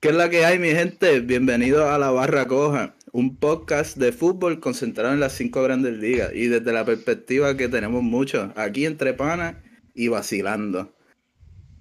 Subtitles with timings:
[0.00, 1.20] ¿Qué es la que hay, mi gente?
[1.20, 6.30] Bienvenidos a La Barra Coja, un podcast de fútbol concentrado en las cinco grandes ligas
[6.34, 9.56] y desde la perspectiva que tenemos muchos, aquí entre panas
[9.92, 10.90] y vacilando.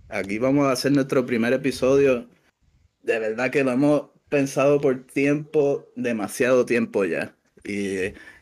[0.09, 2.27] Aquí vamos a hacer nuestro primer episodio.
[3.03, 7.37] De verdad que lo hemos pensado por tiempo, demasiado tiempo ya.
[7.63, 7.99] Y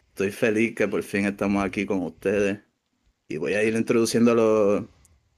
[0.09, 2.62] estoy feliz que por fin estamos aquí con ustedes.
[3.28, 4.84] Y voy a ir los,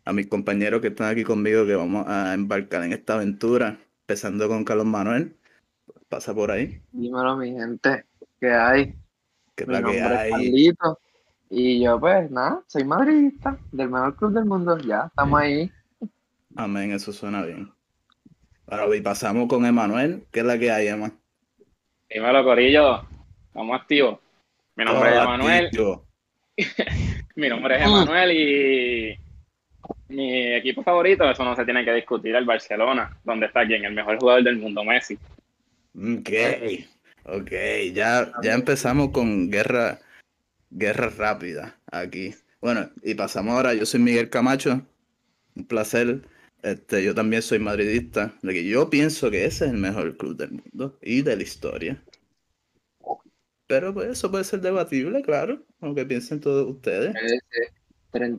[0.06, 3.78] a mis compañeros que están aquí conmigo, que vamos a embarcar en esta aventura
[4.10, 5.36] empezando con Carlos Manuel.
[6.10, 6.82] Pasa por ahí.
[6.92, 8.06] Dímelo, mi gente,
[8.40, 8.96] ¿qué hay?
[9.56, 10.32] ¿Qué es Mi la que nombre es hay?
[10.32, 11.00] Carlito.
[11.52, 14.80] Y yo, pues, nada, soy madridista del mejor club del mundo.
[14.80, 15.72] Ya, estamos ahí.
[16.56, 17.72] Amén, eso suena bien.
[18.66, 20.26] Ahora y pasamos con Emanuel.
[20.32, 21.12] ¿Qué es la que hay, Emma?
[22.10, 23.04] Dímelo, Corillo.
[23.46, 24.18] Estamos activos.
[24.76, 25.70] Mi nombre es Emanuel.
[27.36, 29.20] Mi nombre es Emanuel y
[30.10, 33.94] mi equipo favorito, eso no se tiene que discutir, el Barcelona, donde está quien, el
[33.94, 35.18] mejor jugador del mundo, Messi.
[35.96, 36.30] Ok,
[37.26, 37.52] ok,
[37.94, 40.00] ya, ya empezamos con guerra,
[40.72, 42.34] guerra rápida aquí.
[42.60, 44.82] Bueno, y pasamos ahora, yo soy Miguel Camacho,
[45.56, 46.22] un placer.
[46.62, 50.36] Este, yo también soy madridista, de que yo pienso que ese es el mejor club
[50.36, 52.04] del mundo y de la historia.
[53.68, 57.16] Pero pues eso puede ser debatible, claro, aunque piensen todos ustedes.
[57.16, 57.72] Ese,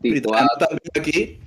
[0.03, 0.31] Y 34.
[0.33, 1.41] tenemos también aquí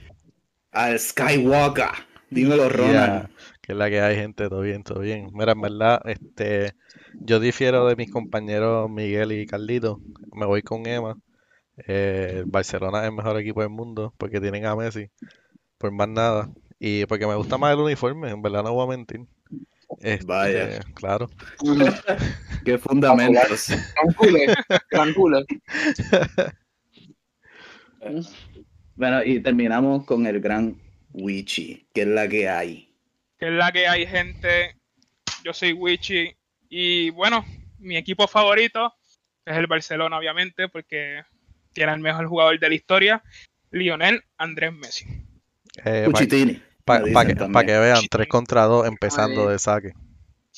[0.74, 1.90] al Skywalker.
[2.30, 3.30] Dímelo, Ronald.
[3.62, 5.30] Que es la que hay, gente, todo bien, todo bien.
[5.34, 6.74] Mira, en verdad, este,
[7.14, 10.02] yo difiero de mis compañeros Miguel y Carlito.
[10.34, 11.16] Me voy con Emma.
[11.88, 15.10] Eh, el Barcelona es el mejor equipo del mundo porque tienen a Messi,
[15.78, 16.50] por más nada.
[16.80, 19.22] Y porque me gusta más el uniforme, en verdad no voy a mentir.
[20.00, 20.80] Este, Vaya.
[20.96, 21.30] claro.
[22.66, 23.70] Qué fundamentos.
[24.90, 25.46] Gran culé.
[28.96, 30.76] Bueno, y terminamos con el gran
[31.14, 32.90] Wichi, que es la que hay.
[33.38, 34.76] que es la que hay gente.
[35.44, 36.36] Yo soy Wichi
[36.70, 37.46] y bueno,
[37.80, 38.94] mi equipo favorito
[39.46, 41.24] es el Barcelona, obviamente, porque
[41.74, 43.24] tiene el mejor jugador de la historia,
[43.72, 45.06] Lionel Andrés Messi.
[45.84, 46.08] Eh,
[46.86, 49.54] para que, pa' vean, 3 contra 2 empezando Ay.
[49.54, 49.94] de saque.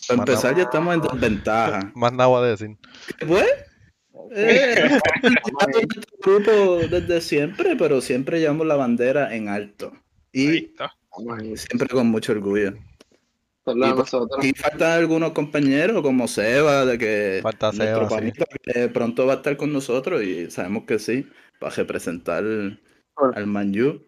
[0.08, 1.92] Para empezar, ya estamos en desventaja.
[1.96, 2.78] Más nada voy a decir.
[3.26, 3.48] Pues,
[4.32, 5.00] eh,
[6.24, 9.94] grupo desde siempre, pero siempre llevamos la bandera en alto.
[10.32, 10.74] Y
[11.56, 12.74] siempre con mucho orgullo.
[13.68, 14.48] Y.
[14.48, 18.16] Y faltan algunos compañeros como Seba, de que Falta nuestro Seba, sí.
[18.16, 21.28] panita, que pronto va a estar con nosotros y sabemos que sí,
[21.60, 24.06] para representar al Manju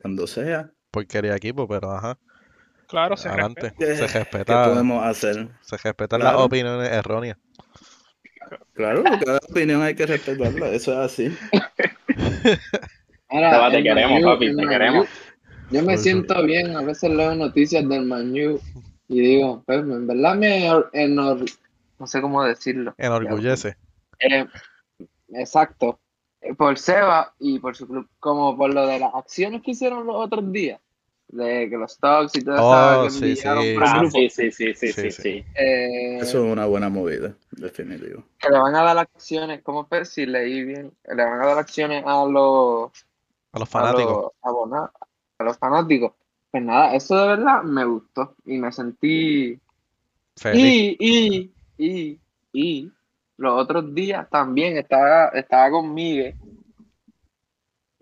[0.00, 0.72] cuando sea.
[0.90, 2.18] Porquería equipo, pero ajá.
[2.88, 3.70] Claro, se Adelante.
[3.78, 3.96] respeta.
[3.96, 5.48] Se ¿Qué respeta, podemos hacer?
[5.60, 6.38] se respetan Claro.
[6.38, 7.38] las opiniones erróneas.
[8.74, 11.36] Claro, cada opinión hay que respetarla, eso es así.
[13.28, 15.06] Ahora, te queremos, Man U, papi, te queremos.
[15.70, 18.60] Yo me siento bien, a veces leo noticias del Manu
[19.08, 21.58] y digo, pues en verdad me enor-
[21.98, 22.94] no sé cómo decirlo.
[22.98, 23.76] Enorgullece.
[24.20, 24.46] Eh,
[25.32, 25.98] exacto.
[26.40, 30.06] Eh, Por Seba y por su club, como por lo de las acciones que hicieron
[30.06, 30.80] los otros días,
[31.34, 34.74] de que los stocks y todo Oh, eso sí, sí, el Ah, sí, sí, sí,
[34.74, 35.22] sí, Sí, sí, sí.
[35.22, 35.44] sí.
[35.56, 38.24] eh, Eso es una buena movida, definitivo.
[38.38, 40.04] que le van a dar acciones, ¿cómo fue?
[40.04, 42.90] Si leí bien, le van a dar acciones a los
[43.52, 44.32] A los a fanáticos.
[44.44, 44.90] los
[45.38, 46.12] a los fanáticos.
[46.50, 49.58] Pues nada, eso de verdad me gustó y me sentí
[50.36, 50.96] Feliz.
[51.00, 52.20] Y, y, y,
[52.52, 52.92] y
[53.36, 56.34] los otros días también estaba, estaba con Miguel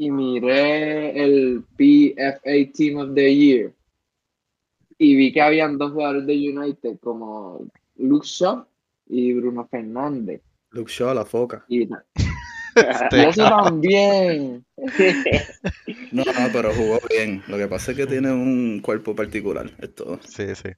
[0.03, 3.75] y miré el PFA Team of the Year
[4.99, 8.65] y vi que habían dos jugadores de United como Luke Shaw
[9.07, 10.43] y Bruno Fernández.
[10.71, 11.65] Luke Shaw, la foca.
[11.69, 11.89] Y,
[12.75, 14.65] Este, eso también.
[16.13, 17.43] No, no, pero jugó bien.
[17.47, 20.19] Lo que pasa es que tiene un cuerpo particular, es todo.
[20.27, 20.71] Sí, sí.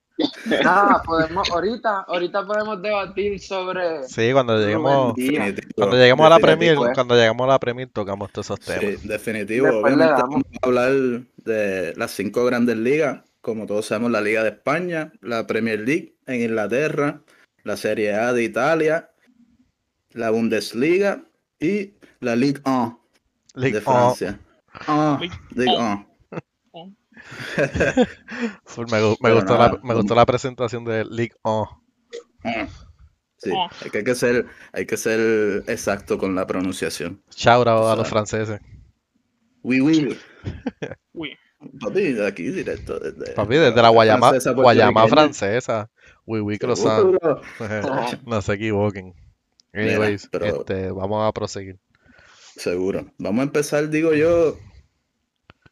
[0.62, 5.14] Nada, podemos, ahorita, ahorita podemos debatir sobre Sí, cuando lleguemos,
[5.74, 9.00] cuando lleguemos a la Premier, cuando lleguemos a la Premier tocamos todos esos temas.
[9.00, 9.68] Sí, definitivo.
[9.68, 10.92] Obviamente vamos a hablar
[11.36, 13.22] de las cinco grandes ligas.
[13.40, 17.20] Como todos sabemos, la Liga de España, la Premier League en Inglaterra,
[17.62, 19.10] la Serie A de Italia,
[20.12, 21.24] la Bundesliga
[21.64, 23.00] y la Ligue 1
[23.54, 23.80] League de.
[23.80, 24.38] Francia.
[24.86, 26.06] Ah, Ligue Ligue 1.
[26.72, 26.96] 1.
[28.64, 31.66] Full, Me, gu- me gustó la, me gustó la presentación de League On.
[32.44, 32.66] Ah.
[33.36, 33.68] Sí, Oh.
[33.82, 37.22] hay que, hay que ser, hay que ser exacto con la pronunciación.
[37.36, 38.10] Shout out a los Sabe.
[38.10, 38.60] franceses.
[39.62, 40.18] Oui, oui.
[41.12, 41.36] Uy,
[41.80, 42.98] Papi, de aquí directo.
[42.98, 45.90] Desde, Papi, desde la Guayama, francesa Guayama francesa.
[46.26, 47.16] Oui, oui, croissant.
[48.26, 49.14] No se equivoquen.
[49.74, 51.78] Mira, Anyways, pero- este, vamos a proseguir.
[52.56, 53.12] Seguro.
[53.18, 54.56] Vamos a empezar, digo yo,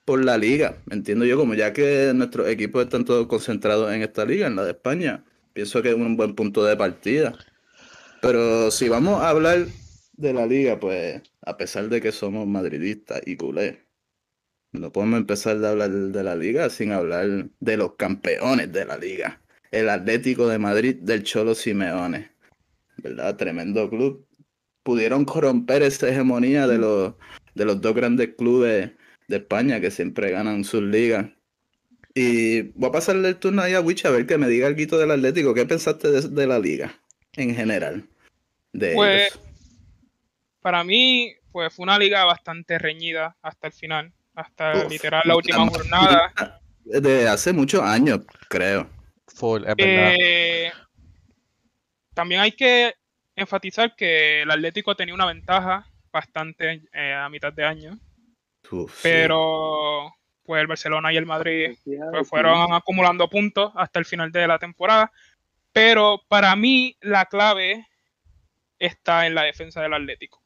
[0.04, 4.24] por la liga, entiendo yo, como ya que nuestros equipos están todos concentrados en esta
[4.24, 7.38] liga, en la de España, pienso que es un buen punto de partida.
[8.20, 9.66] Pero si vamos a hablar
[10.14, 13.76] de la liga, pues a pesar de que somos madridistas y culés,
[14.72, 18.96] no podemos empezar a hablar de la liga sin hablar de los campeones de la
[18.96, 19.40] liga.
[19.70, 22.31] El Atlético de Madrid del Cholo Simeone.
[23.02, 23.36] ¿Verdad?
[23.36, 24.26] Tremendo club.
[24.82, 27.14] Pudieron corromper esa hegemonía de los,
[27.54, 28.92] de los dos grandes clubes
[29.28, 31.26] de España que siempre ganan sus ligas.
[32.14, 34.98] Y voy a pasarle el turno ahí a Wich a ver que me diga algo
[34.98, 35.54] del Atlético.
[35.54, 36.94] ¿Qué pensaste de, la liga
[37.34, 38.06] en general?
[38.72, 39.38] De pues,
[40.60, 45.66] para mí, pues fue una liga bastante reñida hasta el final, hasta literal la última
[45.66, 46.32] jornada.
[46.84, 48.88] De hace muchos años, creo.
[49.78, 50.70] Eh,
[52.14, 52.94] también hay que
[53.36, 57.98] enfatizar que el Atlético tenía una ventaja bastante eh, a mitad de año.
[59.02, 60.14] pero
[60.44, 64.58] pues el Barcelona y el Madrid pues, fueron acumulando puntos hasta el final de la
[64.58, 65.12] temporada.
[65.72, 67.88] Pero para mí la clave
[68.78, 70.42] está en la defensa del Atlético,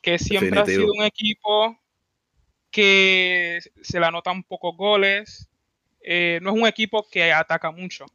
[0.00, 1.76] que siempre ha sido un equipo
[2.70, 5.50] que se le anotan pocos goles,
[6.00, 8.06] eh, no es un equipo que ataca mucho,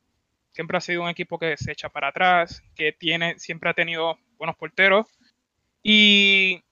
[0.56, 4.18] siempre ha sido un equipo que se echa para atrás, que tiene, siempre ha tenido
[4.38, 5.06] buenos porteros.
[5.84, 6.64] Y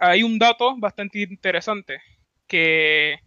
[0.00, 2.02] hay un dato bastante interesante,
[2.48, 3.20] que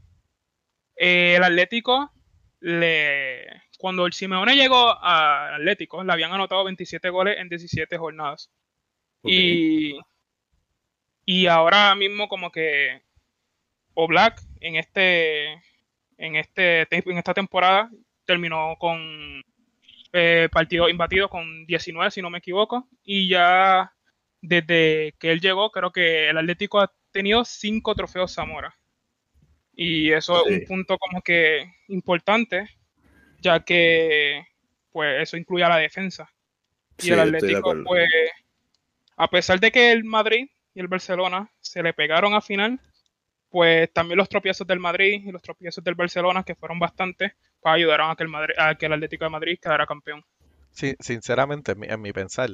[0.97, 2.11] eh, el Atlético,
[2.59, 3.45] le,
[3.77, 8.51] cuando el Simeone llegó al Atlético, le habían anotado 27 goles en 17 jornadas.
[9.23, 9.97] Y,
[11.25, 13.01] y ahora mismo como que
[13.95, 15.53] Black en este
[16.17, 17.91] en este en esta temporada
[18.25, 19.43] terminó con
[20.13, 22.87] eh, partidos imbatidos con 19, si no me equivoco.
[23.03, 23.93] Y ya
[24.41, 28.75] desde que él llegó, creo que el Atlético ha tenido 5 trofeos Zamora.
[29.73, 32.67] Y eso es un punto como que importante,
[33.39, 34.45] ya que
[34.91, 36.29] pues eso incluye a la defensa.
[37.01, 38.07] Y el Atlético, pues,
[39.15, 42.79] a pesar de que el Madrid y el Barcelona se le pegaron a final,
[43.49, 48.11] pues también los tropiezos del Madrid y los tropiezos del Barcelona, que fueron bastantes, ayudaron
[48.11, 50.23] a que el, Madrid, a que el Atlético de Madrid quedara campeón.
[50.71, 52.49] Sí, sinceramente, en mi, pensar,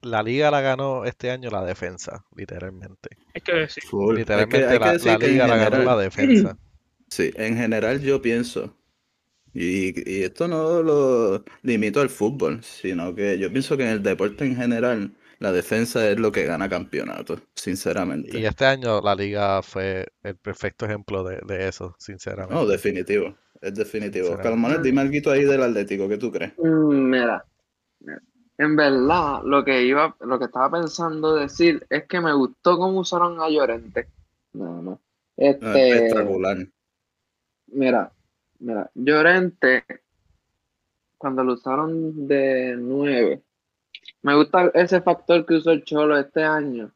[0.00, 3.10] la liga la ganó este año la defensa, literalmente.
[3.34, 3.82] Hay que decir.
[4.14, 6.56] Literalmente la, liga la ganó la defensa.
[7.10, 8.76] Sí, en general yo pienso,
[9.54, 14.02] y, y, esto no lo limito al fútbol, sino que yo pienso que en el
[14.02, 18.38] deporte en general la defensa es lo que gana campeonato, sinceramente.
[18.38, 22.54] Y este año la liga fue el perfecto ejemplo de, eso, sinceramente.
[22.54, 24.36] No, definitivo, es definitivo.
[24.38, 26.52] Calmones, dime algo ahí del Atlético, ¿qué tú crees?
[26.58, 27.44] Mm, mira,
[28.58, 33.00] en verdad, lo que iba, lo que estaba pensando decir es que me gustó cómo
[33.00, 34.08] usaron a Llorente.
[34.52, 35.00] No, no.
[35.36, 36.56] Este, espectacular.
[37.68, 38.12] Mira,
[38.58, 39.84] mira, Llorente,
[41.16, 43.42] cuando lo usaron de nueve,
[44.22, 46.90] me gusta ese factor que usó el Cholo este año.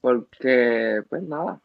[0.00, 1.60] Porque, pues nada.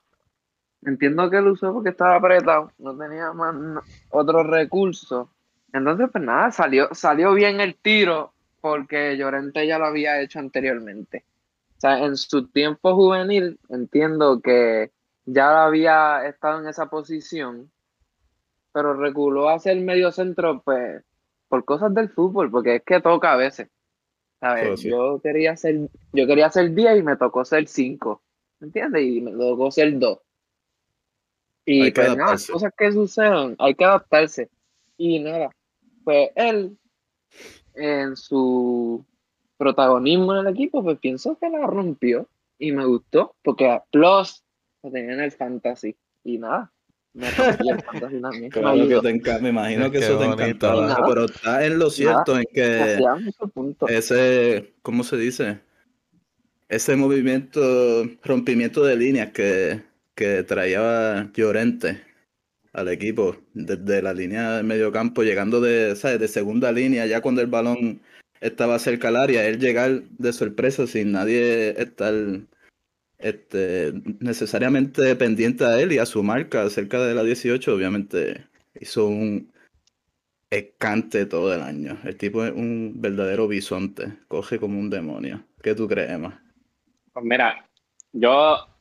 [0.83, 5.29] Entiendo que lo usó porque estaba apretado, no tenía más otro recurso.
[5.73, 11.25] Entonces, pues nada, salió, salió bien el tiro porque Llorente ya lo había hecho anteriormente.
[11.77, 14.91] O sea, en su tiempo juvenil, entiendo que
[15.25, 17.69] ya había estado en esa posición,
[18.71, 21.03] pero reculó hacia el medio centro, pues,
[21.47, 23.69] por cosas del fútbol, porque es que toca a veces.
[24.77, 28.21] Yo quería ser, yo quería ser 10 y me tocó ser 5.
[28.61, 29.03] ¿Entiendes?
[29.03, 30.19] Y me tocó ser 2.
[31.69, 34.49] Y pues nada, cosas que suceden, hay que adaptarse.
[34.97, 35.49] Y nada,
[36.05, 36.77] pues él,
[37.75, 39.03] en su
[39.57, 42.25] protagonismo en el equipo, pues pienso que la rompió
[42.57, 44.45] y me gustó, porque a Plus
[44.81, 45.93] lo tenía en el fantasy.
[46.23, 46.71] Y nada,
[47.13, 47.27] me
[49.41, 51.05] me imagino que eso te encantaba.
[51.05, 52.97] Pero está en lo cierto en que
[53.89, 55.59] ese, ¿cómo se dice?
[56.69, 57.59] Ese movimiento,
[58.23, 59.86] rompimiento de líneas que,
[60.17, 62.01] que traía Llorente
[62.73, 66.19] al equipo desde la línea de medio campo, llegando de, ¿sabes?
[66.19, 68.01] de segunda línea, ya cuando el balón
[68.41, 72.13] estaba cerca al área, él llegar de sorpresa sin nadie estar
[73.19, 78.43] este, necesariamente pendiente a él y a su marca cerca de la 18, obviamente
[78.79, 79.51] hizo un
[80.49, 81.99] escante todo el año.
[82.03, 85.43] El tipo es un verdadero bisonte, coge como un demonio.
[85.61, 86.43] ¿Qué tú crees, Emma?
[87.13, 87.67] Pues mira,
[88.13, 88.76] yo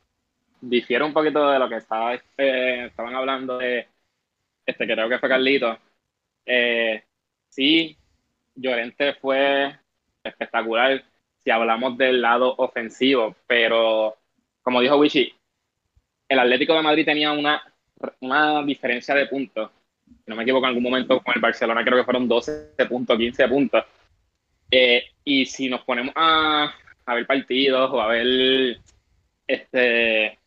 [0.60, 3.86] difiero un poquito de lo que estaba, eh, estaban hablando de,
[4.64, 5.78] este, creo que fue Carlito.
[6.44, 7.02] Eh,
[7.48, 7.96] sí,
[8.54, 9.76] Llorente fue
[10.22, 11.02] espectacular
[11.42, 14.16] si hablamos del lado ofensivo, pero
[14.62, 15.32] como dijo Wichi,
[16.28, 17.62] el Atlético de Madrid tenía una
[18.20, 19.70] una diferencia de puntos.
[20.06, 23.18] Si no me equivoco, en algún momento con el Barcelona creo que fueron 12 puntos,
[23.18, 23.84] 15 puntos.
[24.70, 28.78] Eh, y si nos ponemos a, a ver partidos o a ver
[29.46, 30.38] este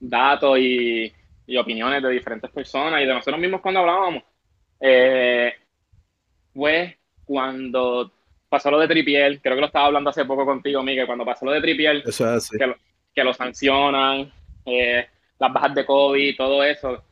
[0.00, 1.12] datos y,
[1.46, 4.22] y opiniones de diferentes personas y de nosotros mismos cuando hablábamos,
[4.80, 5.52] eh,
[6.54, 8.12] fue cuando
[8.48, 11.44] pasó lo de Tripiel, creo que lo estaba hablando hace poco contigo, Miguel, cuando pasó
[11.44, 12.58] lo de Tripiel, Eso es así.
[12.58, 12.76] que, lo,
[13.14, 14.32] que lo sancionan,
[14.64, 15.06] eh,
[15.38, 17.02] las bajas de COVID, todo eso,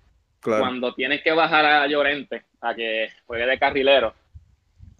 [0.40, 0.60] Claro.
[0.62, 4.14] cuando tienes que bajar a Llorente a que juegue de carrilero,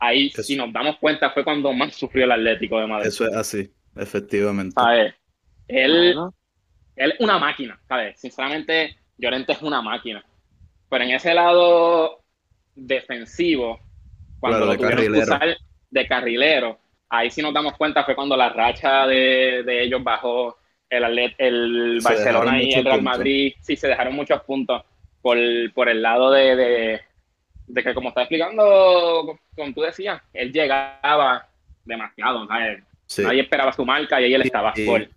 [0.01, 0.43] ahí Eso.
[0.43, 3.07] si nos damos cuenta fue cuando más sufrió el Atlético de Madrid.
[3.09, 4.75] Eso es así, efectivamente.
[4.75, 5.15] ¿sabes?
[5.69, 6.35] Él, Bueno,
[6.97, 8.19] él es una máquina, ¿sabes?
[8.19, 10.25] Sinceramente, Llorente es una máquina.
[10.89, 12.21] Pero en ese lado
[12.75, 13.81] defensivo,
[14.41, 15.57] cuando Claro, lo tuvieron que usar
[15.91, 20.57] de carrilero, ahí sí nos damos cuenta fue cuando la racha de, de ellos bajó
[20.91, 23.03] el, Atlet- el Se Barcelona y el Real puntos.
[23.03, 24.83] Madrid, sí se dejaron muchos puntos
[25.23, 25.37] por,
[25.75, 27.01] por el lado de, de,
[27.67, 31.49] de que, como está explicando, como tú decías, él llegaba
[31.85, 32.83] demasiado, ¿sabes?
[33.07, 33.23] Sí.
[33.23, 35.09] Nadie esperaba su marca y ahí él estaba y-.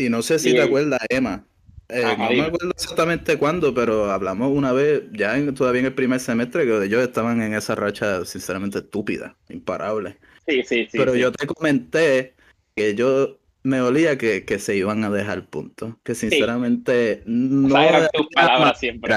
[0.00, 1.44] Y no sé si Y- te acuerdas, Emma.
[1.90, 5.86] Eh, Ajá, no me acuerdo exactamente cuándo, pero hablamos una vez, ya en- todavía en
[5.86, 10.16] el primer semestre, que ellos estaban en esa racha, sinceramente, estúpida, imparable.
[10.46, 10.96] Sí, sí, sí.
[10.96, 11.18] pero sí.
[11.20, 12.34] yo te comenté
[12.74, 15.94] que yo me olía que, que se iban a dejar puntos.
[16.02, 19.16] Que sinceramente no, eran tus siempre.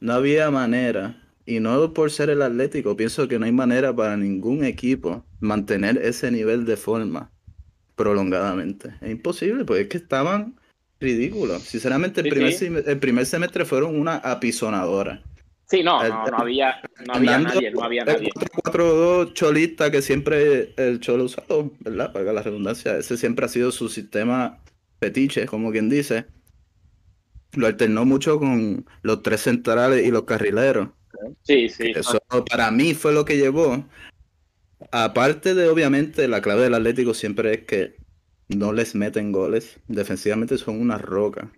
[0.00, 1.22] no había manera.
[1.46, 5.96] Y no por ser el Atlético, pienso que no hay manera para ningún equipo mantener
[5.96, 7.32] ese nivel de forma
[7.98, 8.94] prolongadamente.
[9.02, 10.58] Es imposible, porque es que estaban
[11.00, 11.62] ridículos.
[11.64, 12.66] Sinceramente, el, Sí, primer, sí.
[12.66, 15.22] sem- el primer semestre fueron una apisonadora.
[15.66, 18.30] Sí, no, El- no, no había, no había nadie, no había el nadie.
[18.34, 22.10] 4-4-2 cholista que siempre el cholo usado, ¿verdad?
[22.12, 24.60] Para la redundancia, ese siempre ha sido su sistema
[24.98, 26.24] fetiche, como quien dice.
[27.52, 30.88] Lo alternó mucho con los tres centrales y los carrileros.
[31.42, 31.92] Sí, sí.
[31.94, 33.84] Eso para mí fue lo que llevó.
[34.92, 37.96] Aparte de, obviamente, la clave del Atlético siempre es que
[38.48, 39.80] no les meten goles.
[39.88, 41.52] Defensivamente son una roca.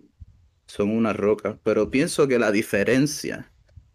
[0.65, 1.59] Son una roca.
[1.63, 3.51] Pero pienso que la diferencia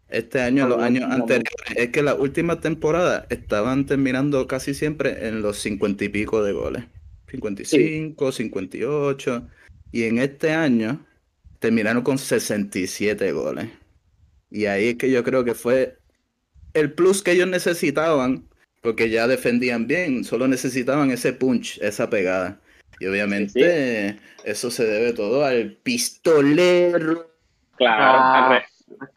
[0.09, 5.27] este año a los años anteriores es que las últimas temporadas estaban terminando casi siempre
[5.27, 6.85] en los cincuenta y pico de goles.
[7.29, 9.47] 55, 58.
[9.91, 11.05] Y en este año
[11.59, 13.69] terminaron con 67 goles.
[14.49, 15.97] Y ahí es que yo creo que fue
[16.73, 18.47] el plus que ellos necesitaban,
[18.87, 22.57] porque ya defendían bien, solo necesitaban ese punch, esa pegada.
[23.01, 27.29] Y obviamente eso se debe todo al pistolero.
[27.75, 28.65] Claro, Ah, al, re-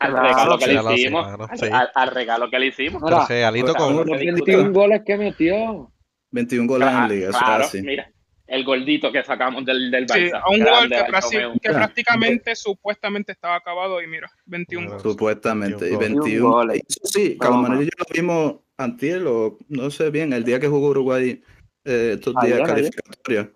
[0.00, 0.26] al claro.
[0.28, 1.26] regalo que le Claro, sí, hicimos.
[1.48, 1.66] al, sí.
[1.72, 3.00] al- al regalo que le hicimos.
[3.00, 5.92] Mira, Pero regalito con, Los 21 goles que metió.
[6.32, 8.10] 21 goles Ah, en liga, eso claro, mira,
[8.48, 10.40] el gordito que sacamos del, del Sí, Barça.
[10.44, 11.52] a un gol que, Alto prácti- Meu.
[11.60, 15.12] que prácticamente supuestamente estaba acabado y mira, 21 Bueno, goles.
[15.12, 16.82] Supuestamente, y 21 21 goles.
[16.88, 20.88] Eso sí, y yo lo vimos antier, o no sé bien, el día que jugó
[20.90, 21.42] Uruguay,
[21.84, 22.66] eh, estos días Ayer, ayer.
[22.66, 23.49] calificatorios.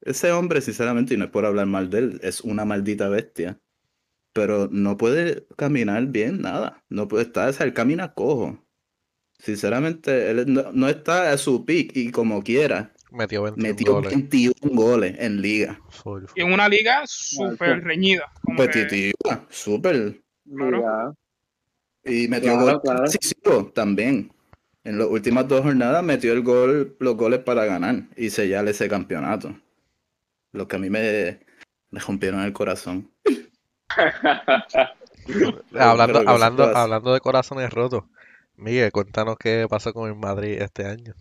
[0.00, 3.58] Ese hombre, sinceramente, y no es por hablar mal de él, es una maldita bestia.
[4.32, 6.84] Pero no puede caminar bien, nada.
[6.88, 8.64] No puede estar, o sea, él camina cojo.
[9.38, 14.12] Sinceramente, él no, no está a su pick y como quiera, metió 21 metió goles.
[14.12, 15.80] 21 goles en liga.
[16.34, 18.24] Y en una liga súper reñida.
[18.34, 20.20] que- Competitiva, súper.
[20.44, 21.14] Claro.
[22.04, 23.72] Y metió Claro, gol claro.
[23.72, 24.32] también.
[24.84, 28.88] En las últimas dos jornadas metió el gol, los goles para ganar y sellar ese
[28.88, 29.54] campeonato.
[30.52, 31.40] Lo que a mí me,
[31.90, 33.10] me rompieron el corazón.
[35.78, 38.04] Hablando, hablando, hablando de corazones rotos,
[38.56, 41.14] Miguel, cuéntanos qué pasó con el Madrid este año.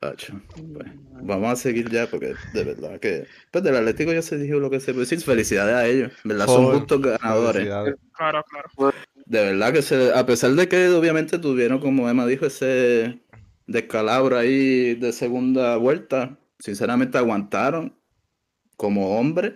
[0.00, 0.88] Acho, pues,
[1.22, 4.68] vamos a seguir ya porque de verdad que pues del Atlético ya se dijo lo
[4.68, 5.20] que se puede decir.
[5.20, 6.46] Felicidades a ellos, ¿verdad?
[6.46, 7.66] Son justos ganadores.
[8.12, 8.94] Claro, claro.
[9.26, 13.20] De verdad que se, a pesar de que obviamente tuvieron, como Emma dijo, ese
[13.66, 17.96] descalabro ahí de segunda vuelta, sinceramente aguantaron
[18.76, 19.54] como hombres,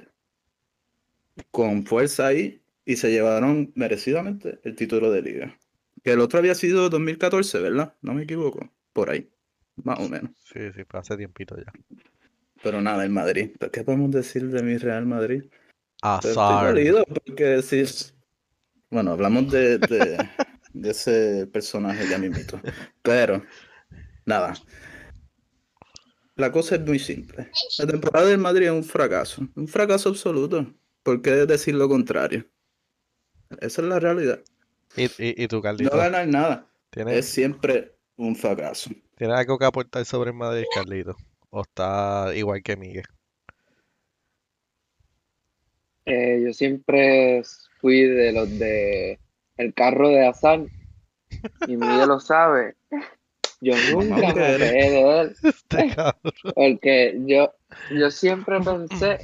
[1.50, 5.58] con fuerza ahí, y se llevaron merecidamente el título de liga.
[6.02, 7.94] Que el otro había sido 2014, ¿verdad?
[8.00, 9.28] No me equivoco, por ahí,
[9.84, 10.30] más o menos.
[10.44, 11.70] Sí, sí, fue hace tiempito ya.
[12.62, 13.50] Pero nada, el Madrid.
[13.58, 15.44] ¿Pero ¿Qué podemos decir de mi Real Madrid?
[16.02, 16.74] Estoy Azar.
[16.74, 17.84] dolido porque sí.
[18.90, 20.28] Bueno, hablamos de, de,
[20.72, 22.60] de ese personaje ya mismito.
[23.02, 23.42] Pero,
[24.24, 24.54] nada.
[26.36, 27.50] La cosa es muy simple.
[27.78, 29.46] La temporada del Madrid es un fracaso.
[29.54, 30.72] Un fracaso absoluto.
[31.02, 32.46] ¿Por qué decir lo contrario?
[33.60, 34.40] Esa es la realidad.
[34.96, 35.96] ¿Y, y, y tú, No Carlito?
[35.96, 36.66] ganar nada.
[36.90, 38.90] ¿Tienes, Es siempre un fracaso.
[39.16, 41.16] ¿Tienes algo que aportar sobre el Madrid, Carlito?
[41.50, 43.04] ¿O está igual que Miguel?
[46.04, 47.42] Eh, yo siempre
[47.80, 49.18] fui de los de
[49.56, 50.60] el carro de Azar.
[51.66, 52.76] Y Miguel lo sabe.
[53.60, 55.36] Yo nunca me reí de él.
[55.42, 55.94] Este.
[56.54, 57.52] Porque yo,
[57.90, 59.18] yo siempre pensé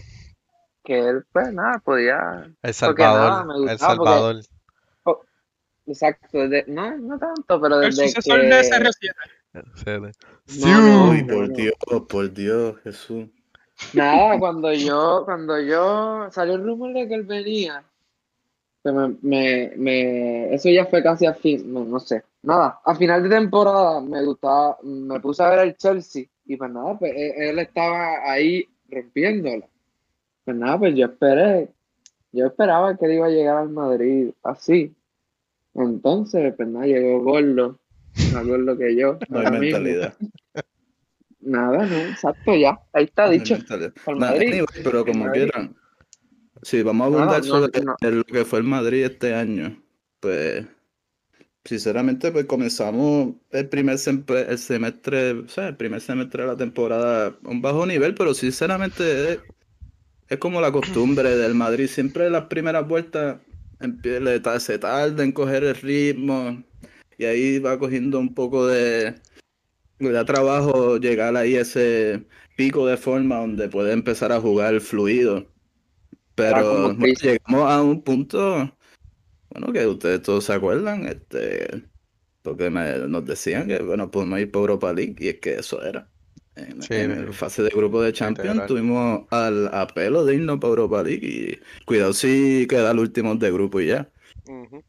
[0.82, 2.42] que él, pues nada, podía.
[2.62, 3.46] El Porque nada, Salvador.
[3.46, 4.42] me El gustaba porque- Salvador.
[5.86, 8.46] Exacto, de- no, no tanto, pero El desde sucesor que.
[8.46, 10.12] de CR7.
[10.46, 10.60] Sí.
[10.64, 11.54] No, no, por no.
[11.54, 11.74] Dios,
[12.08, 13.26] por Dios, Jesús.
[13.92, 17.84] Nada, cuando yo, cuando yo salió el rumor de que él venía,
[18.92, 22.22] me, me, me- eso ya fue casi a fin, no, no sé.
[22.42, 26.70] Nada, a final de temporada me gustaba, me puse a ver el Chelsea y pues
[26.70, 29.66] nada, pues él, él estaba ahí rompiéndola.
[30.44, 31.68] Pues nada, pues yo esperé,
[32.32, 34.94] yo esperaba que él iba a llegar al Madrid así.
[35.74, 37.78] Entonces, pues nada, llegó Gordo,
[38.32, 39.18] más gordo que yo.
[39.30, 39.60] No hay mismo.
[39.60, 40.14] mentalidad.
[41.40, 43.56] Nada, no, exacto, ya, ahí está No dicho.
[43.68, 44.64] Nada, Madrid.
[44.82, 45.74] pero como quieran.
[46.64, 47.94] Sí, vamos a abundar no, sobre no.
[48.00, 49.80] lo que fue el Madrid este año.
[50.20, 50.64] Pues,
[51.62, 56.56] sinceramente, pues comenzamos el primer semestre, el semestre, o sea, el primer semestre de la
[56.56, 59.38] temporada a un bajo nivel, pero sinceramente es,
[60.28, 61.86] es como la costumbre del Madrid.
[61.86, 63.36] Siempre las primeras vueltas
[64.58, 66.64] se tarda en coger el ritmo
[67.18, 69.14] y ahí va cogiendo un poco de,
[69.98, 72.24] le da trabajo llegar ahí a ese
[72.56, 75.46] pico de forma donde puede empezar a jugar fluido.
[76.34, 77.38] Pero Cristian.
[77.46, 78.76] llegamos a un punto,
[79.50, 81.84] bueno, que ustedes todos se acuerdan, este,
[82.42, 85.82] porque me- nos decían que, bueno, podemos ir por Europa League, y es que eso
[85.82, 86.10] era.
[86.56, 87.26] En, Sí, en literal.
[87.26, 88.68] la fase de grupo de Champions Literal.
[88.68, 93.50] tuvimos al apelo de irnos para Europa League y cuidado si queda el último de
[93.50, 94.08] grupo y ya,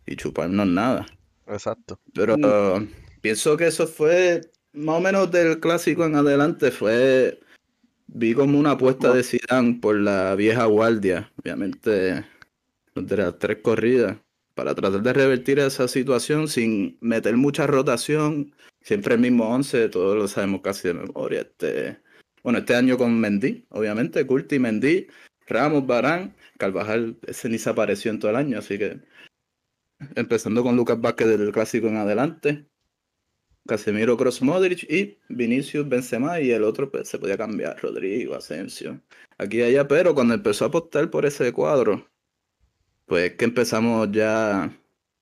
[0.06, 1.06] y chuparnos nada.
[1.48, 2.00] Exacto.
[2.14, 2.88] Pero Mm.
[3.22, 4.42] pienso que eso fue,
[4.74, 7.40] más o menos del clásico en adelante, fue,
[8.08, 12.26] vi como una apuesta de Zidane por la vieja guardia, obviamente,
[12.96, 14.18] de las tres corridas,
[14.54, 20.18] para tratar de revertir esa situación sin meter mucha rotación, siempre el mismo 11, todos
[20.18, 21.42] lo sabemos casi de memoria.
[21.42, 22.00] Este,
[22.44, 25.08] bueno, este año con Mendy, obviamente, Curti, Mendy,
[25.48, 29.00] Ramos, Barán, Carvajal, ese ni se apareció en todo el año, así que
[30.16, 32.66] empezando con Lucas Vázquez del clásico en adelante,
[33.68, 39.02] Casemiro, Cross, Modric y Vinicius, Benzema y el otro pues se podía cambiar, Rodrigo, Asensio,
[39.38, 42.08] aquí y allá, pero cuando empezó a apostar por ese cuadro,
[43.06, 44.72] pues que empezamos ya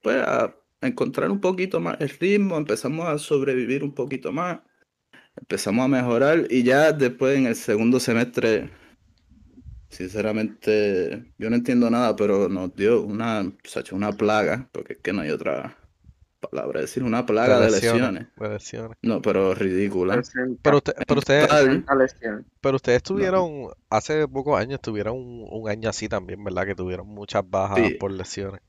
[0.01, 4.59] pues a encontrar un poquito más el ritmo, empezamos a sobrevivir un poquito más,
[5.37, 8.69] empezamos a mejorar y ya después en el segundo semestre
[9.93, 15.13] Sinceramente, yo no entiendo nada, pero nos dio una, Sacho, una plaga, porque es que
[15.13, 15.77] no hay otra
[16.43, 18.27] palabra, decir una plaga de lesiones.
[18.37, 18.97] de lesiones.
[19.01, 20.15] No, pero ridícula.
[20.15, 21.47] Presenta- Pero, usted- pero ustedes,
[22.61, 26.65] pero ustedes tuvieron, hace pocos años tuvieron un, un año así también, ¿verdad?
[26.65, 27.93] Que tuvieron muchas bajas Sí.
[27.95, 28.61] por lesiones.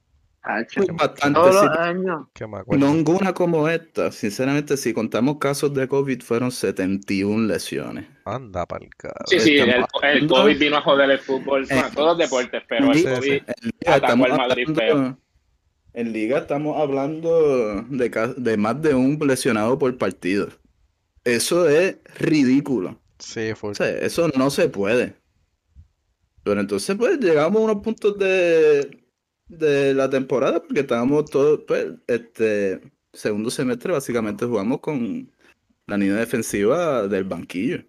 [0.75, 2.27] Fue bastante, Todos sí, los años.
[2.35, 2.87] Que me acuerdo.
[2.87, 4.13] no ninguna como esta.
[4.13, 8.05] Sinceramente, si contamos casos de COVID, fueron 71 lesiones.
[8.05, 9.25] Sí, Anda pa'l carajo.
[9.27, 12.63] sí, el, Estamos el hablando- COVID vino a joder el fútbol, bueno, todos los deportes,
[12.69, 13.43] pero el sí, COVID
[13.87, 15.19] atacó Madrid hablando,
[15.95, 20.49] en Liga estamos hablando de, más de un lesionado por partido.
[21.23, 23.01] Eso es ridículo.
[23.19, 23.53] Sí.
[23.63, 25.15] O sea, eso no se puede.
[26.43, 29.03] Pero entonces, pues, llegamos a unos puntos de,
[29.47, 32.81] de la temporada, porque estábamos todos, pues, este,
[33.13, 35.31] segundo semestre, básicamente jugamos con
[35.87, 37.85] la línea defensiva del banquillo.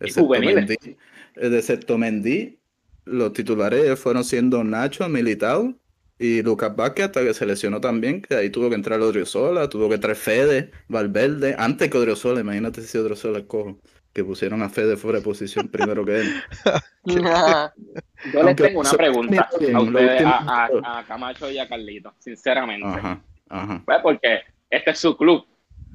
[0.00, 0.68] Excepto juveniles.
[0.68, 0.96] Mendy,
[1.36, 2.58] eh, excepto Mendy,
[3.04, 5.74] los titulares fueron siendo Nacho, Militao
[6.18, 9.88] y Lucas Vázquez hasta que se lesionó también, que ahí tuvo que entrar Odriozola, tuvo
[9.88, 13.78] que entrar Fede, Valverde, antes que Odriozola, imagínate si Odriozola es cojo,
[14.12, 16.32] que pusieron a Fede fuera de posición primero que él.
[17.04, 22.86] Yo les tengo una pregunta a ustedes, a, a- a Camacho y a Carlito, sinceramente.
[22.86, 25.46] Ajá, ajá, Pues porque este es su club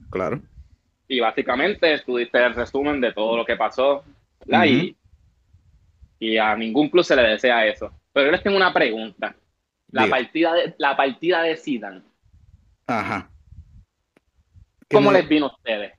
[0.09, 0.41] claro.
[1.07, 4.03] y básicamente tuviste el resumen de todo lo que pasó
[6.19, 7.91] y a ningún club se le desea eso.
[8.13, 9.36] Pero yo les tengo una pregunta.
[9.93, 10.10] La Diga.
[10.10, 12.03] partida de la partida de Zidane,
[12.88, 13.29] Ajá.
[14.88, 15.93] ¿Qué ¿cómo me- les vino a ustedes?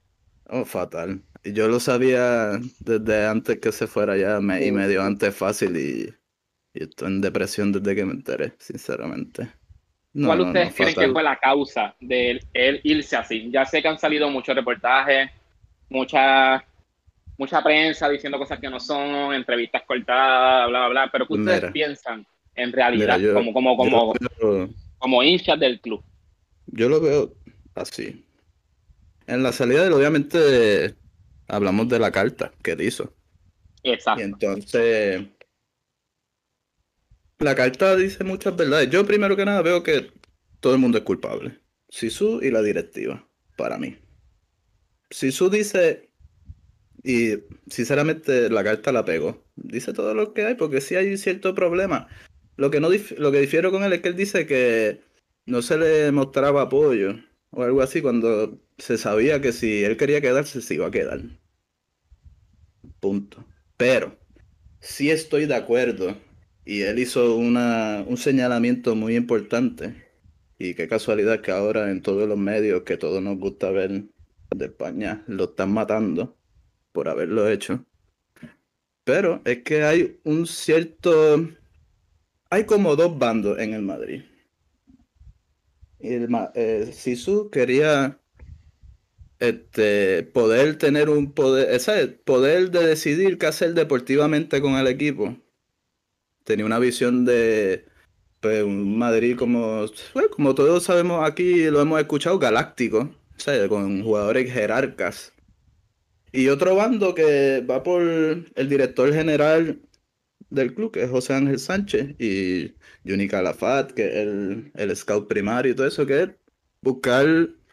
[0.47, 1.23] Oh, fatal.
[1.45, 6.15] Yo lo sabía desde antes que se fuera ya, me- y medio antes fácil, y,
[6.75, 9.53] y estoy en depresión desde que me enteré, sinceramente.
[10.15, 13.51] No, ¿Cuál no, no, ustedes creen que fue la causa de él, él irse así?
[13.51, 15.31] Ya sé que han salido muchos reportajes,
[15.91, 16.65] mucha,
[17.39, 21.63] mucha prensa diciendo cosas que no son, entrevistas cortadas, bla, bla, bla, pero ¿qué ustedes
[21.63, 21.73] Mira.
[21.73, 26.03] piensan en realidad Mira, yo- como, como, como, veo- como hinchas del club?
[26.67, 27.35] Yo lo veo
[27.75, 28.25] así.
[29.27, 30.95] En la salida obviamente,
[31.49, 33.15] hablamos de la carta que él hizo.
[33.83, 34.23] Y Exacto.
[34.23, 35.23] entonces,
[37.39, 38.89] la carta dice muchas verdades.
[38.91, 40.11] Yo primero que nada veo que
[40.61, 41.59] todo el mundo es culpable.
[41.89, 43.97] Sisu y la directiva, para mí.
[45.11, 46.11] Sisu dice,
[47.03, 47.35] y
[47.69, 52.09] sinceramente la carta la pego, dice todo lo que hay porque sí hay cierto problema.
[52.57, 52.89] Lo que, no
[53.19, 55.01] lo que difiero con él es que él dice que
[55.47, 57.17] no se le mostraba apoyo
[57.51, 61.21] o algo así cuando se sabía que si él quería quedarse se iba a quedar.
[63.01, 63.45] Punto.
[63.77, 64.17] Pero
[64.81, 66.17] sí estoy de acuerdo
[66.65, 70.03] y él hizo una, un señalamiento muy importante.
[70.59, 74.05] Y qué casualidad que ahora en todos los medios que todos nos gusta ver
[74.55, 76.37] de España lo están matando
[76.93, 77.85] por haberlo hecho.
[79.05, 81.49] Pero es que hay un cierto...
[82.51, 84.23] Hay como dos bandos en el Madrid.
[85.99, 88.19] El, eh, Sisu quería
[89.39, 95.37] este, poder tener un poder, poder de decidir qué hacer deportivamente con el equipo.
[96.45, 97.87] Tenía una visión de
[98.41, 103.11] pues, un Madrid como, pues, como todos sabemos aquí, lo hemos escuchado, galáctico,
[103.69, 105.33] con jugadores jerarcas.
[106.33, 109.81] Y otro bando que va por el director general
[110.51, 112.75] del club, que es José Ángel Sánchez, y
[113.07, 116.31] Juni Calafat, que es el, el scout primario y todo eso, que es
[116.81, 117.27] buscar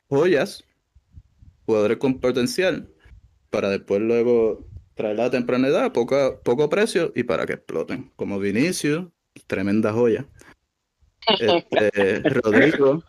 [0.10, 0.64] joyas
[1.66, 2.90] jugadores con potencial
[3.50, 8.12] para después luego traerla a temprana edad, poco, poco precio y para que exploten.
[8.16, 9.08] Como Vinicius,
[9.48, 10.26] tremenda joya.
[11.28, 13.04] Este, Rodrigo.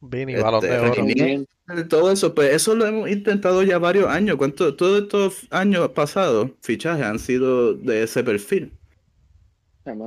[0.00, 1.46] Vini, este,
[1.88, 4.36] todo eso, pues eso lo hemos intentado ya varios años.
[4.36, 8.72] ¿Cuánto, todos estos años pasados, fichajes han sido de ese perfil.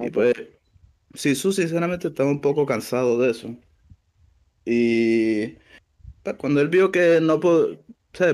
[0.03, 0.33] Y pues,
[1.13, 3.55] su sinceramente, estaba un poco cansado de eso.
[4.65, 5.55] Y
[6.23, 7.79] pues, cuando él vio que no, por,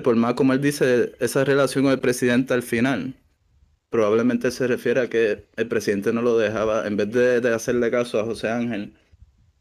[0.03, 3.15] por más como él dice, esa relación con el presidente al final,
[3.89, 8.19] probablemente se refiere a que el presidente no lo dejaba, en vez de, hacerle caso
[8.19, 8.93] a José Ángel,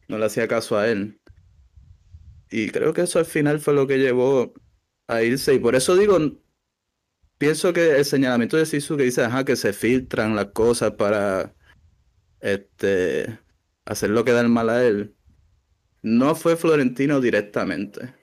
[0.09, 1.21] no le hacía caso a él.
[2.51, 4.55] Y creo que eso al final fue lo que llevó
[5.07, 5.55] a irse.
[5.55, 6.19] Y por eso digo,
[7.39, 11.55] pienso que el señalamiento de Sisu que dice ajá, que se filtran las cosas para
[12.41, 13.39] este
[13.85, 15.15] hacerlo quedar mal a él.
[16.03, 18.15] No fue Florentino directamente,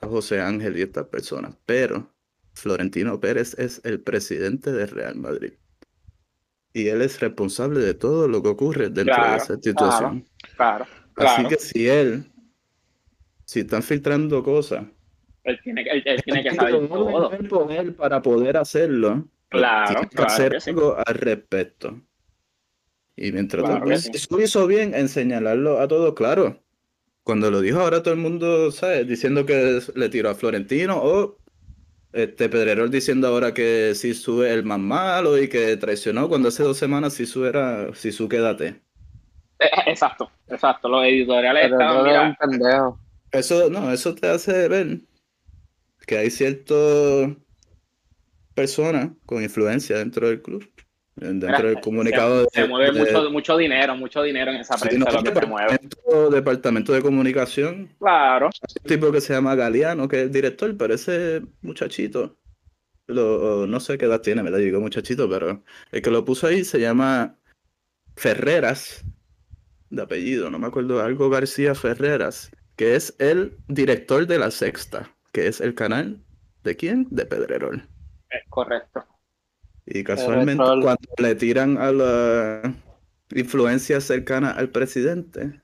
[0.00, 2.12] a José Ángel y estas personas, pero
[2.54, 5.52] Florentino Pérez es el presidente de Real Madrid.
[6.72, 10.28] Y él es responsable de todo lo que ocurre dentro de esa institución.
[10.56, 12.30] Claro, Así que si él,
[13.50, 14.84] si están filtrando cosas,
[15.42, 17.30] él tiene, que saber todo.
[17.48, 19.26] Poder para poder hacerlo.
[19.48, 22.00] Claro, tiene que hacer algo al respecto.
[23.16, 26.60] Y mientras tanto, eso hizo bien en señalarlo a todos, claro
[27.22, 29.06] cuando lo dijo ahora todo el mundo, ¿sabes?
[29.06, 31.36] Diciendo que le tiró a Florentino o
[32.12, 36.62] este Pedrerol diciendo ahora que Sisu es el más malo y que traicionó cuando hace
[36.62, 38.80] dos semanas Sisu era Sisu quédate.
[39.60, 40.88] Eh, exacto, exacto.
[40.88, 42.36] Los editoriales estaban, mira,
[43.32, 45.00] Eso, no, eso te hace ver
[46.06, 47.30] que hay ciertas
[48.54, 50.68] personas con influencia dentro del club
[51.20, 52.48] dentro del comunicado.
[52.52, 55.78] Se, mueve mucho, mucho, dinero, mucho dinero en esa prensa, lo que se mueve.
[56.30, 57.94] Departamento de comunicación.
[57.98, 58.46] Claro.
[58.46, 62.36] un tipo que se llama Galeano, que es el director, pero ese muchachito,
[63.06, 65.62] lo, no sé qué edad tiene, me lo digo muchachito, pero
[65.92, 67.36] el que lo puso ahí se llama
[68.16, 69.04] Ferreras,
[69.90, 75.14] de apellido, no me acuerdo, algo García Ferreras, que es el director de La Sexta,
[75.32, 76.24] que es el canal
[76.64, 77.06] de quién?
[77.10, 77.86] De Pedrerol.
[78.30, 79.04] Es correcto.
[79.84, 82.74] Y casualmente cuando le tiran a la
[83.32, 85.60] influencia cercana al presidente.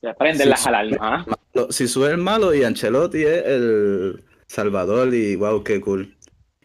[0.00, 1.26] Se aprenden las alarmas.
[1.70, 6.16] Si sube el malo y Ancelotti es el salvador y wow, qué cool.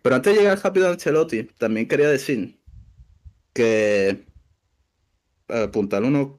[0.02, 2.60] Pero antes de llegar rápido a Ancelotti, también quería decir
[3.54, 4.26] que
[5.48, 6.38] apuntar unos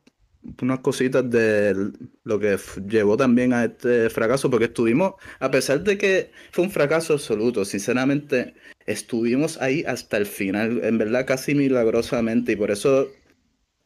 [0.62, 1.92] unas cositas de
[2.24, 2.56] lo que
[2.88, 7.64] llevó también a este fracaso, porque estuvimos, a pesar de que fue un fracaso absoluto,
[7.64, 8.54] sinceramente,
[8.86, 13.08] estuvimos ahí hasta el final, en verdad casi milagrosamente, y por eso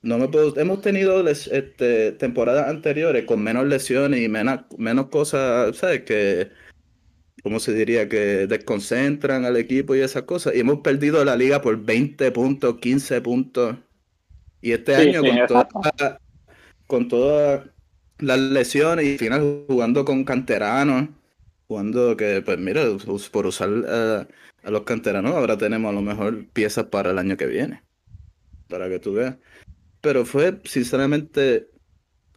[0.03, 5.77] no me puedo, hemos tenido este, temporadas anteriores con menos lesiones y menos, menos cosas,
[5.77, 6.03] ¿sabes?
[6.03, 6.51] Que,
[7.43, 8.09] ¿cómo se diría?
[8.09, 12.79] Que desconcentran al equipo y esas cosas, y hemos perdido la liga por 20 puntos,
[12.79, 13.77] 15 puntos.
[14.61, 16.19] Y este año, con toda,
[16.87, 17.66] con todas
[18.18, 21.09] las lesiones y al final jugando con canteranos,
[21.66, 22.85] jugando que, pues mira,
[23.31, 24.27] por usar eh,
[24.62, 27.83] a los canteranos, ahora tenemos a lo mejor piezas para el año que viene,
[28.68, 29.37] para que tú veas.
[30.01, 31.68] Pero fue, sinceramente,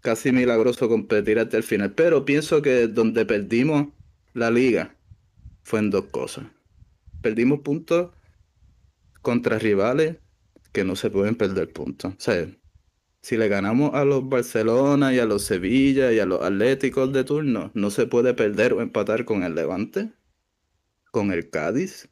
[0.01, 1.93] casi milagroso competir hasta el final.
[1.93, 3.87] Pero pienso que donde perdimos
[4.33, 4.95] la liga
[5.63, 6.45] fue en dos cosas.
[7.21, 8.11] Perdimos puntos
[9.21, 10.17] contra rivales
[10.71, 12.13] que no se pueden perder puntos.
[12.13, 12.47] O sea,
[13.27, 17.25] si le ganamos a los Barcelona y a los Sevilla y a los Atléticos de
[17.25, 20.13] turno, no se puede perder o empatar con el Levante,
[21.11, 22.07] con el Cádiz,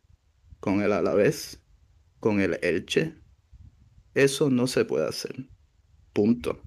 [0.59, 1.61] con el Alavés,
[2.19, 3.15] con el Elche.
[4.13, 5.45] Eso no se puede hacer.
[6.11, 6.61] Punto.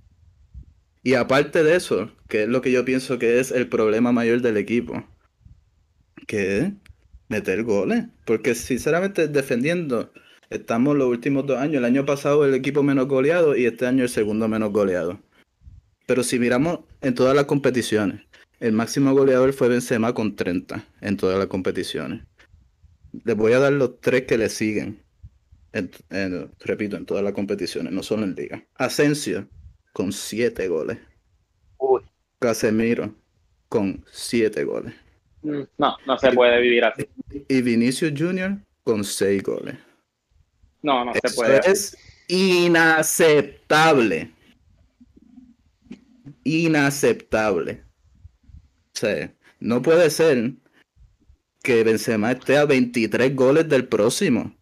[1.03, 4.41] Y aparte de eso, que es lo que yo pienso que es el problema mayor
[4.41, 5.07] del equipo,
[6.27, 6.73] que es
[7.29, 8.07] meter goles.
[8.25, 10.11] Porque sinceramente defendiendo,
[10.51, 14.03] estamos los últimos dos años, el año pasado el equipo menos goleado y este año
[14.03, 15.21] el segundo menos goleado.
[16.07, 18.23] Pero si miramos en todas las competiciones,
[18.61, 22.23] el máximo goleador fue Benzema con 30 en todas las competiciones.
[23.25, 25.03] Les voy a dar los tres que le siguen.
[25.73, 28.65] En- en- repito, en todas las competiciones, no solo en liga.
[28.75, 29.47] Asensio
[29.93, 30.99] con 7 goles.
[31.79, 32.01] Uy.
[32.39, 33.15] Casemiro
[33.69, 34.95] con 7 goles.
[35.43, 35.61] Mm.
[35.77, 37.07] No, no se puede vivir así.
[37.49, 38.59] Y Vinicius Jr.
[38.83, 39.75] con 6 goles.
[40.83, 41.61] No, no se Eso puede.
[41.65, 41.97] es
[42.29, 44.33] inaceptable.
[46.45, 47.83] Inaceptable.
[48.95, 50.53] O sea, no puede ser
[51.63, 54.55] que Benzema esté a 23 goles del próximo.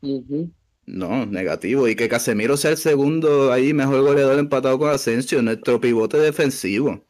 [0.00, 0.52] Ujú.
[0.86, 1.86] No, negativo.
[1.86, 7.04] Y que Casemiro sea el segundo ahí, mejor goleador empatado con Asensio, nuestro pivote defensivo.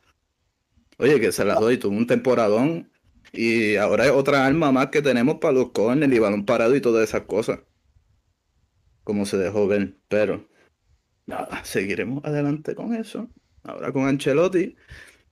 [0.99, 2.91] Oye, que se la doy, tuvo un temporadón.
[3.33, 6.81] Y ahora es otra arma más que tenemos para los corners y balón parado y
[6.81, 7.61] todas esas cosas.
[9.05, 9.97] Como se dejó ver.
[10.09, 10.49] Pero,
[11.27, 13.29] nada, seguiremos adelante con eso.
[13.63, 14.77] Ahora con Ancelotti,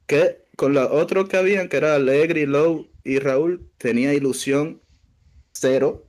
[0.06, 4.82] que con los otros que habían, que era Allegri, Lowe y Raúl, tenía ilusión
[5.52, 6.08] cero.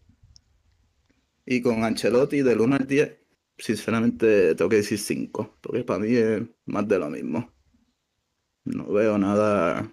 [1.45, 3.17] Y con Ancelotti del 1 al 10,
[3.57, 7.53] sinceramente tengo que decir 5, porque para mí es más de lo mismo.
[8.65, 9.89] No veo nada,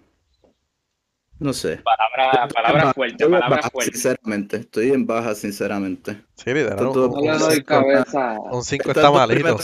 [1.39, 1.81] no sé.
[1.83, 2.45] Palabra,
[2.89, 3.93] Estoy en palabras baja, fuertes.
[4.01, 6.17] sinceramente, estoy en baja, sinceramente.
[6.35, 8.37] Sí, literal, Todo- un- No le un, doy sí, cabeza.
[8.51, 9.57] un 5 Estas está malito.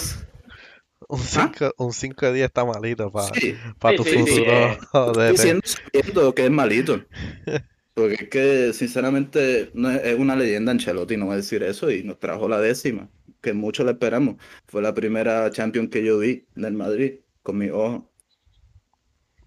[1.08, 5.24] Un 5 un cinco de 10 está malito para Sí, Sí, tu sí, futuro de-
[5.24, 7.02] de- diciendo que es malito.
[7.94, 11.92] Porque es que, sinceramente, no es, es una leyenda Ancelotti, no va a decir eso,
[11.92, 13.10] y nos trajo la décima,
[13.42, 14.36] que mucho le esperamos.
[14.68, 18.10] Fue la primera Champions que yo vi del Madrid, con mi ojo.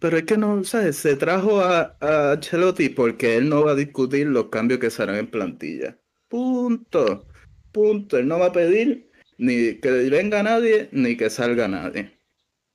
[0.05, 0.97] Pero es que no, ¿sabes?
[0.97, 5.03] Se trajo a, a Ancelotti porque él no va a discutir los cambios que se
[5.03, 5.97] harán en plantilla.
[6.29, 7.27] Punto.
[7.73, 8.19] Punto.
[8.19, 12.19] Él no va a pedir ni que venga nadie, ni que salga nadie.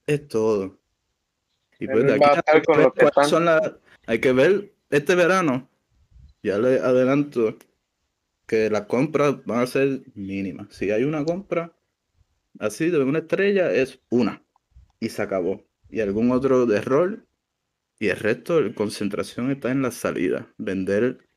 [0.08, 0.80] Es todo.
[1.80, 3.74] Y pues de aquí hay que ver cuáles son las-
[4.08, 5.70] hay que ver este verano.
[6.42, 7.60] Ya le adelanto
[8.48, 10.70] que las compras van a ser mínimas.
[10.72, 11.78] Si hay una compra
[12.58, 14.42] así de una estrella, es una.
[15.00, 15.69] Y se acabó.
[15.90, 17.26] Y algún otro de rol.
[18.00, 20.48] Y el resto, la concentración está en la salida.
[20.58, 21.28] Vender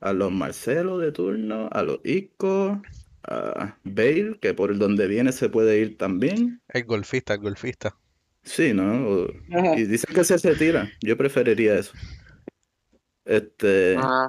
[0.00, 2.80] a los Marcelo de turno, a los Isco,
[3.24, 6.62] a Bale, que por donde viene se puede ir también.
[6.68, 7.96] El golfista, el golfista.
[8.42, 9.08] Sí, ¿no?
[9.08, 9.28] O-
[9.76, 10.88] y dicen que se retira.
[11.00, 11.92] Yo preferiría eso.
[13.24, 13.96] Este.
[13.98, 14.28] Ah.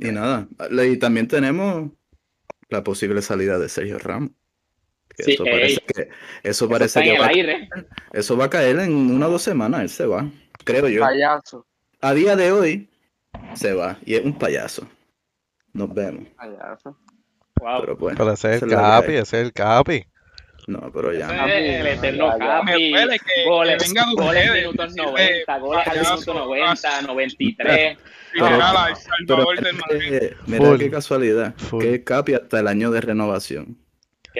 [0.00, 0.46] Y nada.
[0.70, 1.90] Y también tenemos
[2.68, 4.30] la posible salida de Sergio Ramos.
[5.20, 6.10] Que Sí, eso parece que, eso
[6.42, 7.68] Eso parece en que va, aire.
[8.12, 9.82] eso va a caer en una o dos semanas.
[9.82, 10.26] Él se va.
[10.64, 11.02] Creo yo.
[11.02, 11.66] Payaso.
[12.00, 12.88] A día de hoy
[13.54, 13.98] se va.
[14.04, 14.88] Y es un payaso.
[15.72, 16.28] Nos vemos.
[16.36, 16.96] Payaso.
[17.60, 17.80] Wow.
[17.80, 18.16] Pero pues.
[18.16, 20.04] Pero ese es el capi, ese es el capi.
[20.66, 21.26] No, pero ya.
[21.26, 21.46] no.
[21.46, 22.92] El eterno Capi.
[23.46, 24.64] Goles, venga de goles ustedes.
[24.64, 27.98] minutos decirle 90, goles al minuto 90, 93.
[28.32, 28.94] literal, al
[29.26, 29.42] Pero
[30.00, 31.54] eh, mira qué casualidad.
[31.56, 31.82] Full.
[31.82, 33.78] Que Capi hasta el año de renovación.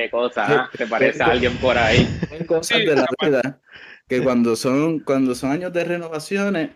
[0.00, 0.70] Qué cosa, ¿ah?
[0.74, 2.08] ¿Te parece a alguien por ahí?
[2.30, 3.60] Hay cosas Sí, de la vida
[4.08, 6.70] que cuando son, cuando son años de renovaciones,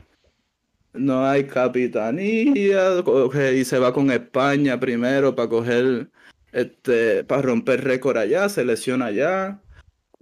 [0.93, 6.11] no hay capitanía, coge y se va con España primero para coger,
[6.53, 9.61] este, para romper récord allá, se lesiona allá.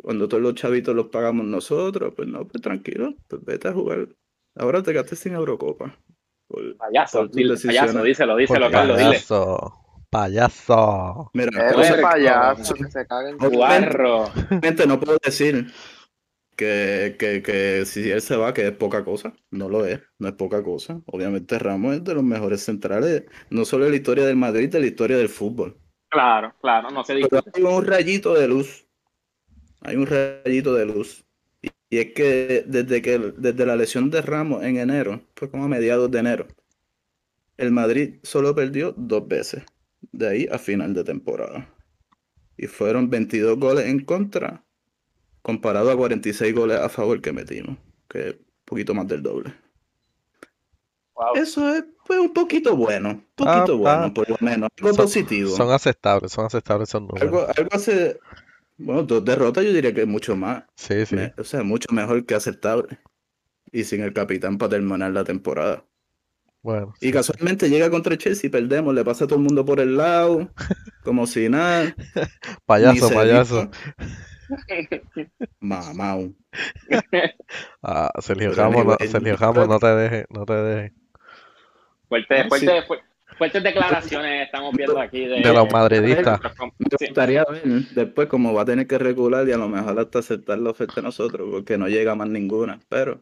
[0.00, 4.08] Cuando todos los chavitos los pagamos nosotros, pues no, pues tranquilo, pues vete a jugar.
[4.56, 5.98] Ahora te gastes sin Eurocopa.
[6.48, 9.18] Por- Payaso, por dile, payaso, díselo, díselo, Carlos, dile.
[10.12, 11.30] Payaso.
[11.30, 11.30] Payaso.
[11.32, 14.24] Mira, payaso que se caga en Guarro.
[14.24, 15.72] Obviamente no puedo decir
[16.54, 19.32] que, que, que si él se va, que es poca cosa.
[19.50, 21.00] No lo es, no es poca cosa.
[21.06, 24.80] Obviamente Ramos es de los mejores centrales, no solo de la historia del Madrid, de
[24.80, 25.78] la historia del fútbol.
[26.10, 27.50] Claro, claro, no se Pero discute.
[27.54, 28.86] hay un rayito de luz.
[29.80, 31.24] Hay un rayito de luz.
[31.62, 35.64] Y, y es que desde que desde la lesión de Ramos en enero, fue como
[35.64, 36.48] a mediados de enero,
[37.56, 39.64] el Madrid solo perdió dos veces.
[40.12, 41.68] De ahí a final de temporada.
[42.56, 44.64] Y fueron 22 goles en contra,
[45.40, 49.54] comparado a 46 goles a favor que metimos, que es un poquito más del doble.
[51.14, 51.34] Wow.
[51.36, 53.10] Eso es pues, un poquito bueno.
[53.10, 54.14] Un Ah, poquito bueno, ah.
[54.14, 54.68] por lo menos.
[54.78, 55.50] Algo Son- positivo.
[55.50, 57.22] Son aceptables, son aceptables esos números.
[57.22, 58.18] Algo, algo hace.
[58.78, 60.64] Bueno, dos derrotas yo diría que es mucho más.
[60.74, 61.14] Sí, sí.
[61.16, 62.98] me- o sea, mucho mejor que aceptable.
[63.70, 65.84] Y sin el capitán para terminar la temporada.
[66.62, 69.80] Bueno, Y casualmente llega contra Chelsea y perdemos, le pasa a todo el mundo por
[69.80, 70.48] el lado,
[71.04, 71.94] como si nada.
[72.66, 73.68] payaso, payaso.
[75.60, 76.34] Mamau.
[77.82, 80.92] Ah, Sergio Ramos, no, Sergio Ramos, no te dejes, no te dejes.
[82.08, 82.94] Fuerte, Ah, fuerte, fu-
[83.38, 86.40] fuertes declaraciones estamos viendo aquí de, De los madridistas.
[86.78, 87.62] Me gustaría ver
[87.94, 90.96] después cómo va a tener que recular y a lo mejor hasta aceptar la oferta
[90.96, 92.78] de nosotros, porque no llega más ninguna.
[92.88, 93.20] Pero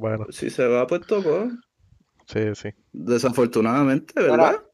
[0.00, 1.48] Bueno, si se va, pues tocó.
[2.28, 2.68] Sí, sí.
[2.92, 4.38] Desafortunadamente, ¿verdad?
[4.38, 4.64] Ahora-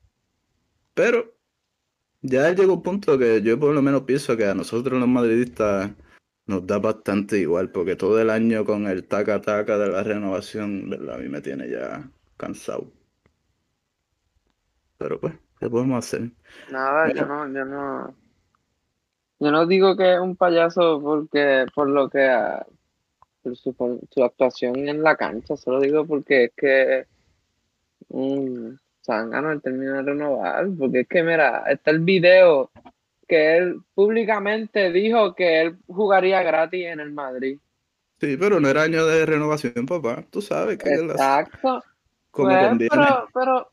[0.94, 1.34] Pero
[2.22, 5.90] ya llegó un punto que yo por lo menos pienso que a nosotros los madridistas
[6.46, 11.16] nos da bastante igual, porque todo el año con el taca-taca de la renovación, ¿verdad?
[11.16, 12.92] A mí me tiene ya cansado.
[14.98, 16.30] Pero pues, ¿qué podemos hacer?
[16.70, 18.14] Nada, yo no, yo no.
[19.40, 22.64] Yo no digo que es un payaso porque por lo que ah,
[23.42, 27.06] por su, por su actuación en la cancha, solo digo porque es que
[28.08, 32.70] un zángano el término de renovar, porque es que mira, está el video
[33.26, 37.58] que él públicamente dijo que él jugaría gratis en el Madrid.
[38.20, 40.24] Sí, pero no era año de renovación, papá.
[40.30, 41.82] Tú sabes que las- Exacto.
[42.30, 42.90] como Pues, conviene.
[42.90, 43.70] pero, pero,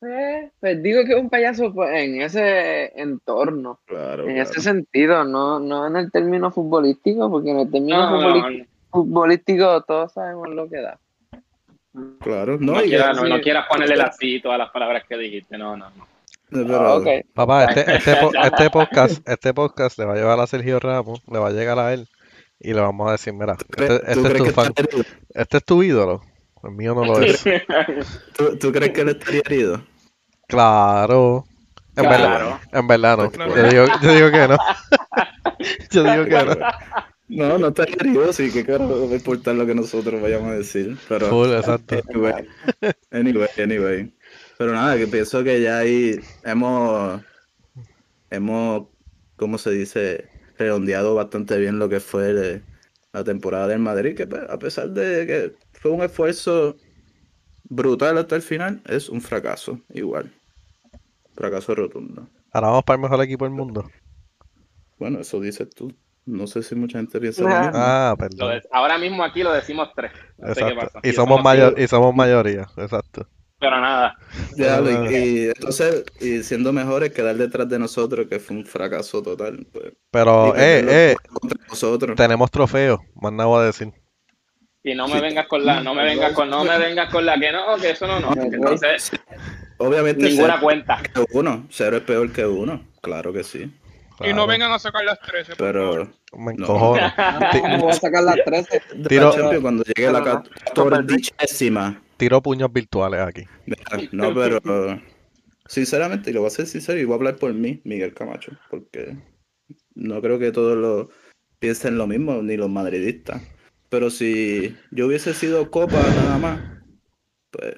[0.00, 3.80] pues, pues digo que es un payaso pues, en ese entorno.
[3.86, 4.50] Claro, En claro.
[4.50, 8.58] ese sentido, no, no en el término futbolístico, porque en el término No, no, futboli-
[8.60, 10.98] no, futbolístico todos sabemos lo que da.
[12.20, 13.42] Claro, no, no, quieras, no, no sí.
[13.42, 16.06] quieras ponerle así todas las palabras que dijiste, no, no, no.
[16.74, 17.06] Ah, ok.
[17.34, 21.38] Papá, este, este, este podcast, este podcast le va a llevar a Sergio Ramos, le
[21.38, 22.08] va a llegar a él
[22.60, 24.72] y le vamos a decir, mira, ¿Tú crees, este, este es tu que fan,
[25.34, 26.22] este es tu ídolo.
[26.62, 27.42] El mío no lo es.
[28.36, 29.82] ¿Tú, tú crees que él estaría herido?
[30.46, 31.44] Claro.
[31.96, 32.60] En verdad, Claro.
[32.72, 33.54] en verdad no.
[33.54, 34.56] Yo digo, yo digo que no.
[35.90, 36.56] Yo digo que no.
[37.34, 40.54] No, no estaría herido, sí, que carajo va a importar lo que nosotros vayamos a
[40.56, 40.98] decir.
[41.08, 41.96] Pero, Full, exacto.
[42.10, 42.46] anyway,
[43.10, 44.14] anyway, anyway.
[44.58, 47.22] Pero nada, que pienso que ya ahí hemos,
[48.30, 48.88] hemos,
[49.36, 50.28] ¿cómo se dice?
[50.58, 52.62] Redondeado bastante bien lo que fue el-
[53.14, 56.76] la temporada del Madrid, que pues, a pesar de que fue un esfuerzo
[57.64, 60.30] brutal hasta el final, es un fracaso igual.
[61.34, 62.28] Fracaso rotundo.
[62.52, 63.90] Ahora vamos para el mejor equipo del mundo.
[64.98, 65.92] Bueno, eso dices tú.
[66.24, 67.70] No sé si mucha gente piensa lo mismo.
[67.74, 68.50] Ah, Lo perdón.
[68.52, 70.12] de- ahora mismo aquí lo decimos tres.
[70.38, 70.92] No sé qué Exacto.
[70.94, 71.08] pasa.
[71.08, 73.26] Y somos mayor, y somos mayoría, exacto.
[73.58, 74.16] Pero nada.
[74.56, 79.22] Ya, y, y entonces, y siendo mejores, quedar detrás de nosotros, que fue un fracaso
[79.22, 79.66] total.
[79.72, 82.16] Pues, Pero, eh, eh, contra nosotros.
[82.16, 83.92] tenemos trofeos, más nada voy a decir.
[84.84, 85.20] Y no me Sí.
[85.20, 87.90] vengas con la, no me vengas con, no me vengas con la que no, que
[87.90, 88.32] eso no, no.
[88.42, 89.12] Entonces,
[89.78, 91.00] Obviamente, ninguna cero cuenta.
[91.02, 91.66] que uno.
[91.70, 92.82] Cero es peor que uno.
[93.00, 93.72] Claro que sí.
[94.20, 95.56] Y no vengan a sacar las 13.
[95.56, 96.12] por favor.
[96.32, 96.64] Pero Me No.
[96.64, 97.00] encojono.
[97.68, 98.82] No voy a sacar las 13.
[98.94, 100.42] de Tiro- la cuando llegue la pero no.
[100.64, 102.02] catordicésima.
[102.16, 103.44] Tiro puños virtuales aquí.
[104.12, 104.60] No, pero
[105.66, 108.52] sinceramente, y lo voy a ser sincero, y voy a hablar por mí, Miguel Camacho,
[108.70, 109.16] porque
[109.94, 111.08] no creo que todos lo
[111.58, 113.42] piensen lo mismo, ni los madridistas.
[113.88, 116.60] Pero si yo hubiese sido Copa nada más,
[117.50, 117.74] pues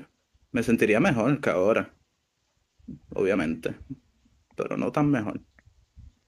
[0.52, 1.92] me sentiría mejor que ahora.
[3.14, 3.74] Obviamente.
[4.56, 5.40] Pero no tan mejor.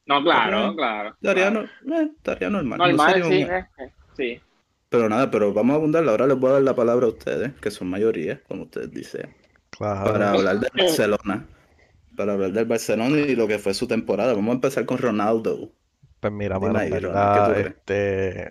[0.07, 0.77] No, claro, Ok.
[0.77, 1.09] claro.
[1.11, 1.69] Estaría, claro.
[1.85, 2.79] no- eh, estaría normal.
[2.79, 4.41] no Normal, sí, eh, eh, sí.
[4.89, 6.09] Pero nada, pero vamos a abundar.
[6.09, 9.35] Ahora les voy a dar la palabra a ustedes, que son mayoría, como ustedes dicen.
[9.71, 10.13] Claro.
[10.13, 11.47] para hablar del Barcelona.
[12.17, 14.33] Para hablar del Barcelona y lo que fue su temporada.
[14.35, 15.71] Vamos a empezar con Ronaldo.
[16.21, 18.51] Pues mira, en Ronald, verdad, ¿qué tú este,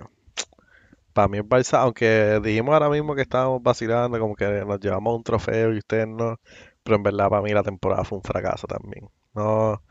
[1.14, 5.16] para mí el Barça, aunque dijimos ahora mismo que estábamos vacilando, como que nos llevamos
[5.16, 6.40] un trofeo y ustedes no,
[6.84, 9.08] pero en verdad para mí la temporada fue un fracaso también.
[9.34, 9.82] No,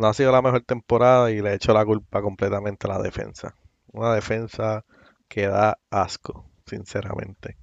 [0.00, 3.54] no ha sido la mejor temporada y le echo la culpa completamente a la defensa.
[3.92, 4.84] Una defensa
[5.28, 7.58] que da asco, sinceramente.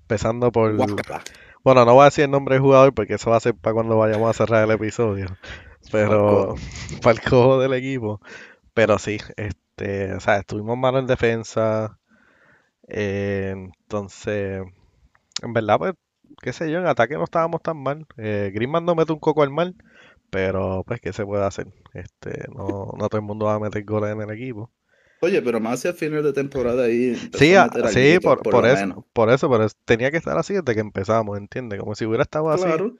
[0.00, 0.74] Empezando por,
[1.62, 3.74] bueno, no voy a decir el nombre del jugador porque eso va a ser para
[3.74, 5.26] cuando vayamos a cerrar el episodio.
[5.90, 6.54] Pero
[7.02, 8.20] para el cojo del equipo.
[8.72, 11.98] Pero sí, este, o sea, estuvimos malos en defensa.
[12.88, 14.62] eh, entonces,
[15.42, 15.94] en verdad, pues,
[16.40, 18.06] qué sé yo, en ataque no estábamos tan mal.
[18.16, 19.76] Eh, Griezmann no mete un coco al mal,
[20.32, 21.68] pero pues, ¿qué se puede hacer?
[21.94, 24.72] Este, no, no todo el mundo va a meter goles en el equipo.
[25.20, 27.14] Oye, pero más hacia final de temporada ahí.
[27.34, 29.04] Sí, a a- meter sí, por, por lo eso, menos.
[29.12, 31.78] por eso, pero es- tenía que estar así desde que empezamos, ¿entiendes?
[31.80, 32.64] Como si hubiera estado así.
[32.64, 32.96] Claro.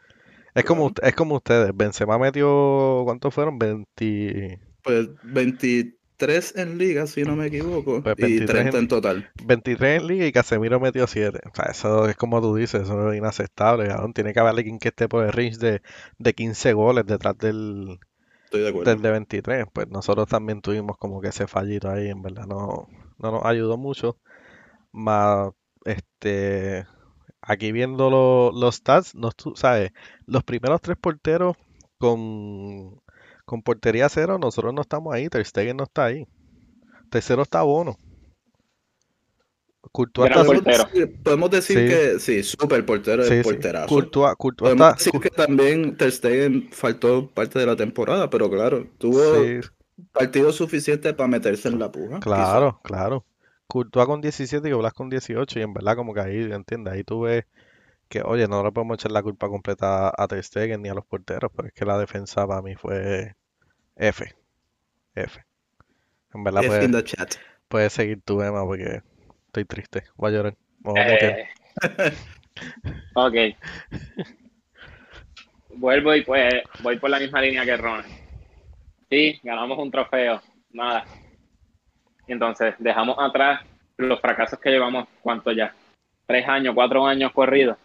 [0.54, 0.94] Es como, claro.
[0.94, 1.72] ust- es como ustedes.
[1.76, 3.58] Benzema metió, ¿cuántos fueron?
[3.58, 8.84] 20, Pues 20, 23 en liga, si no me equivoco, Pues y 23 30 en-
[8.84, 9.30] en total.
[9.44, 11.40] 23 en liga y Casemiro metió 7.
[11.50, 13.88] O sea, eso es como tú dices, eso es inaceptable.
[14.14, 15.82] Tiene que haber alguien que esté por el range de,
[16.18, 17.98] de 15 goles detrás del,
[18.44, 18.90] Estoy de acuerdo.
[18.92, 19.66] del de 23.
[19.72, 22.88] Pues nosotros también tuvimos como que ese fallito ahí, en verdad no,
[23.18, 24.18] no nos ayudó mucho.
[24.92, 25.50] Más,
[25.84, 26.86] este,
[27.40, 29.90] aquí viendo lo- los stats, no, tú sabes,
[30.26, 31.56] los primeros tres porteros
[31.98, 33.00] con,
[33.44, 36.26] con portería cero, nosotros no estamos ahí, Ter Stegen no está ahí.
[37.10, 37.98] Tercero está Bono.
[39.90, 40.84] Courtois está- Podemos portero.
[40.84, 41.88] decir, podemos decir Sí.
[41.88, 43.42] que sí, súper portero, Sí, es sí.
[43.52, 43.88] porterazo.
[43.88, 48.48] Courtois, Courtois Podemos está, decir que también Ter Stegen faltó parte de la temporada, pero
[48.48, 49.60] claro, tuvo sí,
[50.12, 52.20] partido suficiente para meterse en la puja.
[52.20, 53.26] claro, claro.
[53.66, 56.92] Courtois con 17 y Blas con 18 y en verdad como que ahí, ¿entiendes?
[56.94, 57.44] Ahí tú ves
[58.12, 61.06] que, oye, no le podemos echar la culpa completa a Ter Stegen ni a los
[61.06, 63.34] porteros, pero es que la defensa para mí fue
[63.96, 64.34] F,
[65.14, 65.40] F.
[66.34, 66.62] En verdad.
[66.62, 67.36] F puedes, in the chat.
[67.68, 69.00] puedes seguir tu Emma porque
[69.46, 70.56] estoy triste, voy a llorar.
[70.80, 71.08] Vamos a.
[71.08, 71.48] Eh,
[73.14, 73.34] ok.
[75.76, 76.52] Vuelvo y pues
[76.82, 78.04] voy por la misma línea que Ron.
[79.08, 81.06] Sí, ganamos un trofeo, nada.
[82.26, 83.62] Y entonces dejamos atrás
[83.96, 85.74] los fracasos que llevamos, ¿cuánto ya?
[86.26, 87.78] Tres años, cuatro años corridos.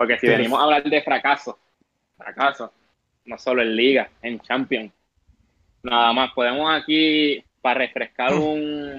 [0.00, 1.58] Porque si venimos a hablar de fracaso,
[2.16, 2.72] fracaso,
[3.26, 4.90] no solo en liga, en Champions.
[5.82, 8.98] Nada más, podemos aquí, para refrescar un,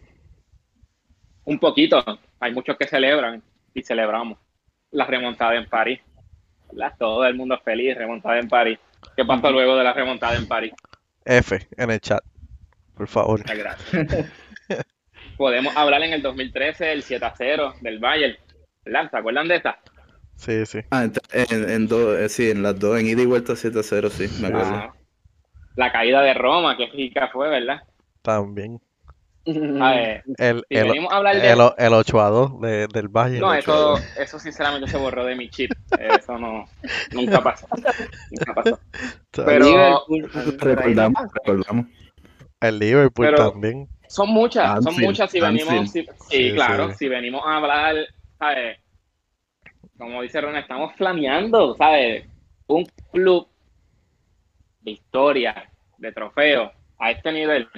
[1.43, 2.06] un poquito,
[2.39, 3.41] hay muchos que celebran
[3.74, 4.38] y celebramos
[4.91, 6.02] la remontada en París.
[6.72, 6.93] ¿verdad?
[6.99, 8.78] Todo el mundo feliz, remontada en París.
[9.18, 10.74] ¿Qué pasó luego de la remontada en París?
[11.26, 12.24] F en el chat,
[12.93, 13.39] por favor.
[13.39, 14.32] Muchas gracias.
[15.36, 18.38] Podemos hablar en el 2013 el 7 a 0 del Bayern.
[18.86, 19.10] ¿verdad?
[19.10, 19.80] ¿Se acuerdan de esta?
[20.42, 20.80] Sí, sí.
[20.89, 24.10] Ah, en, en, en dos, eh, sí, en las dos, en ida y vuelta 7-0,
[24.10, 24.74] sí, me acuerdo.
[24.74, 24.94] Ah,
[25.76, 27.82] la caída de Roma, que rica fue, ¿verdad?
[28.24, 28.82] También.
[29.80, 31.48] A ver, El, si el, venimos a hablar de...
[31.48, 33.42] el, el 8 a 2 de, del Bayern.
[33.42, 35.72] No, eso, eso sinceramente se borró de mi chip.
[36.00, 36.66] Eso no,
[37.12, 37.68] nunca pasó.
[38.32, 38.80] Nunca pasó.
[39.32, 40.04] Pero
[40.60, 41.86] Recordamos, recordamos.
[42.62, 43.88] El Liverpool Pero- también.
[44.08, 46.96] son muchas, son muchas si venimos, si- sí, Sí, claro, sí.
[47.00, 47.96] si venimos a hablar,
[48.39, 48.78] ¿sabes?
[50.02, 52.26] Como dice Ron, estamos flameando, ¿sabes?
[52.66, 53.47] Un club
[54.80, 57.70] de historia, de trofeo, a este nivel.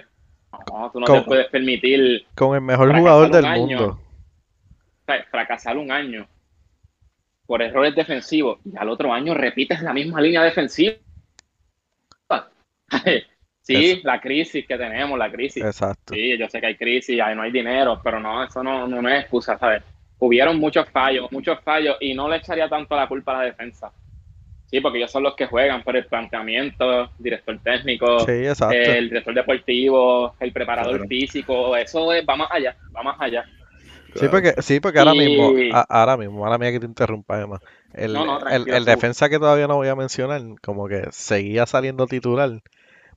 [0.71, 3.77] No, tú no te puedes permitir Con el mejor jugador del año.
[3.77, 3.99] mundo.
[5.31, 6.25] fracasar un año
[7.45, 10.95] por errores defensivos y al otro año repites la misma línea defensiva.
[13.65, 15.63] Sí, la crisis que tenemos, la crisis.
[15.63, 16.13] Exacto.
[16.13, 19.07] Sí, yo sé que hay crisis, ahí no hay dinero, pero no, eso no, no
[19.07, 19.81] es excusa, ¿sabes?
[20.25, 23.91] Hubieron muchos fallos, muchos fallos, y no le echaría tanto la culpa a la defensa.
[24.65, 28.73] Sí, porque ellos son los que juegan por el planteamiento, director técnico, Sí, exacto.
[28.73, 31.07] el director deportivo, el preparador Claro.
[31.09, 33.45] físico, eso es, va más allá, va más allá.
[34.15, 37.59] Sí, porque, sí, porque ahora Y- mismo, a- ahora mismo, ahora mía que te interrumpa.
[37.93, 41.65] El, No, no, el, el defensa que todavía no voy a mencionar, como que seguía
[41.65, 42.61] saliendo titular.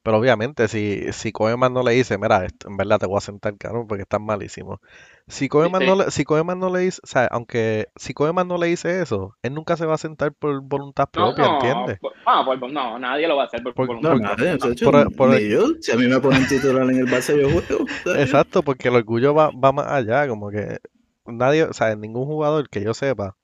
[0.06, 3.20] Pero obviamente, si, si Koeman no le dice, mira, esto, en verdad te voy a
[3.20, 4.80] sentar, cabrón, porque estás malísimo.
[5.26, 5.86] Si Koeman sí.
[5.88, 9.02] no le, si Koeman no le dice, o sea, aunque si Koeman no le dice
[9.02, 11.98] eso, él nunca se va a sentar por voluntad No, propia, no, ¿entiendes?
[12.00, 14.12] por- no, por- no, nadie lo va a hacer por, Por- voluntad.
[14.12, 15.66] No, Por- ni yo.
[15.80, 17.86] Si a mí me ponen titular en el Barça, yo juego.
[18.04, 18.20] ¿sabes?
[18.20, 20.78] Exacto, porque el orgullo va, va más allá, como que
[21.26, 23.36] nadie, o sea, ningún jugador que yo sepa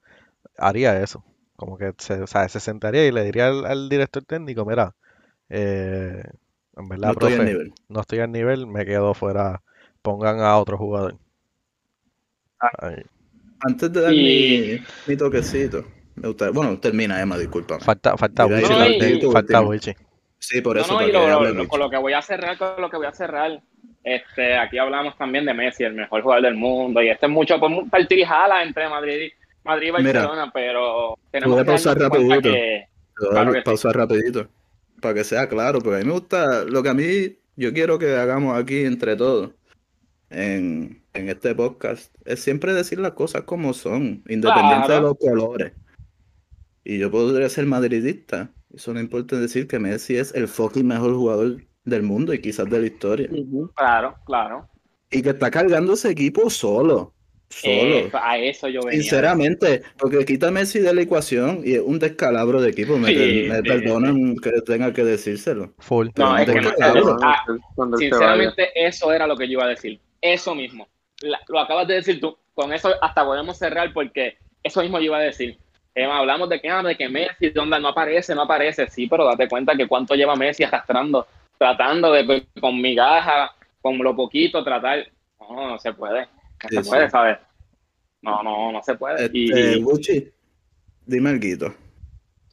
[0.57, 1.23] haría eso.
[1.55, 4.95] Como que se, o sea, se sentaría y le diría al, al director técnico, mira,
[5.49, 6.23] eh,
[6.75, 7.73] en verdad, No estoy al nivel.
[7.89, 9.61] no estoy al nivel, me quedo fuera,
[10.01, 11.15] pongan a otro jugador.
[12.79, 13.03] Ahí.
[13.61, 17.81] Antes de dar Y- mi, mi toquecito, me bueno, termina Emma, discúlpame.
[17.83, 19.61] Falta, falta Wichi no, y- falta.
[19.61, 19.93] Wichi.
[20.39, 22.57] Sí, por No, eso, no, para y lo- lo- con lo que voy a cerrar,
[22.57, 23.61] con lo que voy a cerrar,
[24.03, 27.57] este, aquí hablamos también de Messi, el mejor jugador del mundo, y este es mucho
[27.59, 29.31] por un partir y jala entre Madrid,
[29.63, 32.41] Madrid y Mira, Barcelona, pero tenemos voy a que pausar rapidito.
[32.41, 33.63] que Te voy a Claro que sí.
[33.63, 34.47] pausa rapidito,
[35.03, 37.99] para que sea claro, porque a mí me gusta, lo que a mí, yo quiero
[37.99, 39.51] que hagamos aquí entre todos,
[40.31, 45.73] en, en este podcast, es siempre decir las cosas como son, independiente de los colores.
[46.83, 51.13] Y yo podría ser madridista, eso no importa decir que Messi es el fucking mejor
[51.13, 53.29] jugador del mundo y quizás de la historia.
[53.75, 54.69] claro, claro,
[55.11, 57.12] Y que está cargando ese equipo solo.
[57.63, 59.01] Eh, a eso yo venía.
[59.01, 62.97] Sinceramente, porque quita Messi de la ecuación y es un descalabro de equipo.
[62.97, 65.73] Me, Sí, me sí, perdonan que tenga que decírselo.
[65.79, 66.09] Full.
[66.15, 66.71] No, es que no-
[67.21, 67.45] ah.
[67.97, 69.99] Sinceramente, eso era lo que yo iba a decir.
[70.21, 70.87] Eso mismo.
[71.21, 72.37] La- lo acabas de decir tú.
[72.53, 75.57] Con eso hasta podemos cerrar porque eso mismo yo iba a decir.
[75.95, 78.89] Emma, hablamos de que, ah, de que Messi, donde no aparece, no aparece.
[78.89, 81.27] Sí, pero date cuenta que cuánto lleva Messi arrastrando,
[81.57, 83.51] tratando de con migajas,
[83.81, 85.05] con lo poquito tratar.
[85.39, 86.27] No, no se puede.
[86.69, 87.11] Sí, se puede, sí.
[87.11, 87.37] ¿sabes?
[88.21, 89.25] No, no, no se puede.
[89.25, 90.31] Este, Y Gucci,
[91.05, 91.75] dime algo.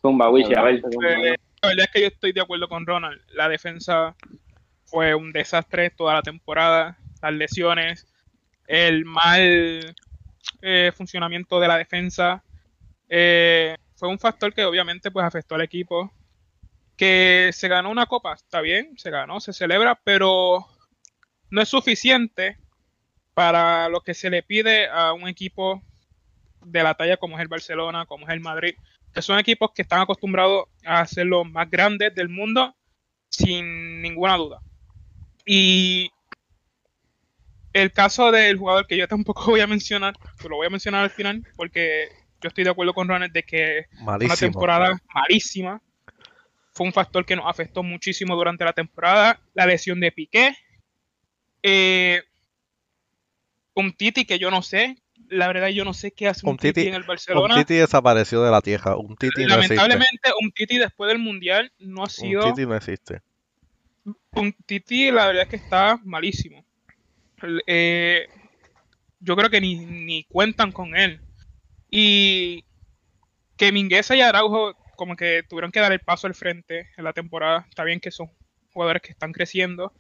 [0.00, 0.76] Zumba, Wichi, a ver.
[0.76, 3.20] Eh, la verdad es que yo estoy de acuerdo con Ronald.
[3.34, 4.16] La defensa
[4.84, 6.98] fue un desastre toda la temporada.
[7.22, 8.06] Las lesiones,
[8.66, 9.94] el mal
[10.62, 12.42] eh, funcionamiento de la defensa,
[13.08, 16.10] eh, fue un factor que obviamente pues afectó al equipo.
[16.96, 20.66] Que se ganó una copa, está bien, se ganó, se celebra, pero
[21.50, 22.58] no es suficiente
[23.34, 25.82] para lo que se le pide a un equipo
[26.64, 28.74] de la talla como es el Barcelona, como es el Madrid,
[29.12, 32.74] que son equipos que están acostumbrados a ser los más grandes del mundo
[33.28, 34.60] sin ninguna duda.
[35.46, 36.10] Y
[37.72, 40.14] el caso del jugador que yo tampoco voy a mencionar,
[40.48, 42.08] lo voy a mencionar al final, porque
[42.40, 44.36] yo estoy de acuerdo con Ronald de que una Malísimo.
[44.36, 45.82] temporada malísima.
[46.72, 49.40] Fue un factor que nos afectó muchísimo durante la temporada.
[49.54, 50.56] La lesión de Piqué.
[51.62, 52.22] Eh,
[53.74, 54.96] un Titi que yo no sé.
[55.28, 57.54] La verdad, yo no sé qué hace un, Un Titi, Titi- en el Un Barcelona.
[57.54, 58.96] Titi desapareció de la tierra.
[58.96, 59.74] Un Titi no existe.
[59.76, 62.44] Lamentablemente, un Titi después del Mundial no ha sido.
[62.46, 63.20] Un Titi no existe.
[64.32, 66.64] un Titi, la verdad es que está malísimo.
[67.66, 68.26] Eh,
[69.20, 71.20] yo creo que ni, ni cuentan con él.
[71.90, 72.64] Y
[73.56, 77.12] que Mingueza y Araujo como que tuvieron que dar el paso al frente en la
[77.12, 77.66] temporada.
[77.68, 78.30] Está bien que son
[78.72, 79.92] jugadores que están creciendo,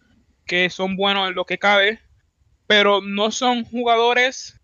[0.46, 2.00] que son buenos en lo que cabe,
[2.70, 4.60] pero no son jugadores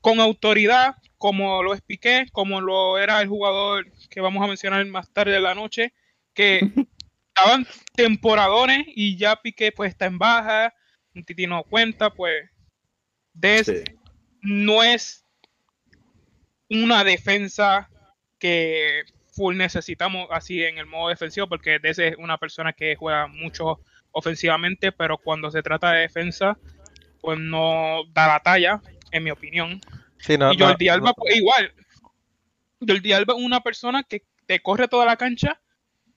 [0.00, 4.82] con autoridad como lo es Piqué, como lo era el jugador que vamos a mencionar
[4.86, 5.92] más tarde de la noche,
[6.32, 6.60] que
[7.34, 10.72] estaban temporadones y ya Piqué pues está en baja,
[11.14, 12.48] un Titi no cuenta, pues
[13.34, 13.84] Des Sí.
[14.40, 15.22] no es
[16.70, 17.90] una defensa
[18.38, 23.26] que full necesitamos así en el modo defensivo, porque Des es una persona que juega
[23.26, 23.80] mucho
[24.12, 26.56] ofensivamente, pero cuando se trata de defensa,
[27.26, 29.80] pues no da la talla, en mi opinión.
[30.18, 31.74] Sí, no, y no- Jordi Alba, no- pues, igual.
[32.86, 35.60] Jordi Alba es una persona que te corre toda la cancha,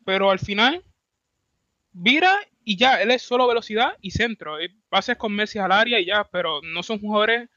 [0.06, 0.84] pero al final
[1.94, 4.62] vira y ya, él es solo velocidad y centro.
[4.62, 7.50] Y Pases con Messi al área y ya, pero no son jugadores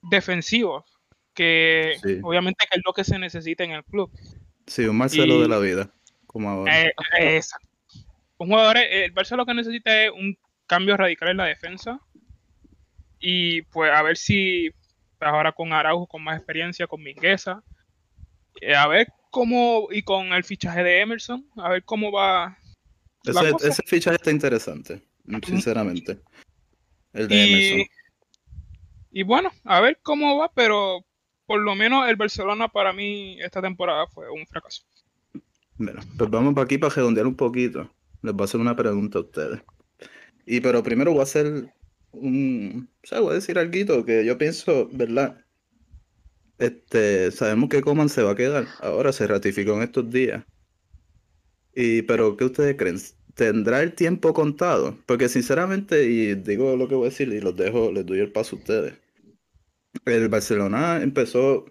[0.00, 0.84] defensivos,
[1.34, 2.20] que Sí.
[2.22, 4.08] obviamente que es lo que se necesita en el club.
[4.68, 5.90] Sí, un Marcelo Y- de la vida.
[6.28, 6.80] Como ahora.
[6.82, 7.66] Eh, eh, exacto.
[8.38, 10.38] Un jugador, eh, el Barça lo que necesita es un
[10.68, 11.98] cambio radical en la defensa.
[13.26, 14.70] Y pues a ver si
[15.18, 17.62] ahora con Araujo, con más experiencia, con Mingueza,
[18.60, 22.58] eh, a ver cómo, y con el fichaje de Emerson, a ver cómo va
[23.24, 25.02] ese, fichaje está interesante,
[25.46, 26.20] sinceramente.
[27.14, 27.86] El de Y, Emerson.
[29.10, 31.06] y bueno, a ver cómo va, pero
[31.46, 34.82] por lo menos el Barcelona para mí esta temporada fue un fracaso.
[35.78, 37.90] Mira, pues vamos para aquí para redondear un poquito.
[38.20, 39.62] Les voy a hacer una pregunta a ustedes.
[40.44, 41.72] Y pero primero voy a hacer
[42.16, 45.44] o sea, voy a decir algo que yo pienso, ¿verdad?
[46.58, 48.66] Este, sabemos que Coman se va a quedar.
[48.80, 50.44] Ahora se ratificó en estos días.
[51.74, 52.98] Y pero ¿qué ustedes creen?
[53.34, 54.96] ¿Tendrá el tiempo contado?
[55.06, 58.32] Porque sinceramente, y digo lo que voy a decir y los dejo, les doy el
[58.32, 58.94] paso a ustedes.
[60.04, 61.66] El Barcelona empezó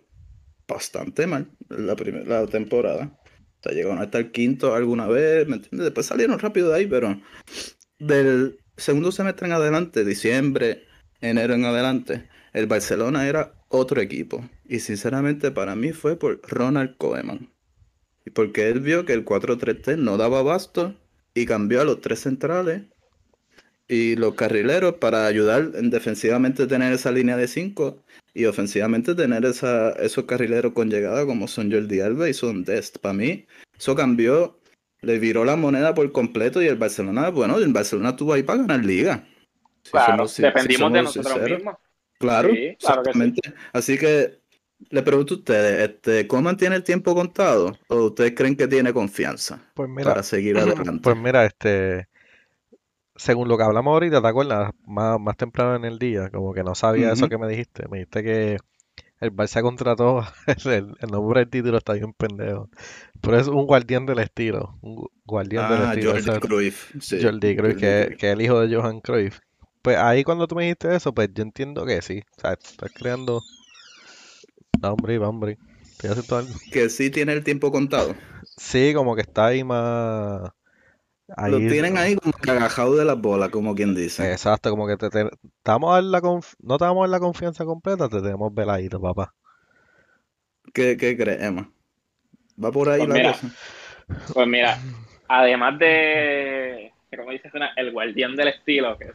[0.67, 3.17] bastante mal la primera temporada.
[3.59, 5.85] O sea, llegaron hasta el quinto alguna vez, ¿me entiendes?
[5.85, 7.21] Después salieron rápido de ahí, pero
[7.99, 10.85] del segundo semestre en adelante, diciembre,
[11.21, 14.47] enero en adelante, el Barcelona era otro equipo.
[14.67, 17.49] Y sinceramente para mí fue por Ronald Koeman.
[18.33, 20.95] Porque él vio que el 4-3-3 no daba abasto
[21.33, 22.83] y cambió a los tres centrales
[23.87, 28.03] y los carrileros para ayudar en defensivamente tener esa línea de 5
[28.33, 32.97] y ofensivamente tener esa, esos carrileros con llegada como son Jordi Alba y son Dest.
[32.99, 33.45] Para mí,
[33.77, 34.59] eso cambió,
[35.03, 38.59] le viró la moneda por completo y el Barcelona, bueno, el Barcelona estuvo ahí para
[38.61, 39.25] ganar liga.
[39.83, 41.57] Si Claro, somos- si- si dependimos de nosotros sinceros.
[41.57, 41.75] mismos.
[42.19, 43.19] Claro, Sí, claro que sí.
[43.19, 43.41] exactamente.
[43.73, 44.39] Así que
[44.89, 48.93] le pregunto a ustedes, este, ¿Coman tiene el tiempo contado o ustedes creen que tiene
[48.93, 51.01] confianza Pues mira, para seguir adelante?
[51.03, 52.07] Pues mira, este,
[53.15, 54.71] según lo que hablamos ahorita, ¿te acuerdas?
[54.85, 57.87] Más, más temprano en el día, como que no sabía eso que me dijiste.
[57.89, 58.57] Me dijiste que
[59.21, 60.23] el Barça contrató,
[60.65, 62.69] el, el nombre del título está bien pendejo,
[63.23, 66.11] pero es un guardián del estilo, un gu- guardián del Ah, estilo.
[66.13, 68.19] Jordi Cruyff, sí, Jordi Cruyff, Jordi que, Cruyff.
[68.19, 69.39] que es el hijo de Johan Cruyff.
[69.81, 72.21] Pues ahí cuando tú me dijiste eso, pues yo entiendo que sí.
[72.37, 73.41] O sea, estás creando...
[74.81, 75.57] Hombre, hombre.
[75.81, 76.53] Estoy haciendo algo.
[76.71, 78.15] Que sí tiene el tiempo contado.
[78.57, 80.51] Sí, como que está ahí más...
[81.47, 84.31] Lo tienen ahí como cagajado de las bolas, como quien dice.
[84.31, 87.03] Exacto, como que te, te- te vamos a dar la conf- no te vamos a
[87.03, 89.33] dar la confianza completa, te tenemos veladito, papá.
[90.73, 91.71] ¿Qué, qué crees, Emma?
[92.61, 93.47] ¿Va por ahí Pues la mira, cosa?
[94.33, 94.77] Pues mira,
[95.27, 99.05] además de, como dices, una- el guardián del estilo, que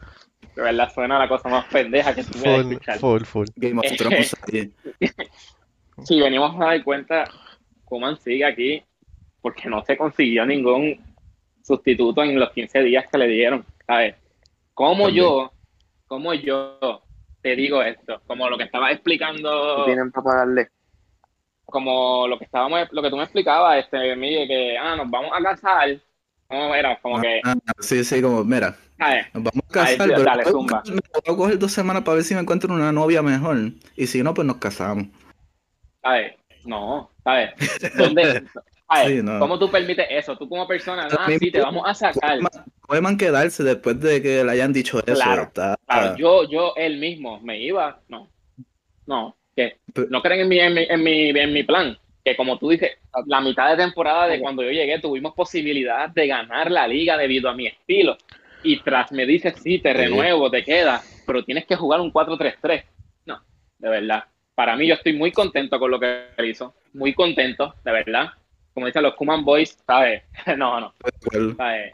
[0.55, 2.97] De verdad suena la cosa más pendeja que a Full, escuchar.
[2.99, 3.47] full, full.
[3.55, 4.35] Game of Thrones.
[6.03, 7.25] Si venimos a dar cuenta,
[7.85, 8.83] Kuman sigue aquí
[9.41, 10.97] porque no se consiguió ningún
[11.61, 14.15] sustituto en los 15 días que le dieron, ¿sabes?
[14.73, 15.25] Como También.
[15.25, 15.53] yo,
[16.07, 17.03] como yo
[17.41, 20.69] te digo esto, como lo que estaba explicando, tienen para pagarle.
[21.69, 25.31] Como lo que estábamos, lo que tú me explicabas, este, Miguel, que ah, nos vamos
[25.33, 25.89] a casar,
[26.49, 29.25] no, era como que, Ah, sí, sí, como, mira, ¿sabes?
[29.33, 30.77] nos vamos a Ahí, casar, sí, pero dale, voy a zumba.
[30.81, 33.57] buscar- me voy a coger dos semanas para ver si me encuentro una novia mejor.
[33.95, 35.07] Y si no, pues nos casamos.
[36.01, 36.33] ¿Sabes?
[36.65, 37.51] No, ¿sabes?
[37.97, 38.23] ¿Dónde?
[38.89, 39.07] ¿sabes?
[39.07, 39.39] Sí, no.
[39.39, 40.35] ¿Cómo tú permites eso?
[40.37, 42.39] Tú como persona, ah, sí, te vamos a sacar.
[42.87, 45.13] Pueden quedarse después de que le hayan dicho eso.
[45.13, 48.27] Claro, yo, yo él mismo me iba, no,
[49.05, 49.77] no, que
[50.09, 52.91] no creen en mi, en mi, en mi, en mi plan, que como tú dices,
[53.25, 54.41] la mitad de temporada de Ok.
[54.41, 58.17] cuando yo llegué tuvimos posibilidad de ganar la liga debido a mi estilo,
[58.63, 62.85] y tras me dices, sí, te renuevo, te queda, pero tienes que jugar un 4-3-3,
[63.25, 63.41] no,
[63.77, 64.23] de verdad,
[64.55, 68.29] para mí yo estoy muy contento con lo que hizo, muy contento, de verdad,
[68.73, 70.23] como dicen los Kuman Boys, ¿sabes?
[70.57, 70.93] no, no,
[71.57, 71.93] ¿sabes?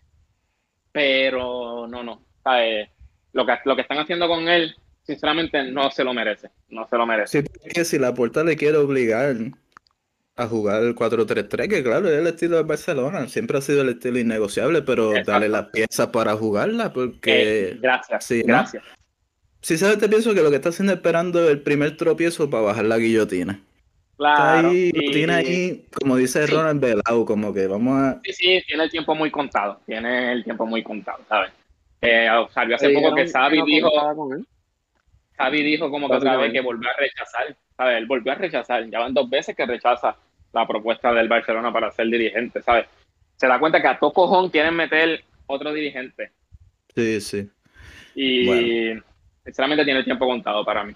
[0.92, 2.90] Pero no, no, ¿sabes?
[3.34, 4.76] Lo que, lo que están haciendo con él,
[5.06, 6.50] sinceramente, no se lo merece.
[6.70, 7.42] No se lo merece.
[7.42, 9.36] Sí, porque si la puerta le quiere obligar
[10.38, 13.90] a jugar el 4-3-3, que claro, es el estilo de Barcelona, siempre ha sido el
[13.90, 15.32] estilo innegociable, pero Exacto.
[15.32, 18.48] dale las piezas para jugarla, porque Eh, gracias, sí, ¿no?
[18.56, 18.84] gracias.
[19.62, 22.64] si sabes, te pienso que lo que está haciendo es esperando el primer tropiezo para
[22.64, 23.54] bajar la guillotina.
[23.54, 24.70] Está Claro.
[24.70, 26.54] ahí, y- lo tiene ahí, como dice Sí.
[26.54, 28.22] Ronald Velao, como que vamos a...
[28.24, 29.80] Sí, sí, tiene el tiempo muy contado.
[29.86, 31.52] Tiene el tiempo muy contado, ¿sabes?
[32.02, 33.90] Eh, salió hace poco que Xavi no dijo,
[35.38, 37.56] Xavi dijo como que otra vez que volvió a rechazar.
[37.78, 37.98] ¿sabes?
[37.98, 38.90] Él volvió a rechazar.
[38.90, 40.16] Ya van dos veces que rechaza
[40.54, 42.86] la propuesta del Barcelona para ser dirigente, ¿sabes?
[43.36, 46.32] Se da cuenta que a todo cojón quieren meter otro dirigente.
[46.96, 47.50] Sí, sí.
[48.16, 48.94] Y
[49.44, 50.94] sinceramente tiene el tiempo contado para mí.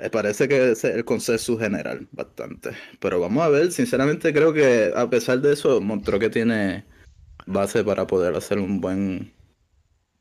[0.00, 2.70] Eh, Parece que ese es el consenso general, bastante.
[3.00, 6.84] Pero vamos a ver, sinceramente creo que a pesar de eso, mostró que tiene
[7.46, 9.32] base para poder hacer un buen,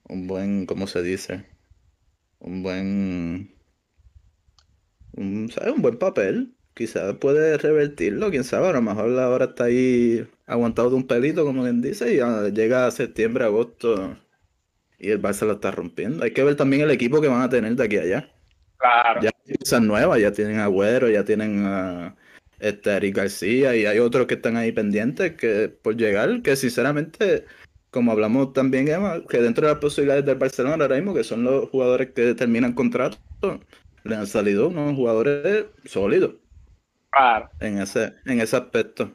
[0.09, 1.45] un buen, ¿cómo se dice?
[2.41, 3.55] Un buen,
[5.13, 5.73] un, ¿sabes?
[5.73, 6.55] Un buen papel.
[6.73, 11.45] Quizás puede revertirlo, quién sabe, a lo mejor ahora está ahí aguantado de un pelito,
[11.45, 14.17] como quien dice, y ah, llega a septiembre, agosto,
[14.97, 16.23] y el Barça lo está rompiendo.
[16.23, 18.31] Hay que ver también el equipo que van a tener de aquí a allá.
[18.77, 19.21] Claro.
[19.21, 22.15] Ya hay piezas nuevas, ya tienen a Agüero, ya tienen a
[22.59, 27.45] este, Eric García y hay otros que están ahí pendientes que por llegar, que sinceramente,
[27.91, 31.43] como hablamos también, Emma, que dentro de las posibilidades del Barcelona ahora mismo, que son
[31.43, 33.17] los jugadores que terminan contrato,
[34.03, 36.35] le han salido unos jugadores sólidos
[37.09, 37.49] Claro.
[37.59, 39.13] en ese, en ese aspecto.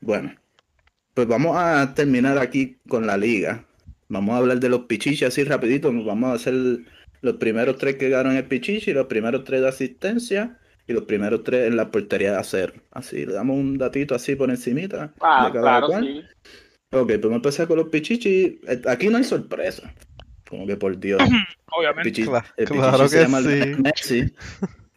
[0.00, 0.34] Bueno,
[1.14, 3.66] pues vamos a terminar aquí con la liga.
[4.08, 5.92] Vamos a hablar de los pichichis así rapidito.
[6.04, 6.54] Vamos a hacer
[7.20, 11.44] los primeros tres que ganaron el pichichi, los primeros tres de asistencia y los primeros
[11.44, 12.82] tres en la portería de hacer.
[12.90, 16.04] Así, le damos un datito así por encimita Ah, de cada claro, cual.
[16.04, 16.22] sí.
[16.90, 18.54] Ok, pues vamos a empezar con los pichichis.
[18.66, 19.92] Eh, Aquí no hay sorpresa.
[20.48, 21.20] Como que por Dios.
[21.76, 22.10] Obviamente.
[22.10, 23.82] Pichichi- Cla- el claro Pichichi se que llama sí.
[23.82, 24.34] Messi.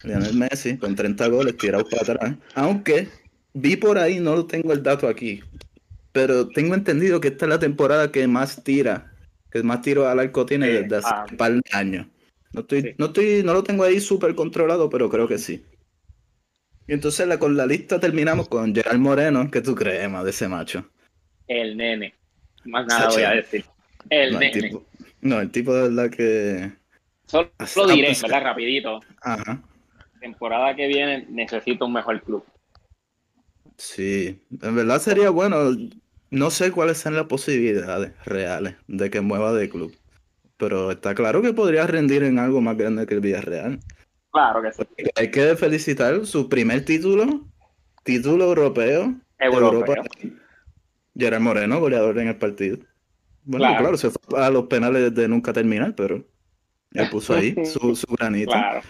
[0.03, 2.35] Lionel Messi con 30 goles tirados para atrás.
[2.55, 3.09] Aunque
[3.53, 5.41] vi por ahí, no lo tengo el dato aquí,
[6.11, 9.13] pero tengo entendido que esta es la temporada que más tira,
[9.51, 11.25] que más tiro al arco tiene Sí, desde hace ah.
[11.29, 12.07] un par de años.
[12.53, 12.89] No estoy, Sí.
[12.97, 15.63] no estoy, no lo tengo ahí súper controlado, pero creo que sí.
[16.87, 19.51] Y entonces la, con la lista terminamos con Gerard Moreno.
[19.51, 20.89] ¿Qué tú crees, Emma, de ese macho?
[21.47, 22.13] El nene.
[22.65, 23.13] Más nada Sacha.
[23.13, 23.65] voy a decir.
[24.09, 24.53] El no, nene.
[24.53, 24.85] el tipo,
[25.21, 26.71] no, el tipo de verdad que.
[27.25, 27.51] Solo
[27.87, 28.43] lo diré, ¿verdad?
[28.43, 28.99] Rapidito.
[29.21, 29.61] Ajá.
[30.19, 32.45] Temporada que viene necesito un mejor club.
[33.77, 35.71] Sí, en verdad sería bueno.
[36.29, 39.95] No sé cuáles son las posibilidades reales de que mueva de club.
[40.57, 43.79] Pero está claro que podría rendir en algo más grande que el Villarreal.
[44.31, 44.83] Claro que sí.
[45.15, 47.47] Hay que felicitar su primer título,
[48.03, 49.95] título europeo, Europeo.
[49.95, 49.95] Europa.
[51.17, 52.77] Gerard Moreno, goleador en el partido.
[53.43, 53.79] Bueno, Claro.
[53.81, 56.23] claro, se fue a los penales de nunca terminar, pero
[56.93, 58.51] él puso ahí su, su granito.
[58.51, 58.81] Claro.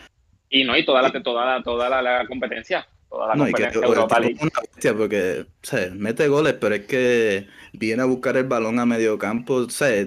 [0.50, 2.86] Y no, y toda la, toda la, toda la, la competencia.
[3.10, 4.36] Toda la No, y que competencia Europa League.
[4.36, 8.44] es una bestia porque, o sea, mete goles, pero es que viene a buscar el
[8.46, 10.06] balón a medio campo, o sea,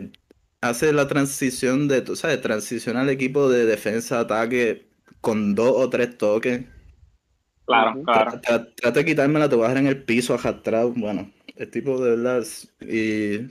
[0.61, 4.89] hace la transición de, tú sabes, transiciona al equipo de defensa, ataque
[5.23, 6.65] con dos o tres toques.
[7.67, 8.33] Claro, claro.
[8.33, 10.93] Tra- tra- Trata de quitármela, te vas a dejar en el piso arrastrado.
[10.95, 12.45] Bueno, el tipo de verdad.
[12.81, 13.49] Y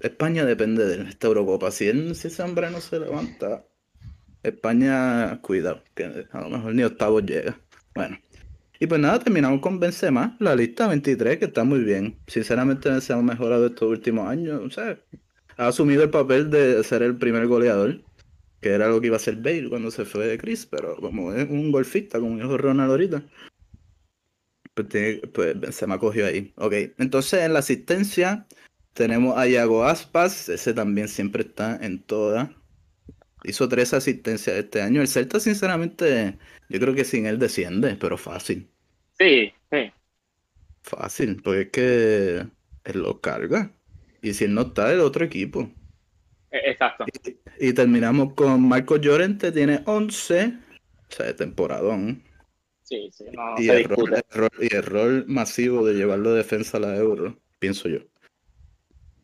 [0.00, 1.70] España depende de esta Eurocopa.
[1.70, 3.64] Si, él- si no se levanta,
[4.42, 7.58] España, cuidado, que a lo mejor ni octavos llega.
[7.94, 8.18] Bueno.
[8.80, 12.18] Y pues nada, terminamos con Benzema, la lista 23, que está muy bien.
[12.26, 14.60] Sinceramente, se ha mejorado estos últimos años.
[14.62, 14.98] O sea,
[15.56, 18.02] ha asumido el papel de ser el primer goleador,
[18.60, 21.32] que era lo que iba a ser Bale cuando se fue de Chris, pero como
[21.32, 23.24] es un golfista, como dijo Ronald ahorita,
[24.74, 26.52] pues, pues se me acogió ahí.
[26.56, 28.46] Ok, entonces en la asistencia
[28.92, 32.50] tenemos a Iago Aspas, ese también siempre está en todas.
[33.44, 35.00] Hizo tres asistencias este año.
[35.00, 38.70] El Celta, sinceramente, yo creo que sin él desciende, pero fácil.
[39.18, 39.92] Sí, sí.
[40.82, 42.46] Fácil, porque es que
[42.84, 43.70] él lo carga.
[44.22, 45.70] Y si él no está, el otro equipo.
[46.50, 47.04] e- Exacto.
[47.60, 50.54] Y terminamos con Marco Llorente, tiene 11.
[51.10, 52.22] O sea, de temporadón.
[52.84, 53.24] Sí, sí.
[53.32, 54.24] No, no y, se error, discute.
[54.30, 58.00] error- y error masivo de llevarlo de defensa a la euro, pienso yo.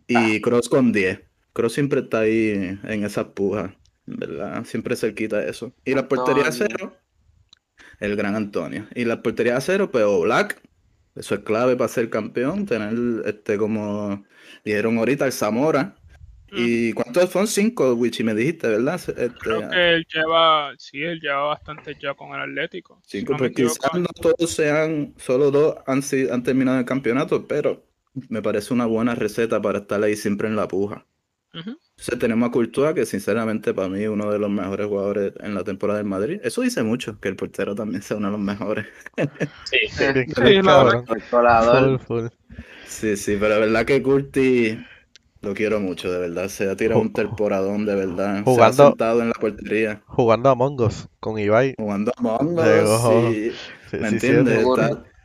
[0.07, 1.21] Y Cross con 10.
[1.53, 4.65] Cross siempre está ahí en esa puja, ¿verdad?
[4.65, 5.73] Siempre cerquita de eso.
[5.85, 6.97] Y la portería a cero,
[8.01, 8.87] el gran Antonio.
[8.95, 10.61] Y la portería a cero, pues Black.
[11.15, 12.95] Eso es clave para ser campeón, tener
[13.27, 14.25] este como
[14.65, 15.97] dijeron ahorita el Zamora.
[16.53, 17.47] ¿Y cuántos son?
[17.47, 18.97] Cinco, Wichi, me dijiste, ¿verdad?
[18.97, 23.01] Este, Creo que él lleva, sí, él lleva bastante ya con el Atlético.
[23.05, 26.79] si Cinco, no me pues quizás no todos sean, solo dos han, si- han terminado
[26.79, 27.87] el campeonato, pero
[28.29, 31.07] me parece una buena receta para estar ahí siempre en la puja.
[31.55, 31.77] Ujú.
[31.99, 35.55] Entonces tenemos a Courtois, que sinceramente para mí es uno de los mejores jugadores en
[35.55, 36.41] la temporada del Madrid.
[36.45, 38.87] Eso dice mucho, que el portero también sea uno de los mejores.
[39.65, 39.79] Sí,
[40.37, 41.05] sí.
[41.59, 42.29] Sí, full.
[42.85, 44.79] Sí, sí, pero la verdad que Curti
[45.43, 46.49] lo quiero mucho, de verdad.
[46.49, 48.35] Se ha tirado un temporadón, de verdad.
[48.35, 51.75] Se ha Jugando- sentado en la portería, Jugando a Mongos con Ibai.
[51.79, 52.45] jugando a.
[52.45, 53.51] Us y-
[53.91, 54.65] Sí, ¿Me sí, entiendes?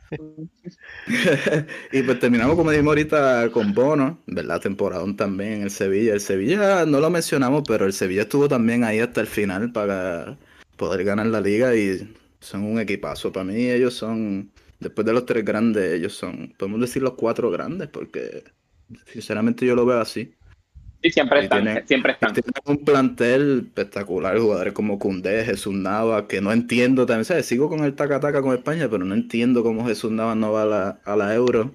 [1.92, 4.60] y pues terminamos, como dijimos ahorita, con Bono, ¿verdad?
[4.60, 6.14] Temporadón también en el Sevilla.
[6.14, 10.36] El Sevilla no lo mencionamos, pero el Sevilla estuvo también ahí hasta el final para
[10.76, 13.32] poder ganar la liga y son un equipazo.
[13.32, 14.50] Para mí ellos son,
[14.80, 18.44] después de los tres grandes, ellos son, podemos decir los cuatro grandes, porque
[19.06, 20.34] sinceramente yo lo veo así.
[21.02, 22.32] Sí, siempre están, tiene- siempre están.
[22.34, 27.46] Tienen un plantel espectacular, jugadores como Cundé, Jesús Nava, que no entiendo también, ¿sabes?
[27.46, 30.66] Sigo con el taca-taca con España, pero no entiendo cómo Jesús Nava no va a
[30.66, 31.74] la, a la Euro.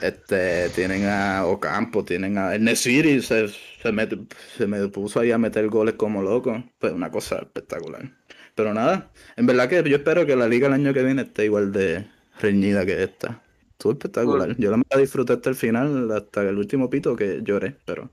[0.00, 4.26] Este, tienen a Ocampo, tienen a el Nesiri, se, se, mete-
[4.56, 6.62] se me puso ahí a meter goles como loco.
[6.78, 8.10] Pues una cosa espectacular.
[8.54, 11.46] Pero nada, en verdad que yo espero que la liga el año que viene esté
[11.46, 12.06] igual de
[12.40, 13.42] reñida que esta.
[13.76, 14.56] Estuvo espectacular.
[14.56, 18.10] Yo la me la disfruté hasta el final, hasta el último pito que lloré, pero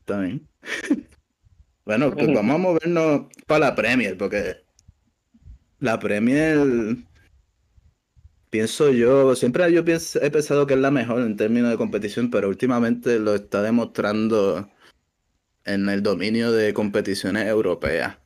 [0.00, 0.48] está bien.
[1.86, 4.56] Bueno, pues vamos a movernos para la Premier, porque
[5.80, 6.96] la Premier,
[8.48, 12.30] pienso yo, siempre yo pienso- he pensado que es la mejor en términos de competición,
[12.30, 14.66] pero últimamente lo está demostrando
[15.66, 18.16] en el dominio de competiciones europeas.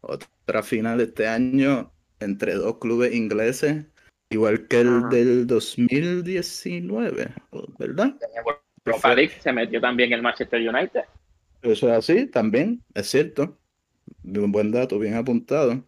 [0.00, 3.84] Otra final este año entre dos clubes ingleses,
[4.30, 5.08] igual que el Ajá.
[5.08, 7.28] del 2019,
[7.78, 8.14] ¿verdad?
[8.84, 11.02] Europa League se metió también el Manchester United.
[11.62, 13.58] Eso es así, también, es cierto.
[14.24, 15.84] Un buen dato, bien apuntado.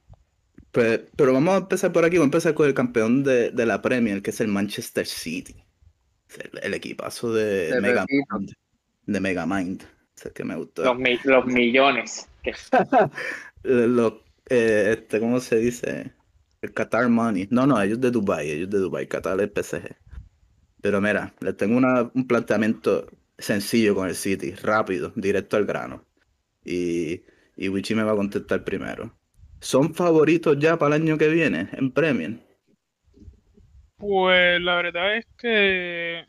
[0.72, 3.82] Pero vamos a empezar por aquí, vamos a empezar con el campeón de, de la
[3.82, 5.57] Premier, que es el Manchester City.
[6.38, 8.53] El, el equipazo de De Megamind.
[9.07, 9.82] De Megamind.
[10.16, 10.84] Es el que me gustó.
[10.84, 12.28] Los, mi- los millones.
[14.53, 16.11] Eh, este, ¿cómo se dice?
[16.62, 17.48] El Qatar Money.
[17.50, 19.96] No, no, ellos de Dubai, ellos de Dubai, Qatar es PSG.
[20.82, 23.06] Pero mira, les tengo una- un planteamiento
[23.38, 26.04] sencillo con el City, rápido, directo al grano.
[26.64, 27.22] Y,
[27.56, 29.16] y Wichi me va a contestar primero.
[29.61, 32.40] ¿Son favoritos ya para el año que viene en Premier?
[33.96, 36.24] Pues la verdad es que,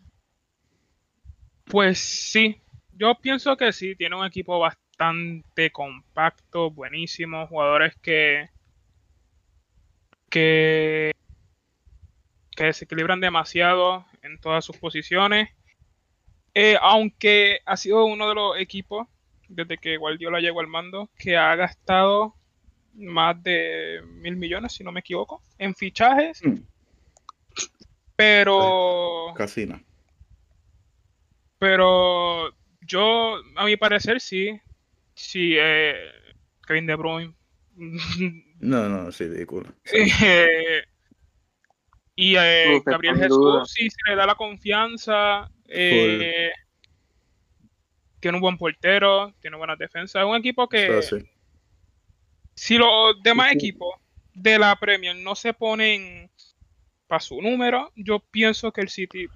[1.66, 2.62] pues sí,
[2.92, 8.48] yo pienso que sí, tiene un equipo bastante compacto, buenísimo, jugadores que,
[10.32, 11.12] que,
[12.56, 15.50] que desequilibran demasiado en todas sus posiciones.
[16.56, 19.08] Eh, aunque ha sido uno de los equipos,
[19.48, 22.36] desde que Guardiola llegó al mando, que ha gastado
[22.94, 26.44] más de mil millones, si no me equivoco, en fichajes.
[26.44, 26.58] Mm.
[28.16, 29.82] Pero, Casi no.
[31.58, 34.60] pero yo, a mi parecer, sí.
[35.16, 35.96] Sí, eh,
[36.66, 37.34] Kevin De Bruyne.
[37.76, 39.74] No, no, es ridículo.
[39.94, 40.84] Eh,
[42.16, 45.50] y eh, Uf, Gabriel Jesús, sí, se le da la confianza.
[45.68, 46.52] eh,
[48.20, 50.22] tiene un buen portero, tiene buenas defensas.
[50.22, 51.18] Es un equipo que, sí.
[52.54, 53.68] si los demás Sí, sí.
[53.70, 53.96] equipos
[54.34, 56.30] de la Premier no se ponen
[57.08, 59.28] para su número, yo pienso que el City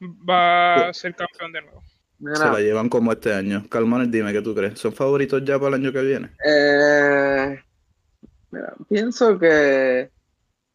[0.00, 1.82] va a ser campeón de nuevo.
[2.18, 3.68] Se la llevan como este año.
[3.68, 4.78] Calmones, dime qué tú crees.
[4.78, 6.30] ¿Son favoritos ya para el año que viene?
[6.44, 7.58] eh,
[8.50, 10.10] mira, pienso que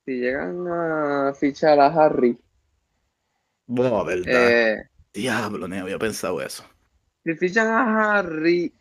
[0.05, 2.37] si llegan a fichar a Harry,
[3.67, 4.27] Buah, verdad.
[4.29, 4.77] eh,
[5.13, 6.63] Diablo, no había pensado eso.
[7.23, 8.73] Si fichan a Harry,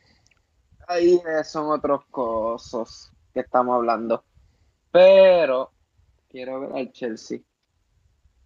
[0.88, 4.24] ahí son otros cosas que estamos hablando.
[4.92, 5.72] Pero
[6.28, 7.40] quiero ver al Chelsea.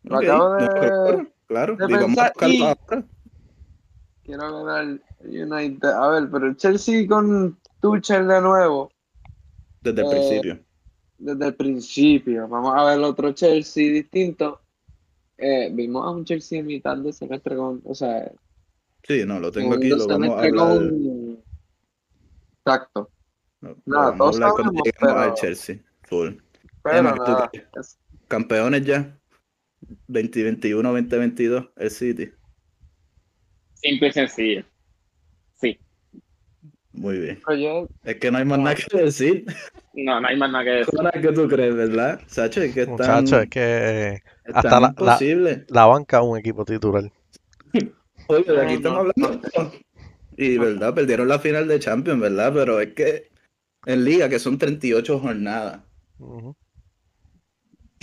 [0.05, 1.77] Lo acabo no, de- claro, claro.
[1.77, 3.14] de vamos a pensar y-.
[4.25, 5.89] Quiero al United.
[5.89, 8.91] A ver, pero el Chelsea con Tuchel de nuevo,
[9.83, 10.59] desde el Eh, principio.
[11.19, 12.49] desde el principio.
[12.49, 14.61] Vamos a ver otro Chelsea distinto.
[15.37, 18.31] Eh, vimos a un Chelsea en mitad de semestre con, o sea,
[19.07, 20.67] Sí, no, lo tengo en aquí, lo vamos a hablar.
[20.79, 21.39] con-
[22.65, 23.11] Exacto.
[23.61, 25.79] no, nada, vamos a todos hablar cuando sabemos, lleguemos al pero- Chelsea.
[26.05, 26.29] Full.
[26.83, 27.51] Pero
[28.29, 29.19] Campeones ya.
[30.09, 32.31] 2021, 2022, el City.
[33.85, 34.65] Simple y sencillo.
[35.61, 35.79] Sí.
[36.93, 37.41] Muy bien.
[37.59, 39.45] yo- Es que no hay más nada que decir.
[39.95, 40.95] No, no hay más nada que decir.
[40.97, 42.21] Zona que tú crees, ¿verdad?
[42.27, 46.39] Sacho, es que están, Muchachos, es que están hasta la- la- la banca es un
[46.39, 47.05] equipo titular.
[48.29, 49.27] Oye, de aquí No, estamos no.
[49.27, 49.73] hablando.
[50.37, 50.95] Y, ¿verdad?
[50.95, 52.53] Perdieron la final de Champions, ¿verdad?
[52.55, 53.29] Pero es que
[53.87, 55.81] en Liga, que son 38 jornadas.
[56.19, 56.57] Ujú.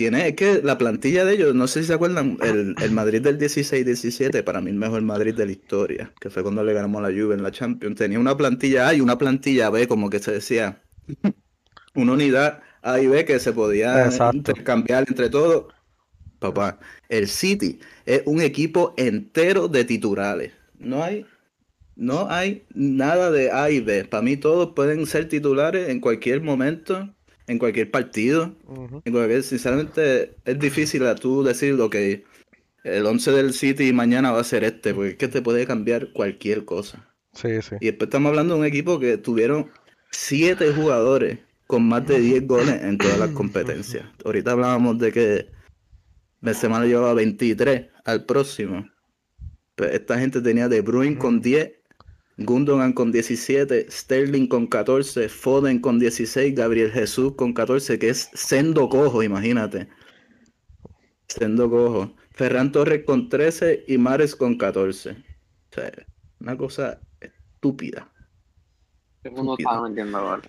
[0.02, 3.22] Tiene, es que la plantilla de ellos, no sé si se acuerdan, el, el Madrid
[3.22, 7.04] del 16-17, para mí el mejor Madrid de la historia, que fue cuando le ganamos
[7.04, 10.10] a la Juve en la Champions, tenía una plantilla A y una plantilla B, como
[10.10, 10.82] que se decía,
[11.94, 14.38] una unidad A y B que se podía Exacto.
[14.38, 15.72] intercambiar entre todos.
[16.40, 20.52] Papá, el City es un equipo entero de titulares.
[20.80, 21.26] No hay,
[21.94, 24.04] no hay nada de A y B.
[24.06, 27.08] Para mí todos pueden ser titulares en cualquier momento,
[27.46, 28.54] en cualquier partido.
[28.66, 29.02] Ujú.
[29.04, 32.24] En cualquier- sinceramente, es difícil a tú decir lo que
[32.84, 36.12] el 11 del City mañana va a ser este, porque es que te puede cambiar
[36.12, 37.08] cualquier cosa.
[37.32, 37.76] Sí, sí.
[37.80, 39.70] Y después estamos hablando de un equipo que tuvieron
[40.10, 44.04] siete jugadores con más de 10 goles en todas las competencias.
[44.24, 45.46] Ahorita hablábamos de que
[46.40, 48.86] Benzema le llevaba 23 al próximo.
[49.74, 51.72] Pues esta gente tenía De Bruyne con 10,
[52.38, 58.30] Gundogan con 17, Sterling con 14, Foden con 16, Gabriel Jesús con 14, que es
[58.32, 59.88] sendo cojo, imagínate.
[61.28, 62.14] Sendo cojo.
[62.30, 65.10] Ferran Torres con 13 y Mares con 14.
[65.10, 65.14] O
[65.70, 65.92] sea,
[66.40, 68.10] una cosa estúpida.
[70.04, 70.40] no.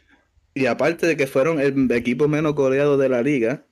[0.56, 3.66] Y aparte de que fueron el equipo menos goleado de la liga,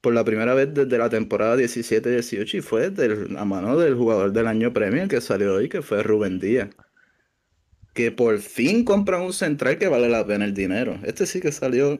[0.00, 2.92] por la primera vez desde la temporada 17-18, y fue
[3.30, 6.70] la mano del jugador del año Premier que salió hoy, que fue Rubén Díaz.
[7.96, 11.00] Que por fin compran un central que vale la pena el dinero.
[11.02, 11.98] Este sí que salió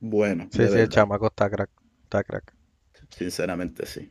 [0.00, 0.50] bueno.
[0.50, 0.90] Sí, sí, el verdad.
[0.90, 1.70] chamaco está crack.
[2.04, 2.54] Está crack.
[3.10, 4.10] Sinceramente, sí.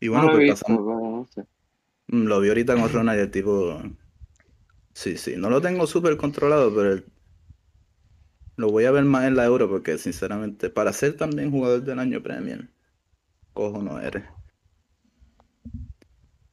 [0.00, 0.80] Y No bueno, lo pues visto, pasamos.
[0.86, 1.46] pero no sé.
[2.08, 3.82] Mm, Lo vi ahorita con Ronald y el tipo.
[4.94, 5.34] Sí, sí.
[5.36, 7.04] No lo tengo súper controlado, pero el-
[8.56, 11.98] lo voy a ver más en la Euro porque, sinceramente, para ser también jugador del
[12.00, 12.68] año Premier,
[13.54, 14.24] cojo no eres.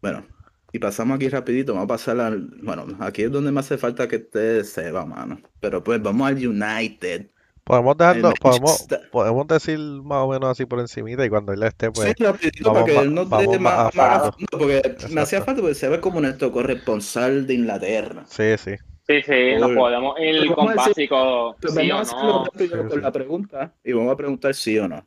[0.02, 0.26] Bueno,
[0.72, 1.74] y pasamos aquí rapidito.
[1.74, 2.42] Vamos a pasar al.
[2.64, 5.40] Bueno, aquí es donde me hace falta que esté Seba, mano.
[5.60, 7.30] Pero pues vamos al United.
[7.64, 11.92] Podemos dejarlo, podemos, podemos decir más o menos así por encimita y cuando él esté,
[11.92, 15.22] pues, sí, rapidito vamos para que él vamos dé más a más, fondo, porque me
[15.22, 15.46] hacía Exacto.
[15.46, 18.26] falta porque Seba es como nuestro corresponsal de Inglaterra.
[18.26, 18.72] sí, sí.
[19.08, 22.46] Sí, sí, nos podemos ir con básico, sí vamos a o hacerlo no.
[22.46, 23.02] rápido Sí, con sí.
[23.02, 25.06] la pregunta y vamos a preguntar sí o no.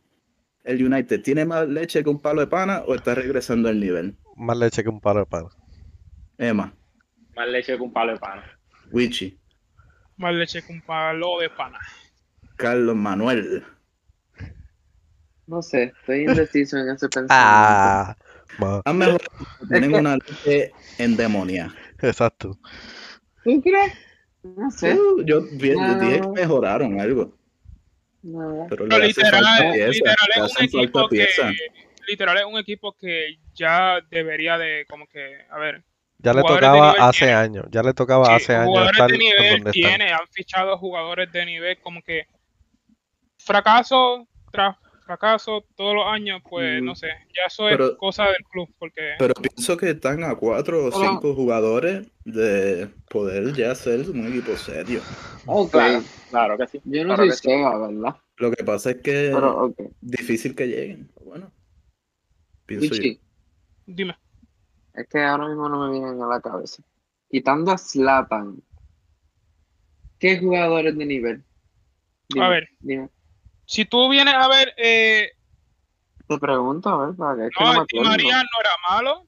[0.65, 4.17] ¿El United tiene más leche que un palo de pana o está regresando al nivel?
[4.37, 5.45] Más leche que un palo de pan.
[6.39, 6.75] Emma,
[7.37, 8.43] Más leche que un palo de pan.
[8.91, 9.39] Wichi,
[10.17, 11.79] Más leche que un palo de pana.
[12.57, 13.63] Carlos Manuel.
[15.47, 17.29] No sé, estoy indeciso en ese pensamiento.
[17.31, 18.17] Ah,
[18.87, 19.29] Han mejorado,
[19.69, 21.75] tienen una leche endemoniada.
[22.01, 22.59] exacto.
[23.45, 23.93] ¿Tú crees?
[24.43, 24.95] No sé.
[24.95, 25.99] Uh, yo vi- No.
[25.99, 27.33] dije que mejoraron algo,
[28.69, 31.29] Pero Pero le hace literal, falta pieza, literal es un equipo que
[32.09, 35.85] literal es un equipo que ya debería de como que a ver
[36.19, 37.35] Ya le tocaba hace tiene.
[37.35, 39.73] años, ya le tocaba sí, hace años jugadores estar de nivel donde están.
[39.73, 42.27] tiene han fichado jugadores de nivel como que
[43.39, 46.85] fracaso tras fracaso todos los años pues Mm.
[46.87, 50.35] no sé ya eso es Pero- cosa del club porque Pero pienso que están a
[50.35, 55.01] cuatro o cinco jugadores de poder ya ser un equipo serio.
[55.47, 56.81] Ok, Claro, claro que sí.
[56.85, 58.17] yo no claro soy que ¿verdad?
[58.37, 61.11] Lo que pasa es que Pero, difícil que lleguen.
[61.25, 61.53] Bueno,
[62.67, 62.93] pienso yo.
[62.95, 63.21] Wichi,
[63.87, 64.17] dime
[64.95, 66.83] es que ahora mismo no me vienen a la cabeza.
[67.29, 68.63] Quitando a Slatan,
[70.19, 71.45] ¿qué jugadores de nivel?
[72.29, 72.69] Dime, A ver.
[72.81, 73.09] Dime.
[73.67, 75.33] Si tú vienes a ver eh,
[76.27, 78.09] Te pregunto, a ver, para que es que no, no.
[78.11, 79.27] María no era malo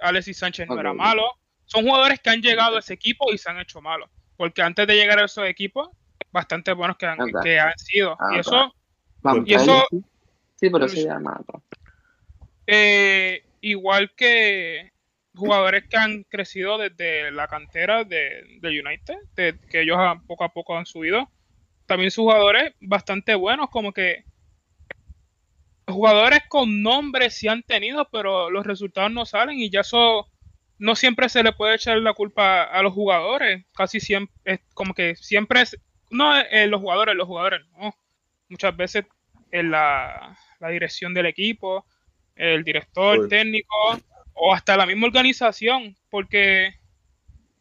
[0.00, 1.24] Alexis Sánchez no era malo
[1.64, 4.86] son jugadores que han llegado a ese equipo y se han hecho malos porque antes
[4.86, 5.88] de llegar a esos equipos
[6.30, 8.72] bastante buenos que han, que han sido Ah, y eso
[9.44, 9.88] Y eso-.
[10.58, 11.60] Sí, pero ya mata.
[12.66, 14.92] Eh, igual que
[15.34, 20.44] jugadores que han crecido desde la cantera de, de United, de, que ellos han- poco
[20.44, 21.30] a poco han subido.
[21.86, 24.24] También son jugadores bastante buenos, como que
[25.86, 30.28] jugadores con nombres sí han tenido, pero los resultados no salen y ya eso
[30.78, 33.64] no siempre se le puede echar la culpa a los jugadores.
[33.74, 35.78] Casi siempre, es como que siempre es,
[36.10, 37.94] no eh, los jugadores, los jugadores, no.
[38.48, 39.04] Muchas veces
[39.50, 41.86] en la, la dirección del equipo,
[42.34, 43.98] el director técnico
[44.34, 46.74] o hasta la misma organización, porque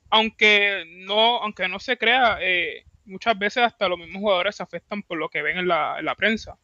[0.10, 5.03] aunque no, aunque no se crea, eh, muchas veces hasta los mismos jugadores se afectan
[5.03, 6.58] por lo que ven en la, en la prensa.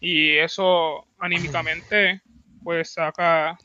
[0.00, 2.22] Y eso anímicamente
[2.62, 3.58] pues saca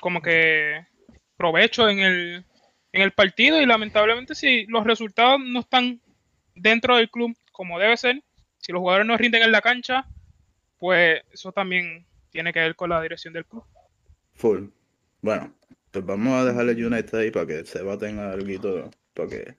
[0.00, 0.86] como que
[1.36, 2.44] provecho en el,
[2.92, 6.00] en el partido y lamentablemente si los resultados no están
[6.54, 8.22] dentro del club como debe ser,
[8.58, 10.06] si los jugadores no rinden en la cancha,
[10.78, 13.64] pues eso también tiene que ver con la dirección del club.
[14.34, 14.68] Full.
[15.22, 15.54] Bueno,
[15.90, 19.54] pues vamos a dejarle United ahí para que Seba tenga algo para que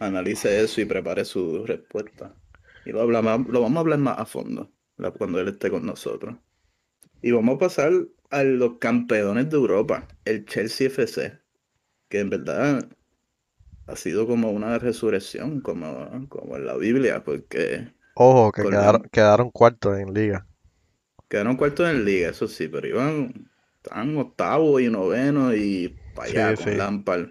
[0.00, 2.36] analice eso y prepare su respuesta.
[2.84, 4.72] Y lo, hablamos, lo vamos a hablar más a fondo
[5.18, 6.36] cuando él esté con nosotros.
[7.22, 7.92] Y vamos a pasar
[8.30, 11.38] a los campeones de Europa, el Chelsea FC,
[12.08, 12.88] que en verdad
[13.86, 19.50] ha sido como una resurrección, como, como en la Biblia, porque Ojo, que quedaron, quedaron
[19.50, 20.46] cuartos en liga.
[21.28, 26.54] quedaron cuartos en liga, eso sí, pero iban, estaban octavo y noveno y para allá
[26.54, 26.76] Sí, con sí.
[26.76, 27.30] Lampard.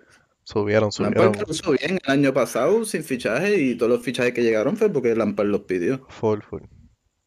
[0.51, 4.33] Subieron, Lampard subieron lo hizo bien el año pasado sin fichaje y todos los fichajes
[4.33, 6.07] que llegaron fue porque Lampard los pidió.
[6.09, 6.63] full, full.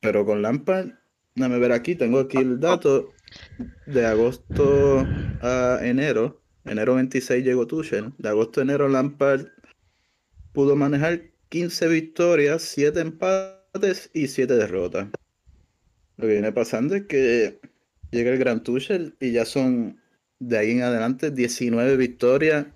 [0.00, 0.88] Pero con Lampard,
[1.36, 3.12] déjame ver aquí, tengo aquí el dato
[3.86, 5.06] de agosto
[5.40, 6.42] a enero.
[6.64, 8.12] Enero 26 llegó Tuchel.
[8.18, 9.46] De agosto a enero Lampard
[10.52, 15.06] pudo manejar 15 victorias, 7 empates y 7 derrotas.
[16.16, 17.60] Lo que viene pasando es que
[18.10, 20.00] llega el Gran Tuchel y ya son
[20.40, 22.66] de ahí en adelante 19 victorias,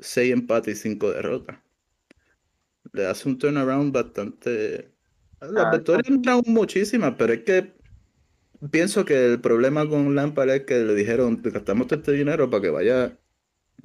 [0.00, 1.58] 6 empates y 5 derrotas.
[2.92, 4.90] Le hace un turnaround bastante...
[5.40, 7.72] Las Ah, victorias no eran muchísimas, pero es que
[8.70, 12.50] pienso que el problema con Lampard es que le dijeron, "Te gastamos todo este dinero
[12.50, 13.18] para que vaya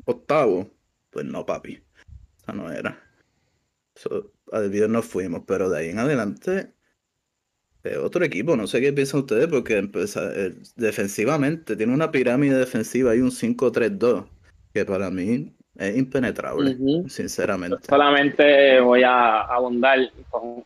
[0.05, 0.69] octavo.
[1.09, 1.81] Pues no, papi.
[2.41, 3.01] Esa no era.
[3.95, 6.73] So, al video nos fuimos, pero de ahí en adelante
[7.83, 8.57] es otro equipo.
[8.57, 14.27] No sé qué piensan ustedes, porque eh, defensivamente tiene una pirámide defensiva y un 5-3-2,
[14.73, 16.75] que para mí es impenetrable,
[17.07, 17.77] sinceramente.
[17.87, 19.99] Solamente voy a abundar
[20.29, 20.63] con,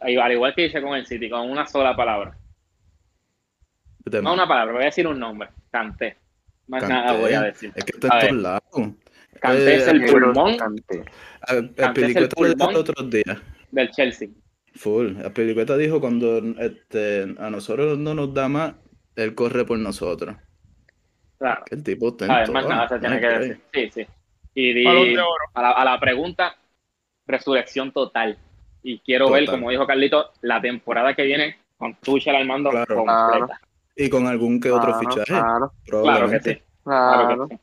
[0.00, 2.36] al igual que hice con el City, con una sola palabra.
[4.10, 4.30] Tema.
[4.30, 5.48] No una palabra, voy a decir un nombre.
[5.70, 6.16] Canté.
[6.66, 7.72] Más nada voy a decir.
[7.74, 8.94] Es que está A en todos lados.
[9.40, 11.04] Canté es Eh, el eh, pulmón Canté.
[11.76, 12.76] Canté es el pulmón.
[12.76, 13.38] otros días.
[13.70, 14.28] del Chelsea.
[14.74, 15.16] Full.
[15.18, 18.74] El Pelicueta dijo cuando este, a nosotros no nos da más,
[19.16, 20.36] él corre por nosotros.
[21.42, 21.64] Claro.
[21.66, 23.60] Que el tipo está en A ver, más nada se tiene que decir.
[23.74, 24.06] Sí, sí.
[24.54, 25.44] Y di- Balón de oro.
[25.54, 26.56] a, la, a la pregunta,
[27.26, 28.38] resurrección total.
[28.82, 29.58] Y quiero ver, Total.
[29.60, 32.96] como dijo Carlito, la temporada que viene con Tuchel al mando Claro.
[32.96, 33.60] completa.
[33.96, 36.54] Y con algún que otro Claro, fichaje, Claro, Claro que probablemente.
[36.54, 36.62] sí.
[36.84, 37.48] Claro claro.
[37.48, 37.60] que sí.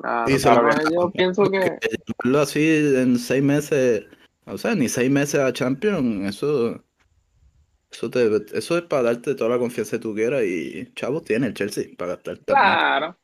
[0.00, 0.30] claro.
[0.30, 4.04] Y Claro que yo pienso que llevarlo así en seis meses,
[4.46, 6.82] o sea, ni seis meses a Champions, eso,
[7.96, 11.46] eso, te, eso es para darte toda la confianza que tú quieras y chavos tiene
[11.48, 12.38] el Chelsea para gastar.
[12.44, 13.16] Claro.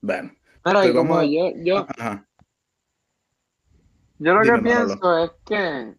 [0.00, 0.32] Bueno,
[0.64, 2.26] Mira, y Pero como yo, yo, ajá.
[4.18, 4.62] yo lo que Manolo.
[4.62, 5.94] pienso es que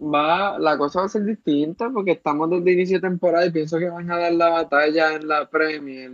[0.00, 3.78] va, la cosa va a ser distinta porque estamos desde inicio de temporada y pienso
[3.78, 6.12] que van a dar la batalla en la Premier.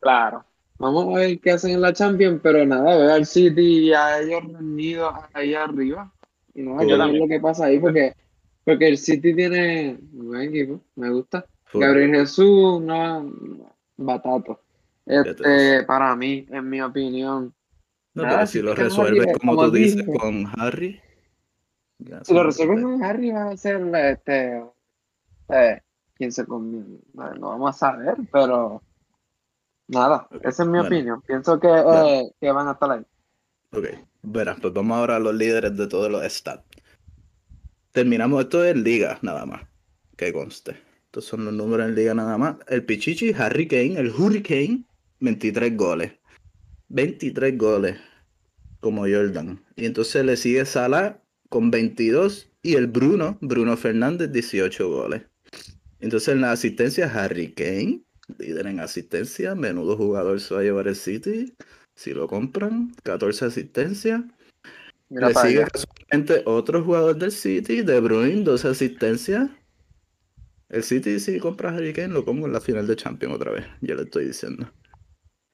[0.00, 0.44] Claro.
[0.78, 4.20] Vamos a ver qué hacen en la Champions, pero nada, veo al City y a
[4.20, 6.12] ellos reunidos ahí arriba.
[6.54, 7.22] Y no, Yo yo también.
[7.22, 8.14] lo que pasa ahí porque,
[8.64, 11.46] porque el City tiene un buen equipo, me gusta.
[11.72, 13.32] Gabriel Jesús, no,
[13.96, 14.60] batato.
[15.06, 17.52] Este, para mí, en mi opinión,
[18.14, 21.00] No, Nada, pero si lo resuelves como tú dices con Harry,
[22.22, 22.66] si lo olvida.
[22.66, 24.64] con Harry, va a ser este,
[25.48, 25.80] eh,
[26.14, 26.98] quién se conviene.
[27.14, 28.82] No, vamos a saber, pero
[29.88, 30.86] nada, esa es mi bueno.
[30.86, 31.22] opinión.
[31.22, 32.30] Pienso que, eh, Bueno.
[32.40, 33.04] que van a estar ahí.
[33.72, 33.86] Ok,
[34.22, 36.64] verás, pues vamos ahora a los líderes de todos los stats.
[37.92, 39.62] Terminamos, esto es liga nada más,
[40.16, 40.76] que conste.
[41.06, 42.56] Estos son los números en liga nada más.
[42.68, 44.84] El Pichichi, Harry Kane, el Hurricane,
[45.18, 46.12] 23 goles.
[46.88, 47.96] 23 goles,
[48.78, 49.60] como Jordan.
[49.74, 55.22] Y entonces le sigue Salah con 22 y el Bruno, Bruno Fernández, 18 goles.
[55.98, 58.04] Entonces en la asistencia, Harry Kane,
[58.38, 61.54] líder en asistencia, menudo jugador se va a llevar el City.
[61.96, 64.22] Si lo compran, 14 asistencias.
[65.10, 69.50] Mira Le sigue casualmente otro jugador del City, De Bruyne, 12 asistencias.
[70.68, 73.50] El City, si compra a Harry Kane, lo pongo en la final de Champions otra
[73.50, 73.66] vez.
[73.80, 74.72] Ya le estoy diciendo.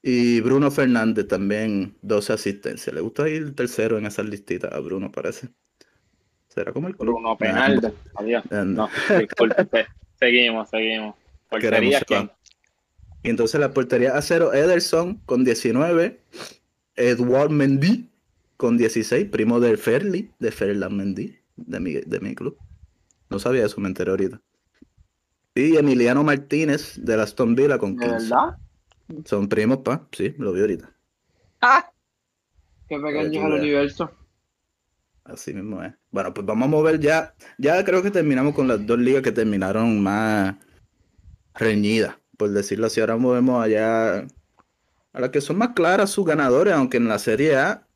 [0.03, 2.93] Y Bruno Fernández también, 12 asistencias.
[2.93, 5.49] Le gusta ir tercero en esa listita a Bruno, parece.
[6.49, 7.15] ¿Será como el club?
[7.15, 7.95] Bruno Nah, Penaldo.
[8.13, 8.43] Adiós.
[8.51, 8.87] No,
[9.19, 9.87] disculpe.
[10.19, 11.15] seguimos, seguimos.
[11.49, 12.31] Portería, Queremos ¿quién?
[13.23, 16.19] Y entonces la portería a cero, Ederson con 19,
[16.95, 18.07] Edouard Mendy
[18.57, 22.57] con 16, primo del Ferli, de Ferland Mendy, de mi, de mi club.
[23.29, 24.41] No sabía eso, me enteré ahorita.
[25.55, 28.23] Y Emiliano Martínez de la Aston Villa con ¿De 15.
[28.23, 28.57] verdad?
[29.25, 30.07] Son primos, pa.
[30.11, 30.93] Sí, lo vi ahorita.
[31.61, 31.91] ¡Ah!
[32.87, 34.11] Qué pequeño es el universo.
[35.23, 35.93] Así mismo es.
[36.11, 37.33] Bueno, pues vamos a mover ya.
[37.57, 40.55] Ya creo que terminamos con las dos ligas que terminaron más
[41.53, 43.01] reñidas, por decirlo así.
[43.01, 47.57] Ahora movemos allá a las que son más claras sus ganadores, aunque en la Serie
[47.57, 47.86] A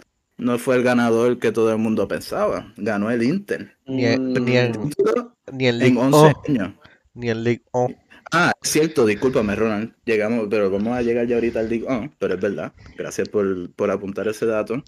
[0.41, 2.73] no fue el ganador que todo el mundo pensaba.
[2.75, 3.77] Ganó el Inter.
[3.85, 6.73] Ni en, ni en, Título ni en En League 11 1, años.
[7.13, 7.95] ni en League 1.
[8.31, 9.93] Ah, es cierto, discúlpame, Ronald.
[10.03, 12.73] Llegamos, pero vamos a llegar ya ahorita al League One, pero es verdad.
[12.97, 14.83] Gracias por, por apuntar ese dato.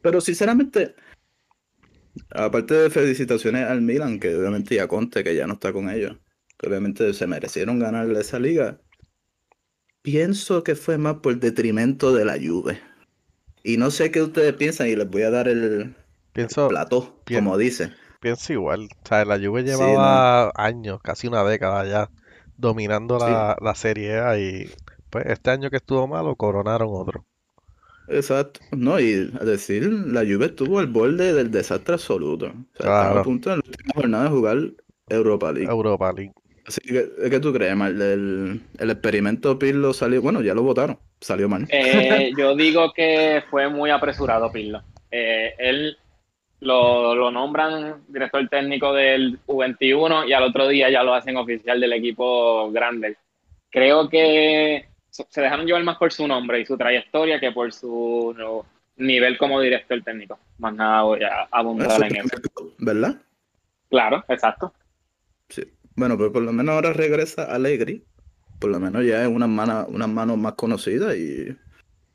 [0.00, 0.94] Pero sinceramente,
[2.30, 6.16] aparte de felicitaciones al Milan, que obviamente ya conte que ya no está con ellos,
[6.56, 8.80] que obviamente se merecieron ganar esa liga,
[10.02, 12.80] pienso que fue más por detrimento de la Juve.
[13.64, 15.96] Y no sé qué ustedes piensan y les voy a dar el
[16.32, 17.92] Pienso, plató, como dice.
[18.20, 18.88] pienso igual.
[19.04, 22.10] O sea, la Juve Sí, llevaba años, casi una década ya,
[22.56, 24.70] dominando la, la Serie A y
[25.10, 27.26] pues este año que estuvo malo, coronaron otro.
[28.06, 28.60] Exacto.
[28.72, 32.46] No, y a decir, la Juve estuvo al borde del desastre absoluto.
[32.48, 33.14] O sea, Claro.
[33.14, 34.58] a punto en la última jornada de jugar
[35.08, 35.74] Europa League.
[35.74, 36.32] Europa League.
[36.64, 38.00] Así que, ¿qué tú crees, Mal?
[38.00, 41.66] El, el experimento Pirlo salió, bueno, ya lo votaron, salió mal.
[41.70, 44.82] Eh, yo digo que fue muy apresurado Pirlo.
[45.10, 45.96] Eh, él
[46.60, 51.80] lo, lo nombran director técnico del U21 y al otro día ya lo hacen oficial
[51.80, 53.16] del equipo grande.
[53.70, 58.34] Creo que se dejaron llevar más por su nombre y su trayectoria que por su
[58.36, 58.66] no,
[58.96, 60.38] nivel como director técnico.
[60.58, 62.36] Más nada voy a abundar en eso.
[62.78, 63.16] ¿Verdad?
[63.90, 64.72] Claro, exacto.
[65.48, 65.62] Sí.
[65.96, 68.04] Bueno, pues por lo menos ahora regresa Allegri.
[68.64, 71.54] Por lo menos ya es unas manos, unas manos más conocidas y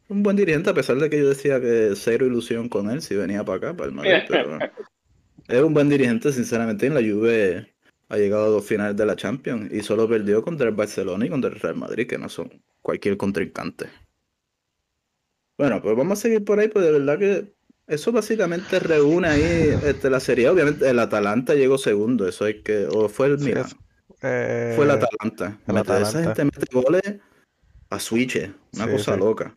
[0.08, 3.14] un buen dirigente, a pesar de que yo decía que cero ilusión con él si
[3.14, 4.58] venía para acá, para el Madrid, pero
[5.48, 6.88] es un buen dirigente, sinceramente.
[6.88, 7.72] En la Juve
[8.08, 11.30] ha llegado a dos finales de la Champions y solo perdió contra el Barcelona y
[11.30, 13.86] contra el Real Madrid, que no son cualquier contrincante.
[15.56, 17.54] Bueno, pues vamos a seguir por ahí, pues de verdad que
[17.86, 20.50] eso básicamente reúne ahí este, la serie.
[20.50, 23.68] Obviamente el Atalanta llegó segundo, eso hay que, o fue el Sí, Milan.
[24.22, 25.60] Eh, Fue el Atalanta.
[25.68, 26.22] el Mete- Esa Atalanta.
[26.24, 27.02] gente mete goles
[27.90, 28.36] a switch,
[28.74, 29.20] una Sí, cosa sí.
[29.20, 29.56] loca.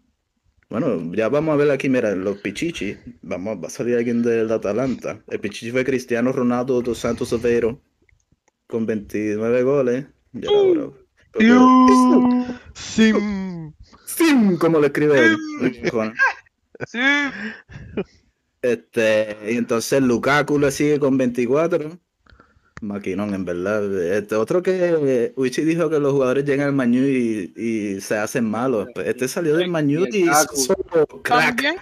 [0.70, 2.96] Bueno, ya vamos a ver aquí, mira, los Pichichi.
[3.20, 5.20] Vamos, va a salir alguien del Atalanta.
[5.28, 7.78] El Pichichi fue Cristiano Ronaldo dos Santos Aveiro
[8.68, 10.06] con 29 goles.
[10.32, 10.48] Ya
[12.74, 13.72] Sim.
[14.06, 15.36] Sim, como lo escribe él.
[16.86, 16.98] Sí.
[18.62, 21.98] Este, y entonces Lukaku le sigue con 24.
[22.82, 24.02] Maquinón, en verdad.
[24.02, 28.44] Este otro que Uchi dijo que los jugadores llegan al Mañú y, y se hacen
[28.44, 28.88] malos.
[28.94, 30.74] Pues este salió del Mañú y hizo
[31.22, 31.46] crack.
[31.46, 31.76] También.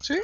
[0.00, 0.14] Sí.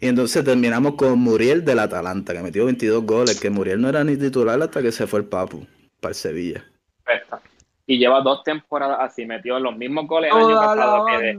[0.00, 4.04] Y entonces terminamos con Muriel del Atalanta, que metió 22 goles, que Muriel no era
[4.04, 5.66] ni titular hasta que se fue el Papu
[6.00, 6.64] para el Sevilla.
[7.04, 7.40] Perfecto.
[7.86, 11.38] Y lleva dos temporadas así, metió los mismos goles el año pasado que,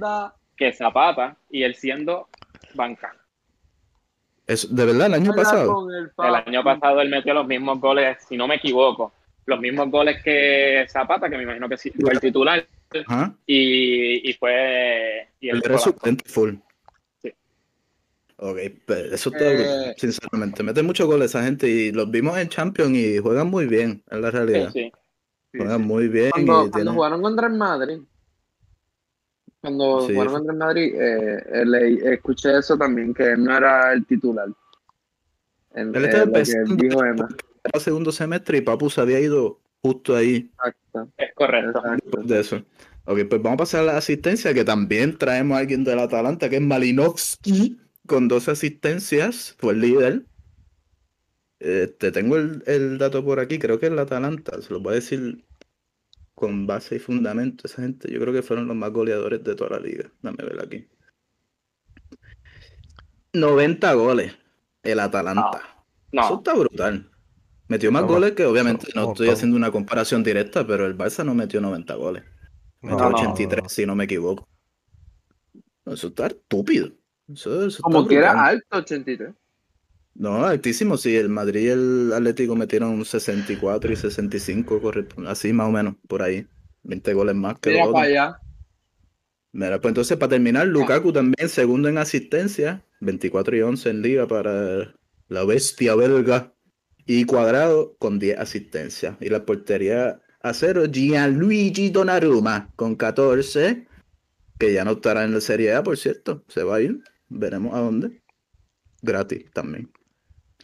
[0.55, 2.29] que Zapata y él siendo
[2.73, 3.13] banca.
[4.47, 5.87] Eso, de verdad, el año pasado.
[5.91, 9.11] el año pasado él metió los mismos goles, si no me equivoco,
[9.45, 12.65] los mismos goles que Zapata, que me imagino que sí fue el titular,
[13.07, 13.33] Ajá.
[13.45, 15.27] y, y fue.
[15.41, 16.55] Y él era suplente full.
[17.21, 17.33] Sí.
[18.37, 19.95] Ok, pero eso está Eh.
[19.97, 20.63] sinceramente.
[20.63, 24.21] Mete muchos goles esa gente y los vimos en Champions y juegan muy bien, en
[24.21, 24.69] la realidad.
[24.73, 24.91] sí.
[25.51, 25.87] Sí, Juegan sí.
[25.87, 27.99] muy bien Cuando, y cuando tienen- jugaron contra el Madrid,
[29.61, 33.55] cuando Sí, jugaron contra el Madrid, eh, eh, le- escuché eso también, que él no
[33.57, 34.47] era el titular.
[35.73, 37.27] En, Él eh, estaba empezando dijo Emma.
[37.63, 41.79] era segundo semestre y Papu se había ido justo ahí Exacto, Es correcto.
[41.79, 41.97] exacto.
[42.03, 42.63] después de eso.
[43.05, 46.49] Ok, pues vamos a pasar a la asistencia, que también traemos a alguien del Atalanta,
[46.49, 50.25] que es Malinovski, con 12 asistencias, fue el líder.
[51.59, 54.95] Este, tengo el, el dato por aquí, creo que el Atalanta, se lo voy a
[54.95, 55.43] decir
[56.37, 59.71] con base y fundamento, esa gente, yo creo que fueron los más goleadores de toda
[59.71, 60.07] la liga.
[60.21, 60.87] Dame ver aquí.
[63.33, 64.37] 90 goles,
[64.83, 65.57] el Atalanta.
[66.11, 67.09] Eso No, está brutal.
[67.67, 71.33] Metió más goles que obviamente no estoy haciendo una comparación directa, pero el Barça no
[71.33, 72.23] metió 90 goles.
[72.81, 73.17] Metió No, no.
[73.17, 74.47] 83, si no me equivoco.
[75.87, 76.91] Eso está estúpido.
[77.33, 79.33] Eso, eso está Como que era alto 83.
[80.17, 80.97] No, altísimo.
[80.97, 85.15] Sí, el Madrid y el Atlético metieron 64 y 65, correcto.
[85.27, 86.47] Así más o menos, por ahí.
[86.83, 88.07] 20 goles más que Mira los para otros.
[88.07, 88.41] allá.
[89.51, 94.27] Mira, pues entonces para terminar, Lukaku también segundo en asistencia, 24 y 11 en liga
[94.27, 94.95] para
[95.27, 96.53] la bestia belga.
[97.05, 99.15] Y Cuadrado con 10 asistencias.
[99.21, 103.87] Y la portería a cero, Gianluigi Donnarumma con 14,
[104.59, 106.43] que ya no estará en la Serie A, por cierto.
[106.49, 108.21] Se va a ir, veremos a dónde.
[109.01, 109.91] Gratis también.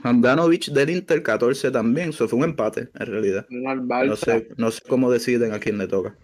[0.01, 3.45] Handanovic del Inter 14 también, eso fue un empate en realidad.
[3.49, 6.15] No sé, no sé cómo deciden a quién le toca.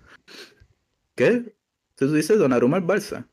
[1.16, 1.54] ¿Qué?
[1.96, 3.26] ¿Tú dices Donnarumma al Barça?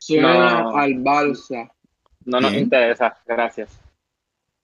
[0.00, 0.76] Suena No.
[0.76, 1.70] al Barça.
[2.24, 3.80] No nos interesa, gracias.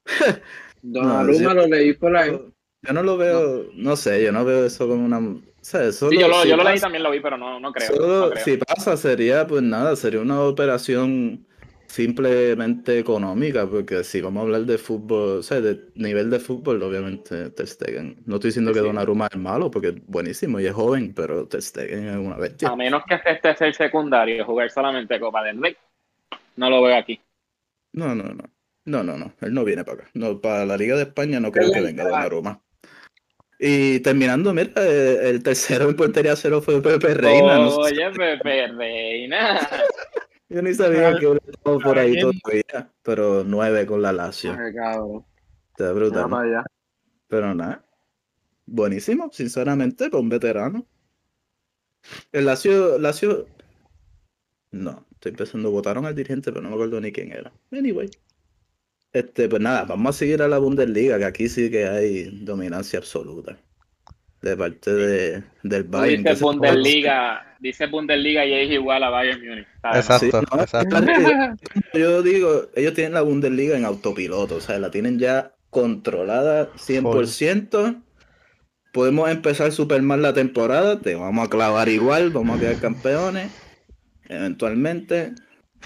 [0.83, 2.31] Donnarumma No, lo leí por ahí.
[2.83, 5.19] Yo no lo veo, no sé, yo no veo eso como una...
[5.19, 7.59] O sea, solo Sí, yo lo, si yo lo leí también lo vi, pero no,
[7.59, 7.89] no creo.
[7.89, 8.45] solo no creo.
[8.45, 11.45] si pasa sería, pues nada, sería una operación
[11.89, 16.83] simplemente económica, porque si vamos a hablar de fútbol, o sea, de nivel de fútbol,
[16.83, 18.23] obviamente Ter Stegen.
[18.27, 18.87] No estoy diciendo Sí, que sí.
[18.87, 22.69] Donnarumma es malo, porque es buenísimo y es joven, pero Ter Stegen es una bestia.
[22.69, 25.77] A menos que este es el secundario, jugar solamente Copa del Rey.
[26.57, 27.21] No lo veo aquí.
[27.93, 28.45] No, no, no.
[28.85, 29.33] No, no, no.
[29.41, 30.11] Él no viene para acá.
[30.15, 32.63] No, para la Liga de España no creo que venga Donnarumma.
[33.59, 37.59] Y terminando, mira, el tercero en portería cero fue Pepe Reina.
[37.59, 39.59] no sé- Oye, Pepe Reina.
[40.49, 42.31] yo ni sabía que hubiera estado por ahí Bien.
[42.41, 42.93] todavía.
[43.03, 44.53] Pero nueve con la Lazio.
[44.53, 45.25] Ay, cabrón.
[45.71, 46.65] Está brutal.
[47.29, 47.85] Pero nada.
[48.67, 50.87] Buenísimo, sinceramente, para un veterano.
[52.33, 53.47] El Lazio, Lazio.
[54.71, 55.71] No, estoy empezando.
[55.71, 57.53] Votaron al dirigente, pero no me acuerdo ni quién era.
[57.71, 58.11] Anyway.
[59.13, 62.99] Este, pues nada, vamos a seguir a la Bundesliga, que aquí sí que hay dominancia
[62.99, 63.59] absoluta.
[64.43, 66.23] De parte de, del Bayern.
[66.23, 69.67] Dice Bundesliga, dice Bundesliga y es igual a Bayern Múnich.
[69.95, 70.97] Exacto, no, exacto.
[71.95, 78.03] Yo digo, ellos tienen la Bundesliga en autopiloto, o sea, la tienen ya controlada 100%.
[78.93, 83.51] Podemos empezar super mal la temporada, te vamos a clavar igual, vamos a quedar campeones.
[84.29, 85.35] Eventualmente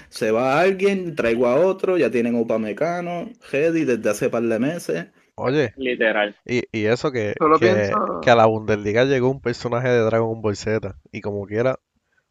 [0.09, 5.07] se va alguien, traigo a otro, ya tienen Upamecano, Hedy desde hace par de meses.
[5.41, 6.35] Oye, Literal.
[6.45, 9.99] y, y eso que, Solo que, pienso- que a la Bundesliga llegó un personaje de
[9.99, 11.79] Dragon Ball Z y como quiera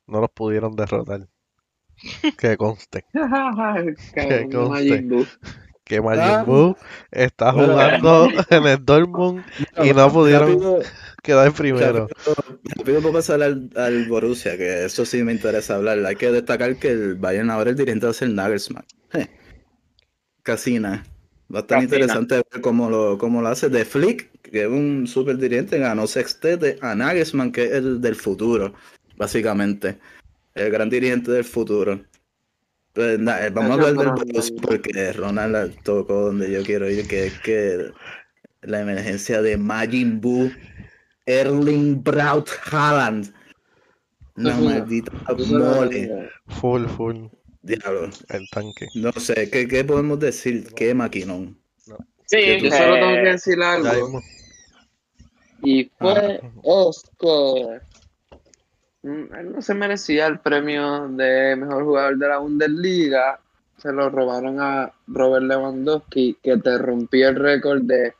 [0.06, 1.28] no los pudieron derrotar.
[2.38, 5.26] Que conste, Cabrón, conste.
[5.84, 6.44] Que Majin Ah.
[6.44, 6.76] Buu
[7.10, 9.42] está jugando en el Dortmund
[9.82, 10.78] y no pudieron Rápido,
[11.22, 12.06] quedar primero.
[12.08, 15.98] rápido, puedo pasar al, al Borussia, que eso sí me interesa hablar.
[16.06, 18.84] Hay que destacar que el Bayern ahora el dirigente va a ser Nagelsmann.
[19.12, 19.28] Je.
[21.50, 21.54] Casi nada.
[21.54, 23.68] Va a estar Casi interesante ver cómo lo, cómo lo hace.
[23.68, 28.16] De Flick, que es un super dirigente, ganó sextete a Nagelsmann, que es el del
[28.16, 28.74] futuro,
[29.16, 29.98] básicamente.
[30.54, 32.00] El gran dirigente del futuro.
[32.92, 34.26] Pues, nada, eh, vamos a hablar del.
[34.26, 37.92] Borussia porque Ronald tocó donde yo quiero ir, que es que
[38.62, 40.50] la emergencia de Majin Buu,
[41.26, 43.32] Erling Braut Haaland.
[44.36, 45.12] Una maldita
[45.48, 46.30] mole.
[46.48, 47.16] Full, full,
[47.62, 48.08] Diablo.
[48.30, 48.86] el tanque.
[48.94, 50.68] No sé, ¿qué, qué podemos decir?
[50.74, 51.58] ¿Qué maquinón?
[52.26, 54.22] Sí, Que Yo solo tengo que decir algo.
[55.62, 56.48] Y fue Ah.
[56.62, 57.82] Oscar.
[59.02, 63.40] Mm, Él no se merecía el premio de mejor jugador de la Bundesliga.
[63.78, 68.14] Se lo robaron a Robert Lewandowski, que te rompió el récord de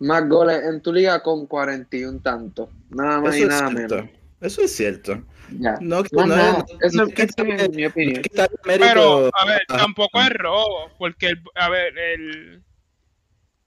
[0.00, 2.68] más goles en tu liga con 41 tantos.
[2.90, 3.94] Nada más y Eso nada cierto.
[3.96, 4.10] menos.
[4.44, 5.22] Eso es cierto.
[5.58, 5.76] Ya.
[5.80, 8.22] No, No, no, no, eso, es mi opinión.
[8.34, 12.62] no Pero, a ver, tampoco es robo, porque, el, a ver, el,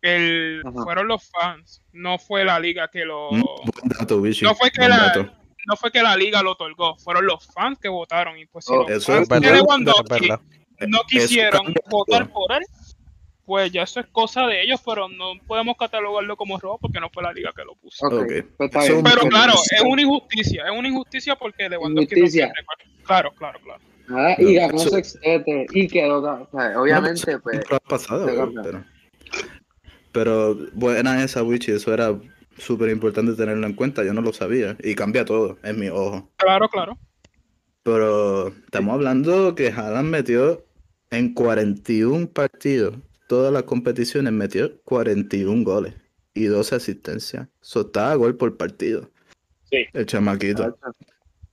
[0.03, 3.31] el, fueron los fans, no fue la liga que lo...
[3.31, 4.45] Mm, Buen dato, Vichy.
[4.45, 5.31] No fue que Buen la, dato.
[5.65, 8.73] no fue que la liga lo otorgó, fueron los fans que votaron y pues si
[8.73, 10.39] Oh, los eso fans es verdad,
[10.87, 12.61] no quisieron votar por él,
[13.47, 17.09] pues ya eso es cosa de ellos, pero no podemos catalogarlo como robo porque no
[17.09, 18.09] fue la liga que lo puso.
[18.09, 18.43] Pues.
[18.57, 22.51] Pero claro, es una injusticia, es una injusticia porque Lewandowski no Injusticia.
[23.05, 23.79] Claro, claro, claro.
[24.09, 26.19] Nada, y ganó eso- sextete y quedó.
[26.19, 27.61] o sea, obviamente, No, pues.
[28.05, 28.63] cambia.
[28.63, 28.83] pero,
[30.11, 32.19] pero buena esa Wichi, eso era
[32.57, 36.29] súper importante tenerlo en cuenta, yo no lo sabía y cambia todo en mi ojo.
[36.35, 36.97] Claro, claro.
[37.83, 40.65] Pero estamos hablando que Haaland metió
[41.11, 42.95] en 41 partidos,
[43.27, 45.93] todas las competiciones metió 41 goles
[46.33, 47.47] y 12 asistencias.
[47.61, 49.11] Eso está a gol por partido.
[49.69, 49.85] Sí.
[49.93, 50.77] El chamaquito.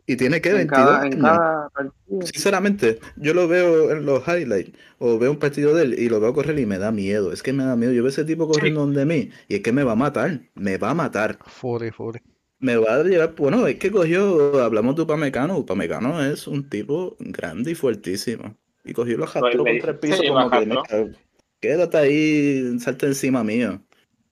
[0.06, 1.22] Y tiene que En 22 cada, en años.
[1.22, 2.22] cada partido.
[2.22, 6.20] Sinceramente, yo lo veo en los highlights o veo un partido de él y lo
[6.20, 7.32] veo correr y me da miedo.
[7.32, 7.92] Es que me da miedo.
[7.92, 10.40] Yo veo ese tipo corriendo donde mí y es que me va a matar.
[10.54, 11.38] Me va a matar.
[11.46, 12.20] Fury, fury.
[12.58, 13.34] Me va a llevar.
[13.34, 14.62] Bueno, es que cogió.
[14.62, 15.58] Hablamos de Upamecano.
[15.58, 18.56] Upamecano es un tipo grande y fuertísimo.
[18.84, 21.14] Y cogió los contra el piso sí, como que.
[21.72, 21.72] Arrastró.
[21.72, 23.82] "Mira, Quédate ahí, salta encima mío.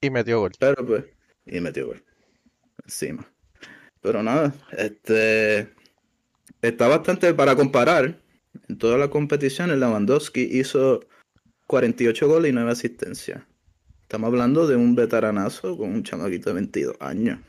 [0.01, 0.53] Y metió gol.
[0.59, 1.05] Pero pues,
[1.47, 2.03] y metió gol.
[2.85, 3.27] Encima.
[4.01, 5.73] Pero nada, este.
[6.61, 8.21] está bastante para comparar.
[8.69, 11.01] En todas las competiciones, Lewandowski hizo
[11.69, 13.43] 48 goles y 9 asistencias.
[14.03, 17.41] Estamos hablando de un veteranazo con un chamaquito de 22 años.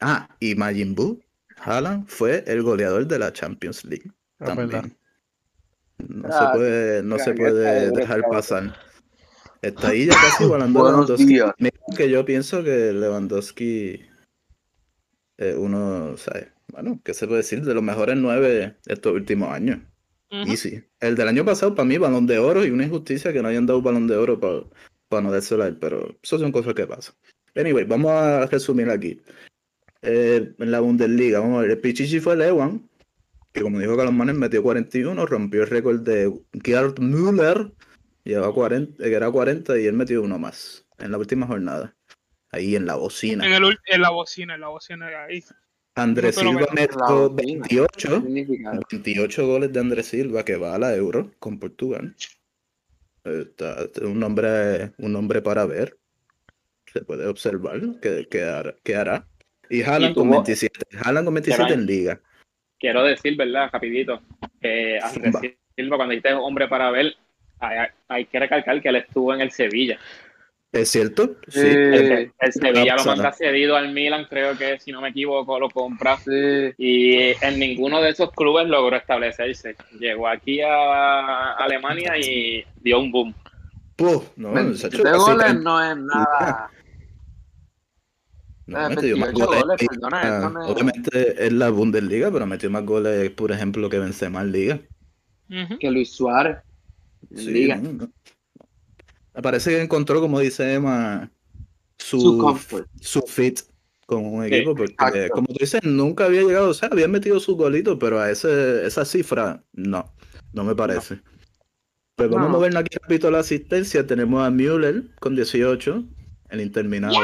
[0.00, 1.20] Ah, y Majin Buu,
[1.56, 4.10] Haaland, fue el goleador de la Champions League.
[4.38, 4.84] Es verdad.
[5.98, 8.74] No Ah, se puede, no se puede dejar pasar.
[9.62, 11.24] Está ahí ya casi Buenos Lewandowski.
[11.26, 11.52] días.
[11.96, 14.00] Que yo pienso que Lewandowski
[15.36, 16.48] es uno, ¿sabes?
[16.68, 17.62] Bueno, ¿qué se puede decir?
[17.62, 18.48] De los mejores nueve
[18.84, 19.78] de estos últimos años.
[20.30, 20.52] Ujú.
[20.52, 20.82] Y sí.
[21.00, 23.66] El del año pasado, para mí, balón de oro y una injusticia que no hayan
[23.66, 27.14] dado balón de oro para no dárselo a él, pero eso son cosas que pasan.
[27.54, 29.20] Anyway, vamos a resumir aquí.
[30.02, 32.86] Eh, en la Bundesliga, vamos a ver, el Pichichi fue Lewan,
[33.54, 36.30] que como dijo Carlos Manes, metió 41, rompió el récord de
[36.64, 37.70] Gerd Müller,
[38.24, 41.94] llevaba 40, que era 40 y él metió uno más en la última jornada.
[42.50, 43.46] Ahí en la bocina.
[43.46, 45.44] En, el, ul- en la bocina, en la bocina de ahí.
[45.94, 47.36] Andrés Silva metió bocina.
[47.36, 48.20] 28.
[48.22, 48.80] Significado.
[48.90, 52.16] 28 goles de Andrés Silva que va a la Euro con Portugal.
[53.22, 55.96] Está, está un nombre, un nombre para ver.
[56.92, 59.28] Se puede observar que, que hará.
[59.70, 60.80] Y Haaland con tuvo- 27.
[61.04, 62.20] Haaland con 27 en liga.
[62.84, 63.70] Quiero decir, ¿verdad?
[63.72, 64.20] Rapidito,
[64.60, 65.56] que Andrés.
[65.74, 67.16] Silva, cuando dijiste hombre para ver,
[67.58, 69.98] hay, hay que recalcar que él estuvo en el Sevilla.
[70.70, 71.36] ¿Es cierto?
[71.48, 71.60] Sí.
[71.60, 75.70] El, el Sevilla lo manda cedido al Milan, creo que si no me equivoco, lo
[75.70, 76.18] compra.
[76.18, 76.74] Sí.
[76.76, 79.76] Y en ninguno de esos clubes logró establecerse.
[79.98, 83.34] Llegó aquí a Alemania y dio un boom.
[83.96, 85.62] Puf, no, se ha 27 hecho casi goles 30.
[85.62, 86.70] no es nada.
[88.66, 89.88] No, Eh, metió más 28 goles.
[89.88, 94.52] perdona, no Obviamente es la Bundesliga, pero metió más goles, por ejemplo, que Benzema en
[94.52, 94.80] Liga.
[95.78, 96.58] Que Luis Suárez.
[97.30, 97.76] en Sí, Liga.
[97.76, 98.10] no, no.
[99.34, 101.30] Me parece que encontró, como dice Emma,
[101.98, 102.58] su,
[103.00, 103.60] Su fit
[104.06, 105.28] con un Sí, equipo, porque exacto.
[105.32, 108.86] como tú dices, nunca había llegado, o sea, había metido su golito, pero a ese,
[108.86, 110.12] esa cifra, no,
[110.52, 111.20] no me parece.
[112.16, 112.54] Pues vamos No.
[112.54, 116.04] a movernos aquí rápido a la asistencia, tenemos a Müller con 18,
[116.50, 117.18] el interminable.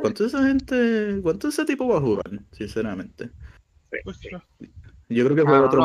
[0.00, 3.30] ¿Cuánto esa gente, cuánto ese tipo va a jugar, sinceramente?
[4.04, 4.18] Pues,
[5.08, 5.82] Yo creo que fue Ah, otro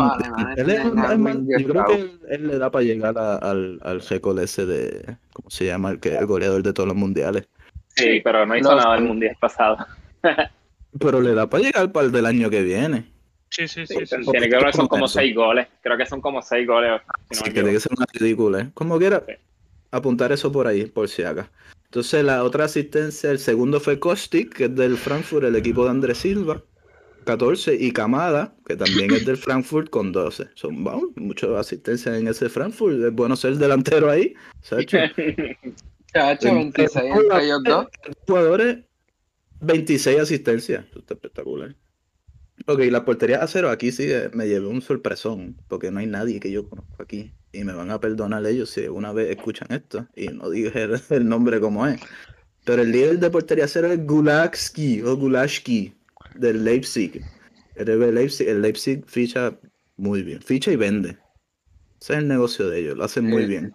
[0.57, 3.79] Él es es más- yo creo que él, él le da para llegar a- al,
[3.81, 5.91] al récord ese de, ¿cómo se llama?
[5.91, 7.47] El que es el goleador de todos los mundiales.
[7.95, 9.77] Sí, pero no hizo nada el mundial pasado.
[10.99, 13.11] Pero le da para llegar para el del año que viene.
[13.49, 14.05] Sí, sí, sí.
[14.05, 14.15] sí.
[14.31, 15.19] Tiene que ver, son como Eso.
[15.19, 15.67] seis goles.
[15.81, 17.01] Creo que son como seis goles.
[17.31, 17.53] si no que equivoco.
[17.53, 18.69] tiene que ser una ridícula, ¿eh?
[18.75, 19.33] Como quiera, Sí.
[19.91, 21.49] apuntar eso por ahí, por si acá.
[21.93, 25.91] Entonces, la otra asistencia, el segundo fue Kostic, que es del Frankfurt, el equipo de
[25.91, 26.63] Andrés Silva,
[27.23, 30.49] 14, y Kamada, que también es del Frankfurt, con 12.
[30.55, 32.95] Son vamos, muchas asistencias en ese Frankfurt.
[32.95, 34.33] Es bueno ser delantero ahí.
[34.63, 34.97] Sacho.
[36.11, 37.85] Chacho, 26 entre ellos dos.
[38.25, 38.79] jugadores,
[39.61, 40.85] 26 asistencias.
[40.89, 41.75] Eso está espectacular.
[42.65, 46.07] Ok, la portería a cero aquí sí eh, me llevé un sorpresón, porque no hay
[46.07, 47.33] nadie que yo conozco aquí.
[47.51, 51.27] Y me van a perdonar ellos si una vez escuchan esto y no dije el,
[51.27, 51.99] nombre como es.
[52.63, 55.93] Pero el líder de portería cero es Gulakski o Gulashki
[56.35, 57.23] del Leipzig.
[57.75, 59.57] El Leipzig, el Leipzig ficha
[59.97, 61.17] muy bien, ficha y vende.
[61.99, 63.73] Ese es el negocio de ellos, lo hacen muy bien.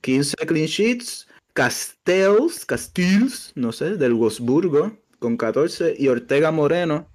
[0.00, 7.08] 15 clean sheets, Castells, Castells, no sé, del Wolfsburgo, con 14, y Ortega Moreno,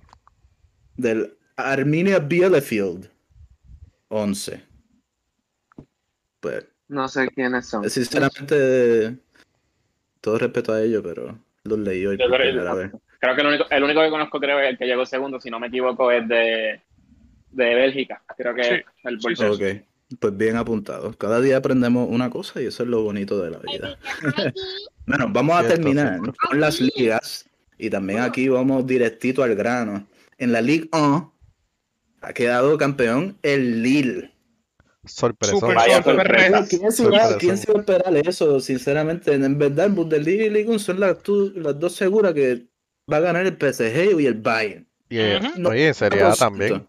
[0.99, 3.09] del Arminia Bielefeld,
[4.09, 4.61] 11.
[6.39, 7.89] Pues, No sé quiénes son.
[7.89, 9.17] sinceramente,
[10.21, 12.91] todo respeto a ellos, pero los leí hoy Yo por creo- primera vez.
[13.19, 15.49] Creo que el único, el único que conozco, creo que el que llegó segundo, si
[15.49, 16.81] no me equivoco, es de,
[17.51, 18.21] de Bélgica.
[18.38, 19.53] Creo que Sí, es el sí, portero.
[19.53, 19.84] Ok,
[20.19, 21.11] pues bien apuntado.
[21.17, 23.97] Cada día aprendemos una cosa y eso es lo bonito de la vida.
[25.05, 27.49] Bueno, vamos a terminar con las ligas
[27.80, 30.05] y también aquí vamos directito al grano.
[30.39, 31.33] En la Ligue 1
[32.21, 34.31] ha quedado campeón el Lille.
[35.05, 35.59] Sorpresón.
[35.59, 36.65] Súper Vaya sorpresa.
[36.69, 37.37] ¿Quién se, iba, Sorpresa.
[37.37, 38.59] quién se iba a esperar eso?
[38.59, 42.67] Sinceramente, en verdad, en Bundesliga y Ligue 1 son las, tú- las dos seguras que
[43.11, 44.87] va a ganar el PSG y el Bayern.
[45.09, 45.61] Y, eh, Ujú.
[45.61, 46.37] No, oye, sería 100%.
[46.37, 46.87] también.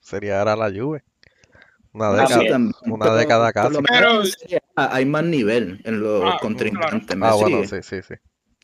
[0.00, 1.04] Sería ahora la Juve.
[1.94, 2.26] Una También.
[2.28, 2.48] década.
[2.50, 3.76] también, una pero década casi.
[3.88, 4.22] Pero-
[4.76, 7.16] hay más nivel en los Ah, contrincantes.
[7.16, 8.14] ¿me Ah, bueno, sí, sí, sí.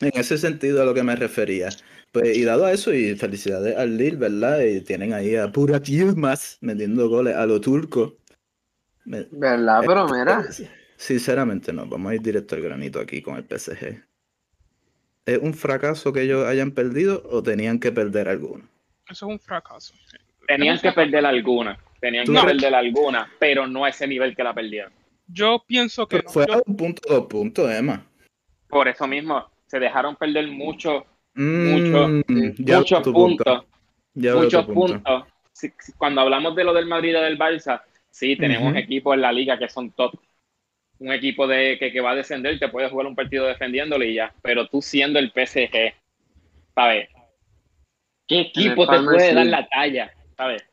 [0.01, 1.69] En ese sentido a lo que me refería.
[2.11, 4.61] Pues, y dado a eso, y felicidades al Lille, ¿verdad?
[4.61, 8.17] Y tienen ahí a Burak Yilmaz metiendo goles a lo turco.
[9.05, 9.81] ¿Verdad?
[9.85, 10.43] Pero mira.
[10.97, 14.03] Sinceramente no, vamos a ir directo al granito aquí con el PSG.
[15.25, 18.67] ¿Es un fracaso que ellos hayan perdido o tenían que perder alguno?
[19.07, 19.93] Eso es un fracaso.
[20.47, 21.77] Tenían que perder alguna.
[22.01, 24.91] Tenían ¿Tú que perder alguna, pero no a ese nivel que la perdieron.
[25.27, 26.33] Yo pienso que Pero no.
[26.33, 28.05] fue Yo- a un punto, dos puntos, Emma.
[28.67, 31.05] Por eso mismo, se dejaron perder mucho,
[31.41, 33.65] Mm, sí, ya muchos puntos
[34.13, 34.73] muchos punto.
[34.73, 35.23] puntos.
[35.53, 38.77] Si- si- Cuando hablamos de lo del Madrid y del Barça, sí, tenemos Ujú.
[38.77, 40.13] equipos en la liga que son top.
[40.99, 44.15] Un equipo de, que, que va a descender, te puede jugar un partido defendiéndole y
[44.15, 44.33] ya.
[44.41, 45.93] Pero tú siendo el PSG,
[46.75, 47.07] ¿sabes?
[48.27, 49.35] ¿Qué equipo te Palmer, puede sí.
[49.35, 50.13] dar la talla?
[50.35, 50.65] ¿Sabes?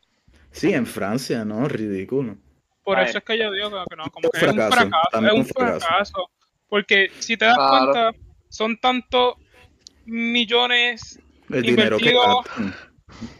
[0.51, 1.68] Sí, en Francia, ¿no?
[1.68, 2.36] Ridículo.
[2.82, 5.38] Por eso es que yo digo que, no, como que es un fracaso, es un
[5.38, 5.86] un fracaso.
[5.86, 6.30] fracaso.
[6.68, 7.93] Porque si te das Claro.
[7.93, 8.12] cuenta,
[8.48, 9.34] son tantos
[10.07, 11.19] millones,
[11.51, 12.74] El dinero que Invertido- gastan.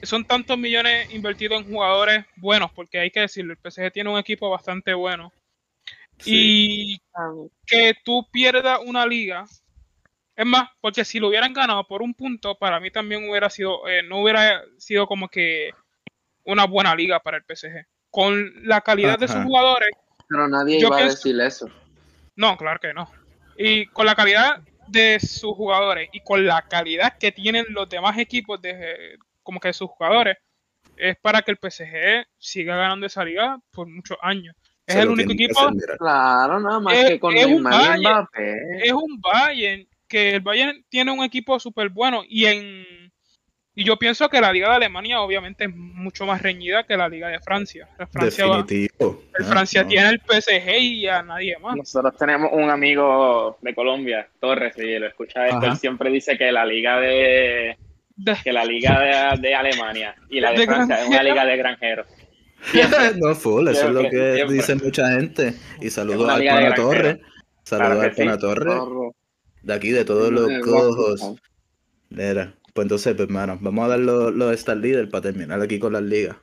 [0.03, 4.19] son tantos millones invertidos en jugadores buenos, porque hay que decirlo, el PSG tiene un
[4.19, 5.33] equipo bastante bueno.
[6.19, 6.33] Sí.
[6.95, 7.01] Y
[7.67, 9.45] que tú pierdas una liga.
[10.35, 13.89] Es más, porque si lo hubieran ganado por un punto, para mí también hubiera sido,
[13.89, 15.71] eh, no hubiera sido como que
[16.45, 17.87] una buena liga para el PSG.
[18.11, 19.91] Con la calidad de sus jugadores,
[20.29, 21.69] Pero nadie Yo iba a decir eso.
[22.35, 23.11] no, claro que no.
[23.59, 28.19] Y con la calidad de sus jugadores y con la calidad que tienen los demás
[28.19, 30.37] equipos de como que sus jugadores,
[30.97, 34.55] es para que el PSG siga ganando esa liga por muchos años.
[34.87, 35.97] Es Se el único equipo, hacer.
[35.99, 38.01] Claro, nada más Es- que con es un Bayern.
[38.01, 38.57] Mbappé.
[38.85, 43.06] es un Bayern, que el Bayern tiene un equipo súper bueno y en
[43.77, 47.09] y yo pienso que la liga de Alemania obviamente es mucho más reñida que la
[47.09, 47.89] liga de Francia.
[47.99, 49.23] La Francia, va- Definitivo.
[49.39, 49.89] el Ah, Francia no.
[49.89, 51.77] tiene el PSG y a nadie más.
[51.77, 56.51] Nosotros tenemos un amigo de Colombia, Torres, y lo escucha esto, él siempre dice que
[56.51, 57.77] la liga de
[58.17, 58.99] De- que la liga
[59.37, 62.07] de, de Alemania y la de, De Francia es una liga de granjeros.
[63.17, 64.55] no, full, eso es lo que siempre.
[64.57, 65.53] dice mucha gente.
[65.83, 66.75] Y saludos de Pana granjeros.
[66.77, 67.21] Torre.
[67.63, 68.41] Saludos Claro al Pana sí.
[68.41, 68.71] Torre.
[68.73, 69.15] Zorro.
[69.63, 71.35] De aquí, de todos los cojos.
[72.09, 75.81] Mira, pues entonces, pues, hermano, vamos a dar los los Star Leader para terminar aquí
[75.81, 76.37] con las ligas.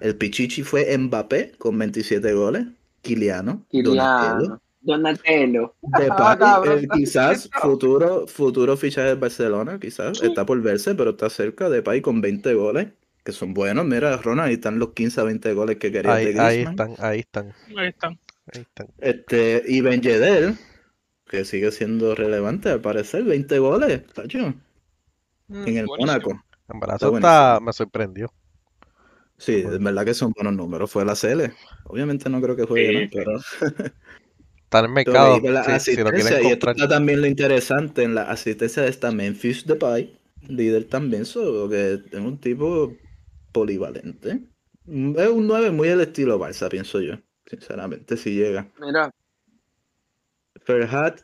[0.00, 2.66] El Pichichi fue Mbappé con 27 goles.
[3.02, 3.66] Kiliano.
[3.70, 4.60] Donatello.
[4.80, 5.74] Donatello.
[5.76, 5.76] Donatello.
[5.82, 10.22] Depay, eh, quizás futuro, futuro fichaje del Barcelona, quizás.
[10.22, 11.68] Está por verse, pero está cerca.
[11.68, 12.88] Depay con 20 goles,
[13.24, 13.84] que son buenos.
[13.84, 16.92] Mira, Ronald, ahí están los 15 a 20 goles que quería Ahí, de ahí Griezmann.
[16.92, 18.18] están, ahí están, Ahí están.
[18.54, 18.88] ahí están.
[18.98, 20.54] Este, y Ben Yedder,
[21.28, 24.54] que sigue siendo relevante al parecer, 20 goles, tacho,
[25.50, 25.86] Mm, en el.
[25.86, 26.30] Mónaco.
[26.72, 27.66] En verdad, Está eso está, buenísimo.
[27.66, 28.32] me sorprendió.
[29.36, 30.90] Sí, es verdad que son buenos números.
[30.90, 31.52] Fue la CL.
[31.84, 33.32] Obviamente no creo que juegue, Sí, pero
[34.70, 35.40] Está en el mercado,
[35.80, 36.20] si, lo y
[36.52, 40.16] esto está también lo interesante en la asistencia de esta Memphis Depay,
[40.46, 42.96] líder también, so, que es un tipo
[43.50, 44.44] polivalente.
[44.86, 47.14] Es un 9 muy al estilo Barça, pienso yo,
[47.46, 48.68] sinceramente, si llega.
[48.78, 49.12] Mira,
[50.64, 51.22] Ferhat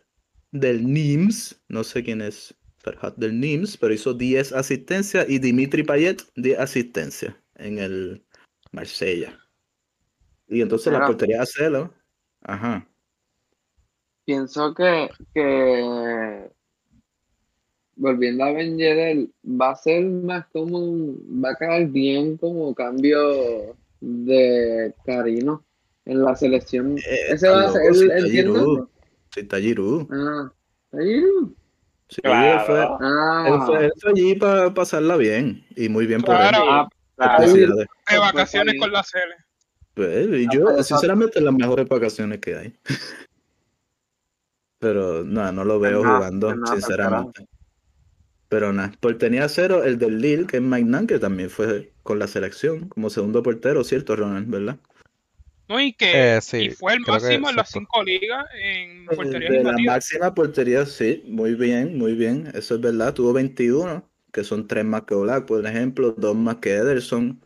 [0.51, 2.53] del Nims, no sé quién es
[2.87, 8.25] Ferhat del Nims, pero hizo 10 asistencias y Dimitri Payet 10 asistencias en el
[8.71, 9.37] Marsella.
[10.47, 11.93] Y entonces la portería de Celo,
[12.43, 12.87] ajá.
[14.25, 16.49] pienso que, que
[17.97, 22.73] volviendo a Ben Yedder, va a ser más como un- va a caer bien como
[22.75, 25.65] cambio de Carino
[26.05, 26.99] en la selección.
[26.99, 28.29] Eh, Ese va a ser, loco, si el- está.
[28.29, 28.89] Giroud,
[29.35, 30.07] si está Giroud.
[32.09, 32.61] Sí, Claro.
[32.61, 36.35] él fue, él Ah, fue- él fue allí para pasarla bien y muy bien por
[36.37, 36.41] él.
[36.49, 36.65] Claro.
[36.71, 37.53] ah, Claro.
[37.55, 39.35] De Pues, vacaciones con la CL.
[39.95, 42.77] Pues, y Ah, yo, pero- sinceramente, las mejores vacaciones que hay.
[44.79, 47.47] Pero no, no lo veo nada, jugando, nada, sinceramente.
[48.49, 52.19] Pero nada, por tenía cero el del Lille, que es Magnan, que también fue con
[52.19, 54.49] la selección, como segundo portero, ¿cierto, Ronald?
[54.49, 54.77] ¿Verdad?
[55.69, 55.81] ¿No?
[55.81, 59.65] Y que Eh, sí, y fue el máximo en las cinco ligas en porterías De
[59.65, 63.15] la máxima portería, sí, muy bien, muy bien, eso es verdad.
[63.15, 67.41] Tuvo 21, que son tres más que Black, por ejemplo, dos más que Ederson,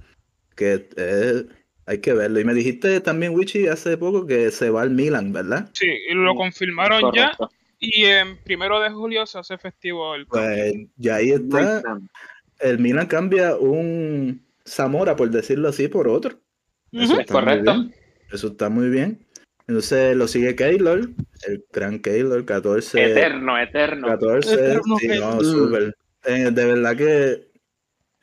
[0.56, 1.46] que eh,
[1.86, 2.40] hay que verlo.
[2.40, 5.70] Y me dijiste también, Wichi, hace poco que se va al Milan, ¿verdad?
[5.72, 7.32] Sí, y lo confirmaron ya.
[7.78, 11.82] Y en primero de julio se hace festivo el Pues ya ahí está.
[12.58, 16.38] El Milan cambia un Zamora, por decirlo así, por otro.
[16.92, 17.20] Eso Ujú.
[17.20, 17.72] está muy correcto.
[17.72, 17.94] bien.
[18.32, 19.24] Eso está muy bien.
[19.66, 21.10] Entonces lo sigue Keylor,
[21.46, 23.12] el gran Keylor, 14.
[23.12, 24.08] Eterno, eterno.
[24.08, 25.94] 14, Eterno sí, no, súper.
[26.24, 27.50] Eh, de verdad que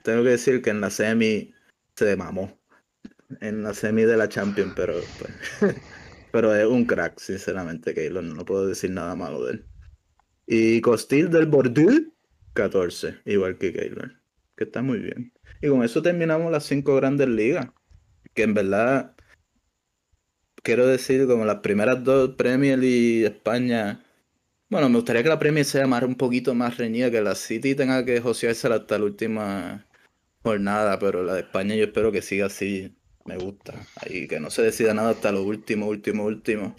[0.03, 1.53] tengo que decir que en la semi
[1.95, 2.59] se mamó.
[3.41, 5.75] En la semi de la Champions, pero pues,
[6.31, 8.23] pero es un crack, sinceramente, Keylor.
[8.23, 9.65] No puedo decir nada malo de él.
[10.45, 12.07] Y Costil del Bordeaux,
[12.53, 14.13] 14, igual que Keylor.
[14.55, 15.34] Que está muy bien.
[15.61, 17.67] Y con eso terminamos las cinco grandes ligas.
[18.34, 19.15] Que en verdad,
[20.63, 24.03] quiero decir, como las primeras dos, Premier y España.
[24.69, 27.75] Bueno, me gustaría que la Premier sea más, un poquito más reñida, que la City
[27.75, 29.85] tenga que joseársela hasta la última
[30.43, 32.93] jornada, pero la de España yo espero que siga así.
[33.25, 33.73] Me gusta.
[33.97, 36.75] Ahí que no se decida nada hasta lo último, último, último.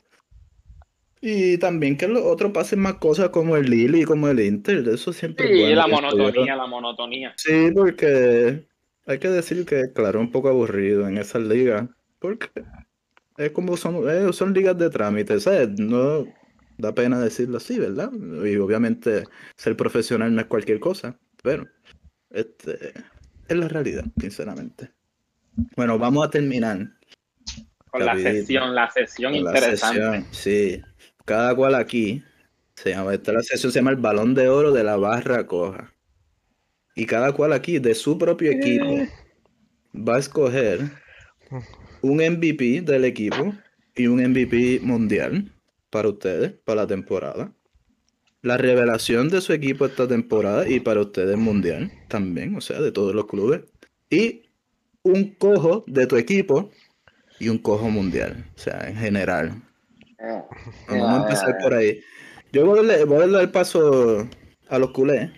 [1.21, 4.87] Y también que los otros pasen más cosas como el Lille y como el Inter.
[4.89, 7.35] Eso siempre es Sí, bueno, la monotonía, la monotonía.
[7.37, 8.65] Sí, porque
[9.07, 11.89] hay que decir que, claro, un poco aburrido en esas ligas,
[12.19, 12.49] porque
[13.39, 15.71] es como son, eh, son ligas de trámite, ¿sabes?
[15.79, 16.27] No
[16.77, 18.11] da pena decirlo así, ¿verdad?
[18.13, 19.25] Y obviamente
[19.57, 21.67] ser profesional no es cualquier cosa, pero
[22.31, 22.93] este
[23.49, 24.91] es la realidad, sinceramente.
[25.77, 26.91] Bueno, vamos a terminar.
[27.91, 30.01] Con la sesión, la sesión con la interesante.
[30.01, 30.83] sesión, sí.
[31.25, 32.23] Cada cual aquí
[32.75, 35.93] se llama, esta la sesión se llama el balón de oro de la barra coja.
[36.95, 39.07] Y cada cual aquí de su propio equipo
[39.95, 40.91] va a escoger
[42.03, 43.55] un MVP del equipo
[43.95, 45.53] y un MVP mundial
[45.91, 47.53] para ustedes, para la temporada.
[48.43, 52.93] La revelación de su equipo esta temporada y para ustedes mundial también, o sea, de
[52.93, 53.63] todos los clubes.
[54.11, 54.43] Y
[55.03, 56.71] un cojo de tu equipo
[57.41, 59.63] y un cojo mundial, o sea, en general.
[60.19, 60.43] Eh,
[60.89, 62.01] Vamos a empezar por ahí.
[62.53, 64.29] Yo voy a darle, voy a darle el paso
[64.69, 65.31] a los culés.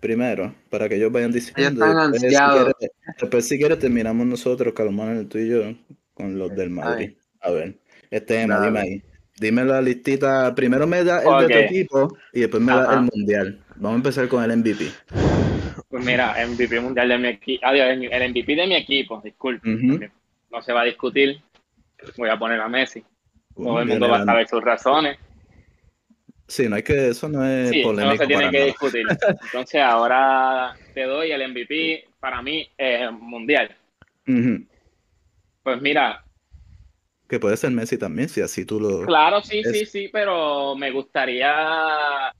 [0.00, 1.84] Primero, para que ellos vayan diciendo.
[1.84, 2.74] están si ansiados.
[2.78, 5.74] quieres, después, si quieres, terminamos nosotros, Calmón, tú y yo,
[6.14, 7.12] con los del Madrid.
[7.40, 7.78] A ver,
[8.10, 8.66] este Dale.
[8.66, 9.02] dime ahí.
[9.38, 10.54] Dime la listita.
[10.54, 13.60] Primero me da el de tu equipo y después me da el mundial.
[13.76, 14.84] Vamos a empezar con el MVP.
[15.88, 17.66] Pues mira, MVP mundial de mi equipo.
[17.66, 19.68] Adiós, el MVP de mi equipo, disculpe.
[19.88, 20.10] Porque
[20.50, 21.40] No se va a discutir.
[22.16, 23.04] Voy a poner a Messi.
[23.56, 25.18] Todo el mundo va a saber sus razones.
[26.46, 28.58] Sí, no hay que, eso no es Sí, eso no polémico se tiene para que
[28.58, 28.66] nada.
[28.66, 29.06] discutir.
[29.42, 33.74] Entonces ahora te doy el MVP para mí eh, mundial.
[35.62, 36.22] Pues mira,
[37.28, 39.06] Que puede ser Messi también, si así tú lo.
[39.06, 42.32] claro, sí, Es- sí, sí, pero me gustaría,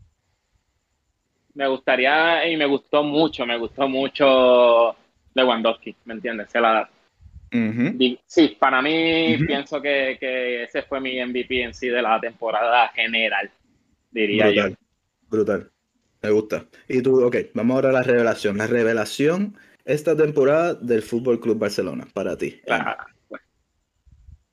[1.55, 4.97] me gustaría y me gustó mucho, me gustó mucho
[5.35, 6.51] Lewandowski, ¿me entiendes?
[6.51, 6.89] Se la,
[7.51, 12.21] di- sí, para mí pienso que, que ese fue mi MVP en sí de la
[12.21, 13.51] temporada general,
[14.23, 14.63] diría yo.
[14.63, 14.79] Brutal,
[15.29, 15.71] brutal.
[16.23, 16.67] Me gusta.
[16.89, 18.57] Y tú, ok, vamos ahora a la revelación.
[18.57, 22.61] La revelación esta temporada del Fútbol Club Barcelona, para ti.
[22.71, 23.45] Ah, bueno.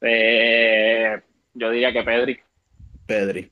[0.02, 1.22] Eh,
[1.54, 2.40] yo diría que Pedri.
[3.06, 3.44] Pedri.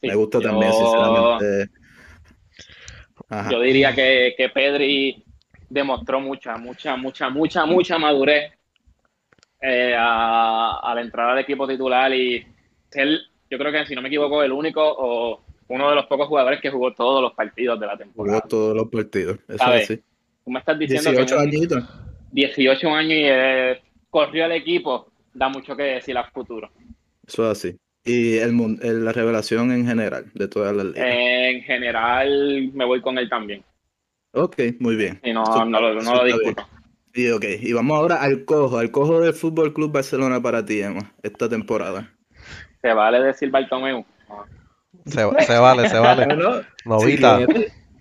[0.00, 1.70] Sí, Me gusta yo- también, sinceramente.
[3.28, 3.50] Ajá.
[3.50, 5.24] Yo diría que, que Pedri
[5.68, 8.52] demostró mucha, mucha, mucha, mucha, mucha madurez
[9.60, 12.44] eh, a, a la entrada al equipo titular y
[12.92, 16.28] él, yo creo que si no me equivoco, el único o uno de los pocos
[16.28, 18.40] jugadores que jugó todos los partidos de la Jugó temporada.
[18.48, 19.38] todos los partidos.
[19.48, 19.96] Eso es así.
[20.44, 21.84] Tú me estás diciendo 18 que un- añitos.
[22.32, 26.70] 18 años y eh, corrió al equipo, da mucho que decir a futuro.
[27.26, 27.76] Eso es así.
[28.04, 31.06] Y el, el- la revelación en general de todas las ligas.
[31.06, 33.62] En general, me voy con él también.
[34.32, 35.20] ok, muy bien.
[35.22, 36.64] Y no, Eso no, lo, no lo discuto.
[37.12, 37.26] bien.
[37.26, 40.80] Y ok, y vamos ahora al cojo, al cojo del Fútbol Club Barcelona para ti,
[40.80, 42.12] Emma, esta temporada.
[42.80, 44.04] ¿Se vale decir Bartomeu?
[45.06, 46.26] Se, se vale, se vale.
[46.26, 47.38] Bueno, Novita.
[47.40, 47.46] no,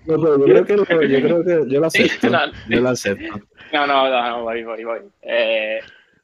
[0.06, 2.30] pero yo creo que lo, yo creo que yo lo Sí, acepto.
[2.30, 3.40] no, Yo lo acepto.
[3.74, 5.00] No, no, no, no, voy, voy, voy.
[5.22, 5.80] Eh,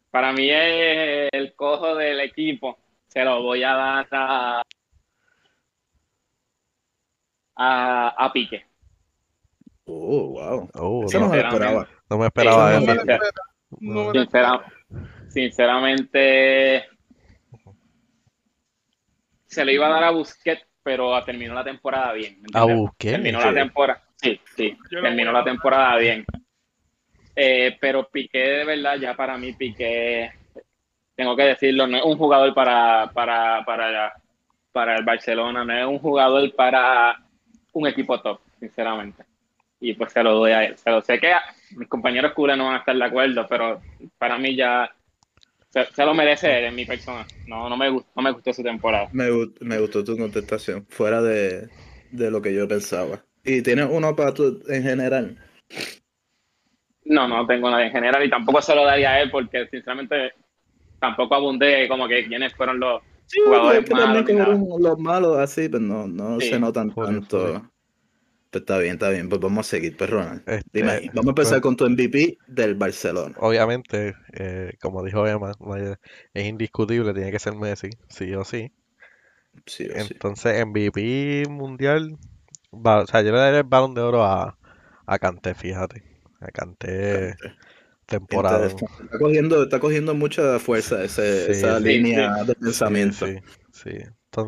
[0.09, 2.77] para mí es el cojo del equipo.
[3.07, 4.61] Se lo voy a dar a,
[7.55, 8.65] a, a Pique.
[9.85, 10.69] Oh, wow.
[10.73, 11.47] Oh, Eso no no, me sinceramente.
[11.47, 11.87] esperaba.
[12.09, 12.79] no me esperaba Eso eso.
[12.79, 13.19] no me me lo espera.
[13.79, 14.73] No me lo Sincera-
[15.29, 16.85] sinceramente,
[19.55, 22.41] se le iba a dar a Busquets, pero terminó la temporada bien.
[22.41, 22.63] ¿me A?
[22.65, 23.13] Busquets.
[23.13, 23.47] Terminó Sí.
[23.47, 24.01] la temporada.
[24.17, 26.25] Sí, sí, Yo lo terminó la temporada bien.
[27.35, 30.31] Eh, pero Piqué, de verdad, ya para mí, Piqué,
[31.15, 34.13] tengo que decirlo, no es un jugador para, para, para,
[34.71, 37.17] para el Barcelona, no es un jugador para
[37.73, 39.23] un equipo top, sinceramente.
[39.81, 40.77] Y pues se lo doy a él.
[40.77, 41.33] Se lo sé que
[41.71, 43.81] mis compañeros culés no van a estar de acuerdo, pero
[44.17, 44.89] para mí ya
[45.75, 47.27] se, se lo merece él en mi persona.
[47.47, 49.09] No, no me, gustó, no me gustó su temporada.
[49.11, 49.27] Me,
[49.59, 51.67] me gustó tu contestación, fuera de,
[52.11, 53.25] de lo que yo pensaba.
[53.43, 55.37] ¿Y tienes uno para tú en general?
[57.03, 60.31] No, no tengo nada en general y tampoco se lo daría a él porque sinceramente
[60.99, 66.07] tampoco abundé como que quiénes fueron los Sí, Jugadores malos los malos así, pues no,
[66.07, 66.49] no Sí.
[66.49, 67.71] se notan Joder, tanto.
[68.55, 70.41] Pues está bien, está bien, pues vamos a seguir, pues Ronald.
[70.47, 71.01] Este, Dime.
[71.13, 73.35] Vamos a empezar pues, con tu MVP del Barcelona.
[73.37, 75.51] Obviamente, eh, como dijo Emma,
[76.33, 78.71] es indiscutible, tiene que ser Messi, sí o sí.
[79.65, 80.15] Sí, o sí.
[80.19, 82.17] Entonces, MVP mundial,
[82.73, 84.57] va- o sea, yo le daría el balón de oro a,
[85.05, 86.03] a Kanté, fíjate.
[86.39, 87.35] A Kanté,
[88.05, 88.67] temporada.
[88.67, 93.25] Está cogiendo, está cogiendo mucha fuerza ese- Sí, esa sí, línea de Sí, pensamiento.
[93.71, 93.99] sí,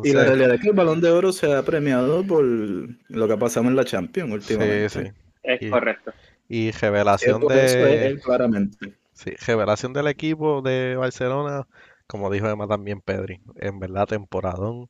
[0.02, 3.32] Y la realidad es que el balón de oro se ha premiado por lo que
[3.32, 4.88] ha pasado en la Champions últimamente.
[4.88, 5.10] sí, sí.
[5.42, 6.12] Es Y- correcto.
[6.48, 8.94] Y revelación Eso- eso es de, él, claramente.
[9.12, 11.66] sí, revelación del equipo de Barcelona,
[12.06, 14.88] como dijo Emma también Pedri, en verdad temporadón,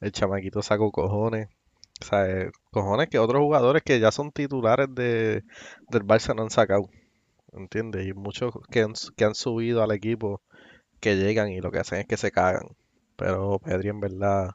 [0.00, 1.48] el chamaquito sacó cojones,
[2.02, 5.44] o sea, eh, cojones que otros jugadores que ya son titulares de,
[5.88, 6.88] del Barça no han sacado.
[7.52, 8.06] ¿entiendes?
[8.06, 10.42] Y muchos que han, que han subido al equipo
[11.00, 12.68] que llegan y lo que hacen es que se cagan.
[13.18, 14.52] Pero Pedri en verdad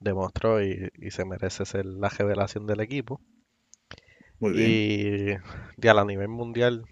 [0.00, 3.20] demostró y, y se merece ser la revelación del equipo.
[4.38, 4.80] Muy bien.
[4.80, 5.32] Y
[5.76, 6.86] ya a nivel mundial,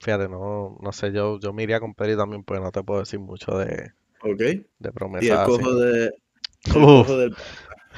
[0.00, 3.00] fíjate, no, no sé, yo, yo me iría con Pedri también, porque no te puedo
[3.00, 3.92] decir mucho de,
[4.22, 4.40] Ok.
[4.78, 5.62] de Y el promesas así.
[5.62, 6.10] cojo de.
[6.74, 7.36] el cojo del-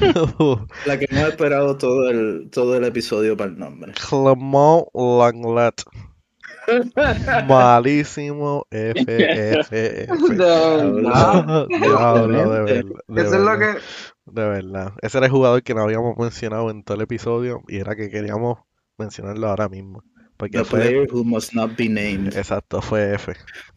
[0.84, 4.00] la que no he esperado todo el, todo el episodio para el nombre.
[4.00, 5.82] Clement Langlet.
[7.38, 10.36] Malísimo F, F, F.
[10.36, 11.66] De verdad.
[11.80, 13.02] Diablo, de verdad.
[13.08, 13.58] de Eso es lo verdad.
[13.58, 13.80] que.
[14.26, 14.92] De verdad.
[15.02, 18.10] Ese era el jugador que no habíamos mencionado en todo el episodio y era que
[18.10, 18.58] queríamos
[18.98, 20.04] mencionarlo ahora mismo.
[20.36, 22.34] Porque The fue, player who must not be named.
[22.34, 23.32] exacto, fue F.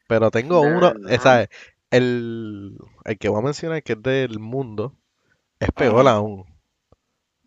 [0.07, 1.19] Pero tengo De uno, verdad.
[1.19, 1.49] ¿sabes?
[1.91, 4.95] El, el que voy a mencionar que es del mundo
[5.59, 6.45] es peor aún.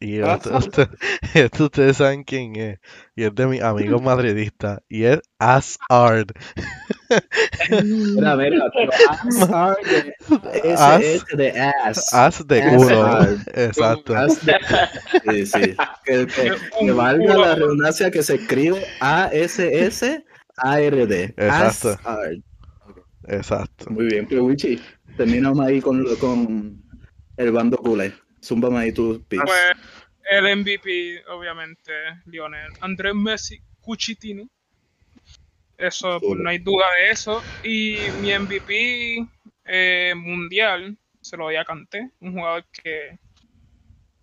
[0.05, 0.35] Y Ah.
[0.35, 0.89] esto, usted-
[1.35, 2.79] esto ustedes saben quién es.
[3.15, 4.81] Y es de mis amigos madridistas.
[4.89, 6.31] Y es Asard.
[7.71, 8.91] Mira, mira, pero
[10.63, 12.13] de As- SS de ass.
[12.13, 13.23] As de culo.
[13.55, 14.15] Exacto.
[14.17, 14.57] As de-
[15.31, 15.77] Sí, sí.
[16.05, 20.25] Que, que- que valga la redundancia que se escribe A-S-S-A-R-D.
[21.39, 21.99] As Exacto.
[23.29, 23.91] Exacto.
[23.91, 24.81] Muy bien, pero Wichi,
[25.17, 26.83] terminamos ahí con, con
[27.37, 28.13] el bando culé.
[28.95, 29.45] Tus picks.
[29.45, 29.73] Pues
[30.31, 31.93] el MVP, obviamente,
[32.27, 32.73] Lionel.
[32.81, 34.49] Andrés Messi, Cuchitini.
[35.77, 37.43] Eso, pues no hay duda de eso.
[37.65, 39.27] Y mi MVP
[39.65, 43.19] eh, mundial se lo doy a Kanté, un jugador que,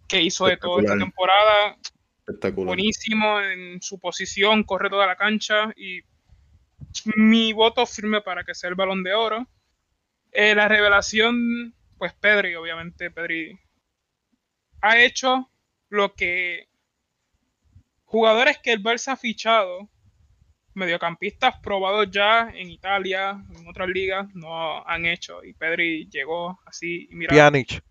[0.08, 1.78] que hizo de todo esta temporada.
[2.20, 2.68] Espectacular.
[2.68, 6.02] Buenísimo en su posición, corre toda la cancha y
[7.16, 9.48] mi voto firme para que sea el balón de oro.
[10.32, 13.58] Eh, la revelación, pues Pedri, obviamente, Pedri
[14.82, 15.50] ha hecho
[15.90, 16.68] lo que
[18.06, 19.90] jugadores que el Barça ha fichado,
[20.74, 25.44] mediocampistas probados ya en Italia, en otras ligas, no han hecho.
[25.44, 27.84] Y Pedri llegó así, y mira, Pjanic.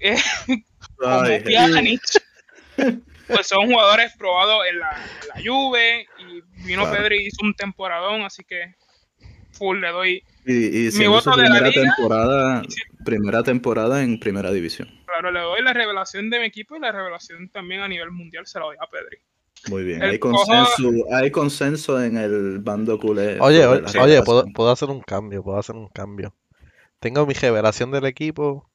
[0.00, 0.16] eh,
[0.96, 2.02] como Ay, Pjanic,
[3.26, 4.90] pues son jugadores probados en la,
[5.22, 6.96] en la Juve y vino Claro.
[7.02, 8.74] Pedri y hizo un temporadón, así que
[9.58, 10.52] full le doy, Y,
[10.86, 14.88] y siendo voto de la primera liga, temporada, y primera temporada en primera división.
[15.06, 18.46] claro, le doy la revelación de mi equipo y la revelación también a nivel mundial
[18.46, 19.18] se la doy a Pedri.
[19.68, 20.00] Muy bien.
[20.02, 23.38] El Hay cojo- consenso, hay consenso en el bando culé.
[23.40, 26.32] Oye, oye, oye, puedo, puedo hacer un cambio, puedo hacer un cambio.
[27.00, 28.70] Tengo mi revelación del equipo.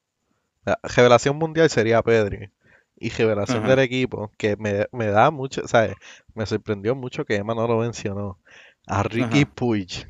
[0.66, 2.50] La revelación mundial sería Pedri.
[2.96, 3.68] Y revelación Ajá.
[3.70, 5.94] del equipo, que me, me da mucho, ¿sabes?
[6.34, 8.38] Me sorprendió mucho que Emma no lo mencionó.
[8.86, 9.54] A Ricky Ajá.
[9.54, 10.06] Puig.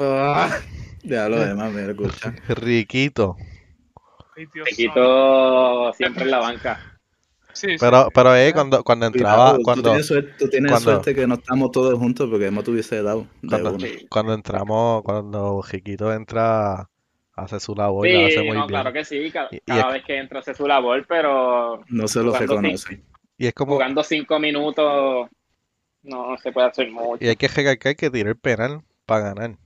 [0.00, 0.58] Ah,
[1.02, 2.34] ya lo demás me escucha.
[2.48, 3.36] Riquito.
[4.36, 4.92] Ay, Dios Te santo.
[4.92, 6.80] quito siempre en la banca.
[7.52, 7.76] Sí, sí.
[7.80, 11.14] Pero, pero eh, cuando, cuando entraba, Cuidado, tú cuando, tienes, suerte, tú tienes cuando- suerte
[11.14, 16.12] que no estamos todos juntos porque hemos tuviese dado de cuando, cuando entramos, cuando Riquito
[16.12, 16.88] entra,
[17.34, 18.66] hace su labor, la hace Sí, muy no, bien.
[18.68, 19.30] claro que sí.
[19.32, 22.32] Cada, Y- y cada es- vez que entra hace su labor, pero No se lo
[22.36, 23.02] reconoce.
[23.36, 25.28] Y es como, jugando cinco minutos
[26.02, 27.24] no se puede hacer mucho.
[27.24, 29.56] y hay que recalcar que tiró el penal para ganar.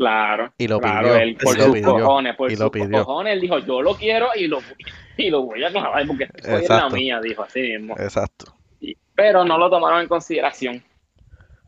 [0.00, 2.64] Claro, Y lo claro, pidió, él por y lo sus pidió, cojones, por y sus
[2.64, 3.04] lo pidió.
[3.04, 4.60] cojones, él dijo, yo lo quiero y lo,
[5.18, 6.96] y lo voy a clavar porque soy la Exacto.
[6.96, 7.94] mía, dijo así mismo.
[7.98, 8.56] Exacto.
[8.80, 10.82] Y- pero no lo tomaron en consideración.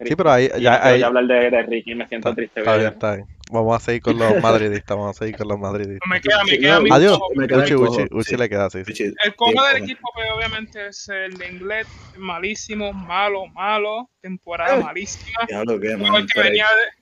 [0.02, 2.60] Sí, pero ahí, Y ya, ahí, ya hablar de, de Ricky, me siento está, triste.
[2.60, 3.26] está bien, está bien.
[3.50, 6.08] Vamos a seguir con los madridistas, vamos a seguir con los madridistas.
[6.08, 7.20] me queda, me queda mi Adiós.
[7.34, 8.36] Me queda Uchi, cojo, Uchi, Uchi sí.
[8.38, 8.82] le queda así.
[8.86, 9.12] sí.
[9.22, 11.86] El cojo del equipo, pues, obviamente, es el de inglés,
[12.16, 14.82] malísimo, malo, malo, temporada Eh.
[14.82, 15.44] malísima.
[15.46, 16.26] Diablo, qué mal.
[16.26, 17.01] que venía de,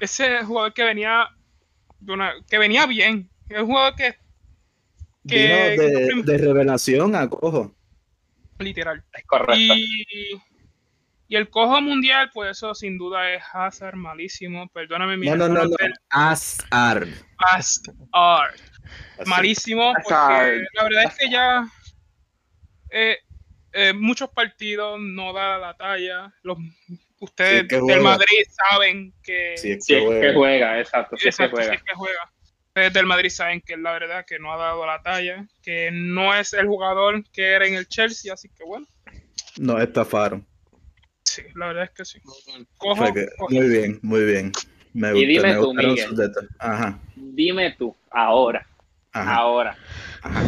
[0.00, 1.28] ese jugador que venía
[2.00, 3.30] de una, que venía bien.
[3.48, 4.16] Es un jugador que,
[5.26, 7.74] que- Vino de, de revelación a cojo.
[8.58, 9.04] literal.
[9.12, 9.54] Es correcto.
[9.56, 10.40] Y,
[11.30, 14.68] y el cojo mundial, pues eso sin duda es Hazard, malísimo.
[14.68, 15.76] Perdóname, mi No, no, no.
[16.10, 17.08] Hazard.
[17.36, 17.82] Así.
[19.26, 20.62] malísimo porque Hazard.
[20.74, 21.68] la verdad es que ya
[22.90, 23.18] eh,
[23.72, 26.56] eh, muchos partidos no da la talla los
[27.20, 28.02] ustedes Sí, es que del.
[28.02, 30.78] Madrid saben que Sí, es que es que juega.
[30.80, 31.74] exacto, es que sí juega.
[31.74, 32.32] es que juega
[32.68, 36.34] ustedes del Madrid saben que la verdad que no ha dado la talla que no
[36.34, 38.86] es el jugador que era en el Chelsea así que bueno
[39.58, 40.46] Nos estafaron.
[41.24, 42.20] sí la verdad es que sí
[42.76, 44.52] cojo, que- muy bien, muy bien.
[44.94, 46.32] Me, Y gusta, dime me tú, Miguel.
[46.58, 48.66] Ajá, Dime tú, ahora,
[49.12, 49.76] ajá, ahora,
[50.22, 50.42] ajá.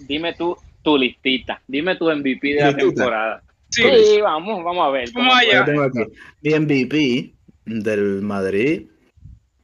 [0.00, 3.42] dime tú tu listita, dime tu MVP de la temporada.
[3.72, 5.10] Sí, Sí, vamos, vamos a ver.
[5.12, 5.64] Vamos allá.
[5.64, 6.00] Tengo aquí.
[6.42, 7.34] Mi MVP
[7.66, 8.88] del Madrid,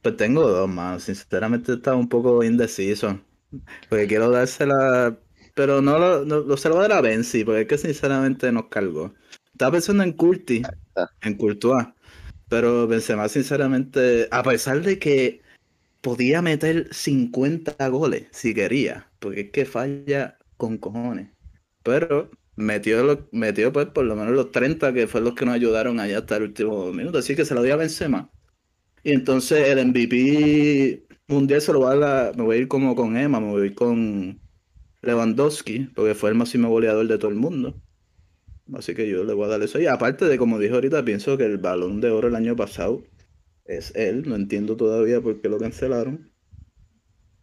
[0.01, 1.03] pues tengo dos más.
[1.03, 3.19] Sinceramente estaba un poco indeciso.
[3.89, 5.17] Porque quiero dársela.
[5.55, 7.77] Pero no lo, no, lo se lo voy a dar a Benzi, porque es que
[7.77, 9.13] sinceramente nos cargó.
[9.51, 10.61] estaba pensando en Curti,
[11.21, 11.87] en Courtois,
[12.47, 15.41] pero Benzema sinceramente, a pesar de que
[16.01, 21.29] podía meter 50 goles si quería, porque es que falla con cojones,
[21.83, 22.29] pero
[22.59, 26.19] metió, metió pues por lo menos los 30 que fue los que nos ayudaron allá
[26.19, 28.29] hasta el último minuto, así que se lo dio a Benzema.
[29.03, 32.95] Y entonces el MVP mundial se lo va a dar, me voy a ir como
[32.95, 34.41] con Emma, me voy a ir con
[35.01, 37.81] Lewandowski, porque fue el máximo goleador de todo el mundo.
[38.73, 39.79] Así que yo le voy a dar eso.
[39.79, 43.03] Y aparte de, como dijo ahorita, pienso que el balón de oro el año pasado
[43.65, 44.27] es él.
[44.27, 46.31] No entiendo todavía por qué lo cancelaron.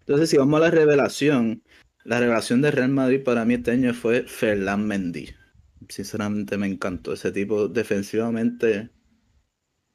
[0.01, 1.63] Entonces, si vamos a la revelación,
[2.07, 5.31] la revelación de Real Madrid para mí este año fue Ferland Mendy.
[5.89, 7.13] Sinceramente me encantó.
[7.13, 8.91] Ese tipo defensivamente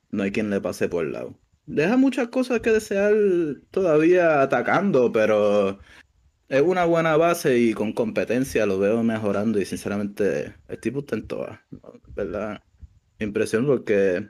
[0.09, 1.39] no hay quien le pase por el lado.
[1.65, 3.13] Deja muchas cosas que desear
[3.71, 5.79] todavía atacando, pero
[6.49, 11.15] es una buena base y con competencia lo veo mejorando y sinceramente el tipo está
[11.15, 11.59] en todas.
[12.13, 12.61] ¿verdad?
[13.19, 14.27] Impresión porque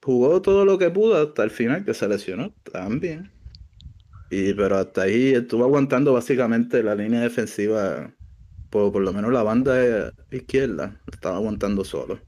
[0.00, 3.35] jugó todo lo que pudo hasta el final que se lesionó también.
[4.30, 8.12] Y pero hasta ahí estuvo aguantando básicamente la línea defensiva,
[8.70, 12.20] por, por lo menos la banda izquierda, estaba aguantando solo.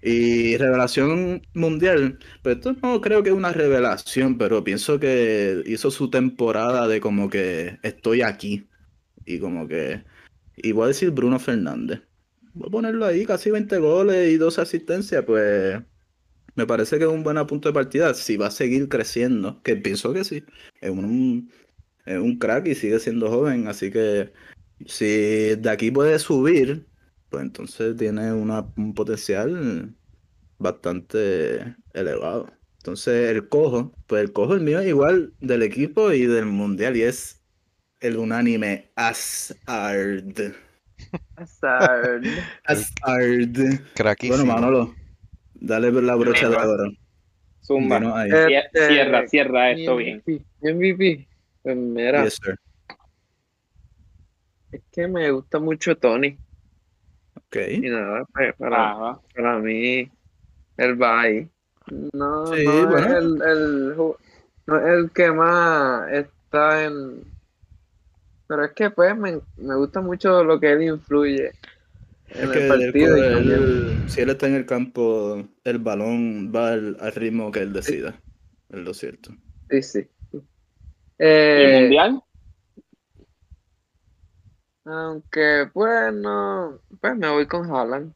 [0.00, 5.90] Y revelación mundial, pues esto no creo que es una revelación, pero pienso que hizo
[5.90, 8.68] su temporada de como que estoy aquí.
[9.24, 10.04] Y como que,
[10.56, 12.02] y voy a decir Bruno Fernández.
[12.54, 15.80] Voy a ponerlo ahí, casi 20 goles y 12 asistencias, pues
[16.58, 18.12] me parece que es un buen punto de partida.
[18.14, 20.42] Si va a seguir creciendo, que pienso que sí.
[20.80, 21.52] Es un,
[22.04, 24.32] es un crack y sigue siendo joven, así que
[24.84, 26.84] si de aquí puede subir,
[27.30, 29.94] pues entonces tiene una, un potencial
[30.58, 32.50] bastante elevado.
[32.78, 36.96] Entonces el cojo, pues el cojo el mío es igual del equipo y del mundial
[36.96, 37.40] y es
[38.00, 40.56] el unánime Hazard.
[41.36, 42.24] Hazard.
[42.64, 43.80] Hazard.
[43.94, 44.38] Craquísimo.
[44.38, 44.94] Bueno, Manolo,
[45.60, 46.90] dale la brocha de oro.
[47.62, 48.26] Zumba.
[48.26, 50.22] Este, Cierra, cierra esto bien.
[50.62, 51.28] MVP.
[51.62, 52.56] Pues mira, Yes, sir.
[54.72, 56.38] es que me gusta mucho Tony.
[57.36, 57.56] Ok.
[57.70, 60.10] Y nada, pues, para, Ah, para mí,
[60.76, 61.48] él va ahí.
[62.12, 62.98] No, Sí, no bueno.
[62.98, 63.96] es el, el
[64.66, 67.22] no es el que más está en.
[68.46, 71.52] Pero es que, pues, me, me gusta mucho lo que él influye
[72.28, 73.16] Es que partido.
[73.16, 77.72] él- si él está en el campo, el balón va al, al ritmo que él
[77.72, 78.20] decida.
[78.68, 79.30] Es lo cierto.
[79.70, 80.08] Sí, sí.
[80.32, 80.38] ¿Y
[81.18, 82.22] Eh, el mundial?
[84.84, 86.78] aunque, pues, no.
[87.00, 88.12] Pues me voy con Haaland.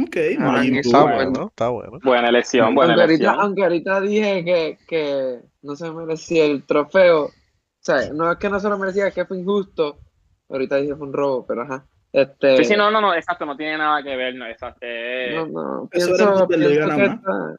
[0.00, 1.30] Ok, Ah, Está bueno.
[1.32, 1.98] bueno, está bueno.
[2.04, 3.40] Buena elección, buena Aunque ahorita, elección.
[3.44, 7.24] aunque ahorita dije que, que no se merecía el trofeo.
[7.24, 7.32] O
[7.80, 9.98] sea, no es que no se lo merecía, es que fue injusto.
[10.48, 11.84] Ahorita dije fue un robo, pero ajá.
[12.12, 14.78] Este, Sí, sí, no, no, no, exacto, no tiene nada que ver, no, exacto.
[14.82, 17.18] eh, no, no, Eso pienso, Bundesliga pienso nada que más.
[17.18, 17.56] está-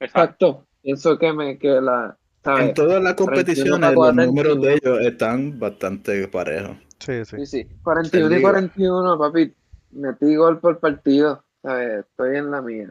[0.00, 0.46] exacto.
[0.48, 0.66] exacto.
[0.82, 2.68] Pienso que me que la ¿sabes?
[2.68, 4.26] En todas las 41 competiciones, los 40.
[4.26, 6.76] números de ellos están bastante parejos.
[6.98, 7.36] Sí, sí.
[7.38, 7.66] Sí, sí.
[7.82, 8.50] 41 y Liga.
[8.50, 9.54] 41, papi.
[9.92, 11.42] Metí gol por partido.
[11.62, 12.00] ¿sabes?
[12.04, 12.90] Estoy en la mía.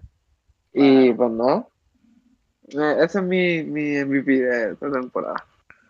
[0.73, 1.69] Y pues no.
[2.69, 5.35] Eh, Ese es mi, mi MVP de esta temporada.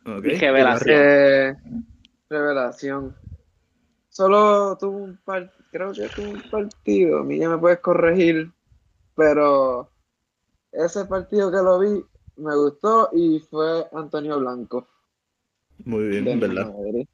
[0.05, 0.99] Ok, Y revelación.
[1.01, 1.55] Eh,
[2.29, 3.15] revelación.
[4.13, 8.51] Solo tuvo un par, creo que tuvo un partido, a mí ya me puedes corregir,
[9.15, 9.89] pero
[10.71, 12.05] ese partido que lo vi
[12.37, 14.87] me gustó y fue Antonio Blanco.
[15.83, 16.71] Muy bien, de ¿verdad?
[16.71, 17.07] Madrid.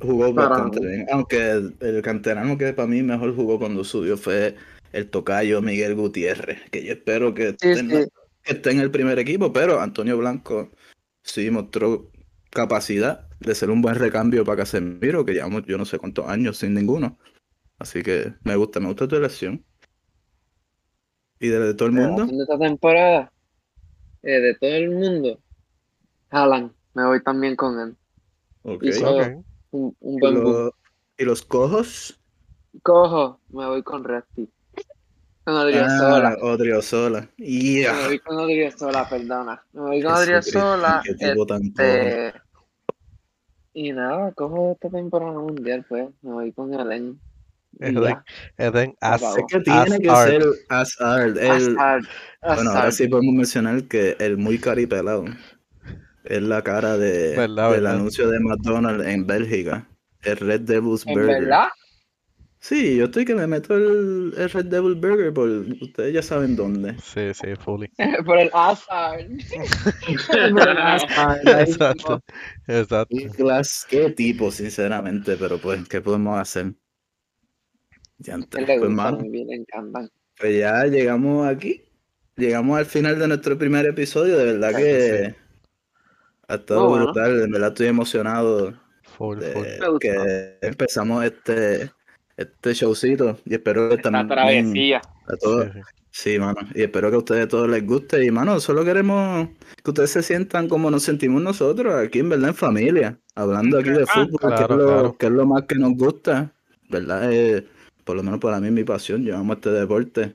[0.00, 0.86] Jugó Para bastante mí.
[0.86, 1.06] bien.
[1.12, 4.56] Aunque el, el canterano que para mí mejor jugó cuando subió fue
[4.92, 8.08] el tocayo Miguel Gutiérrez, que yo espero Sí, sí, que
[8.44, 10.70] esté en el primer equipo, pero Antonio Blanco
[11.22, 12.10] sí mostró
[12.48, 16.58] capacidad de ser un buen recambio para Casemiro, que llevamos yo no sé cuántos años
[16.58, 17.18] sin ninguno.
[17.78, 19.64] Así que me gusta, me gusta tu elección.
[21.38, 22.26] ¿Y de, de todo el mundo?
[22.26, 23.32] de esta temporada,
[24.22, 25.40] eh, de todo el mundo,
[26.28, 27.96] Haaland, me voy también con él.
[28.62, 28.82] Ok.
[28.84, 29.44] hizo-.
[29.72, 30.72] Un, un ¿Y, buen los,
[31.16, 32.20] ¿Y los cojos?
[32.82, 34.50] Cojo, me voy con Resti.
[35.44, 36.36] Con Odriozola.
[36.38, 37.30] Ah, Odriozola.
[37.38, 39.64] Me voy con Odriozola, perdona.
[39.72, 41.02] Me voy con Odriozola.
[41.04, 41.88] qué tipo tan cojo.
[41.88, 42.49] Este,
[43.72, 46.08] y nada, cojo esta temporada mundial, pues.
[46.22, 46.72] Me voy con
[47.78, 48.24] Es ya.
[48.58, 49.22] Eden As.
[49.22, 51.38] Es que tiene que ser Hazard.
[51.38, 52.02] El, Hazard,
[52.42, 55.24] bueno, ahora sí podemos mencionar que el muy caripelado
[56.24, 57.94] es la cara de, Verdad, del verdad.
[57.94, 59.88] anuncio de McDonald's en Bélgica.
[60.22, 61.40] El Red Devil's ¿En Burger.
[61.42, 61.68] verdad?
[62.62, 66.56] Sí, yo estoy que me meto el, el Red Devil Burger por ustedes ya saben
[66.56, 66.94] dónde.
[66.98, 67.90] Sí, sí, fully.
[68.26, 69.26] Por el Hazard.
[70.28, 70.58] Por el
[71.16, 72.20] ahí Exacto.
[72.66, 73.16] Exacto.
[73.16, 76.74] Qué clase, qué tipo, sinceramente, pero pues, ¿qué podemos hacer?
[78.18, 79.18] Ya A antes, pues, mano,
[80.38, 81.82] pues ya llegamos aquí.
[82.36, 84.36] Llegamos al final de nuestro primer episodio.
[84.36, 85.34] De verdad que
[86.48, 87.04] ha estado Oh, bueno.
[87.06, 87.38] brutal.
[87.40, 88.74] De verdad estoy emocionado
[89.04, 89.98] Full, de full.
[90.00, 91.90] Que empezamos este,
[92.42, 93.38] este showcito.
[93.44, 94.98] Y espero que Esta también travesía.
[95.28, 95.68] a todos.
[96.12, 96.58] Sí, mano.
[96.74, 98.24] Y espero que a ustedes todos les guste.
[98.24, 99.48] Y, mano, solo queremos
[99.84, 103.90] que ustedes se sientan como nos sentimos nosotros, aquí en verdad en familia, hablando aquí
[103.90, 105.16] de Ah, fútbol, que, es lo, claro.
[105.18, 106.52] que es lo más que nos gusta,
[106.88, 107.32] ¿verdad?
[107.32, 107.64] Eh,
[108.04, 110.34] por lo menos para mí es mi pasión, yo amo este deporte.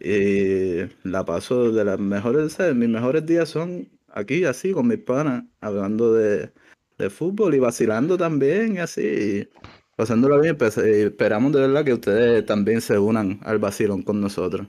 [0.00, 2.74] Y la paso de las mejores, ¿sabes?
[2.74, 6.50] Mis mejores días son aquí, así, con mis panas, hablando de,
[6.98, 9.48] de fútbol y vacilando también, y así.
[9.96, 14.20] Pasándolo bien, pues, eh, esperamos de verdad que ustedes también se unan al vacilón con
[14.20, 14.66] nosotros.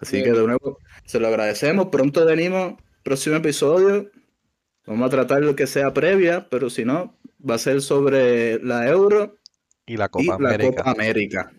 [0.00, 1.86] Así que de nuevo, se lo agradecemos.
[1.86, 4.10] Pronto venimos, próximo episodio.
[4.86, 7.16] Vamos a tratar lo que sea previa, pero si no,
[7.48, 9.38] va a ser sobre la Euro
[9.86, 10.76] Y la y Copa la América.
[10.76, 11.52] Copa América.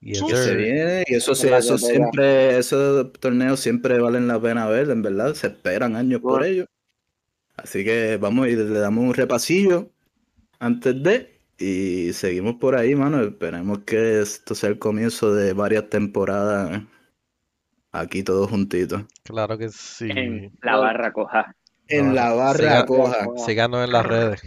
[0.00, 4.28] Yes, Que Que se viene, y eso sí, La eso siempre, esos torneos siempre valen
[4.28, 5.34] la pena ver, en verdad.
[5.34, 6.66] Se esperan años por ellos.
[7.56, 9.90] Así que vamos y le damos un repasillo
[10.60, 11.37] antes de.
[11.58, 13.20] Y seguimos por ahí, mano.
[13.22, 16.82] Esperemos que esto sea el comienzo de varias temporadas
[17.90, 19.02] aquí todos juntitos.
[19.24, 20.08] Claro que sí.
[20.10, 21.54] En la barra coja.
[21.88, 23.26] En No, la barra siga- coja.
[23.44, 24.42] Síganos en las redes.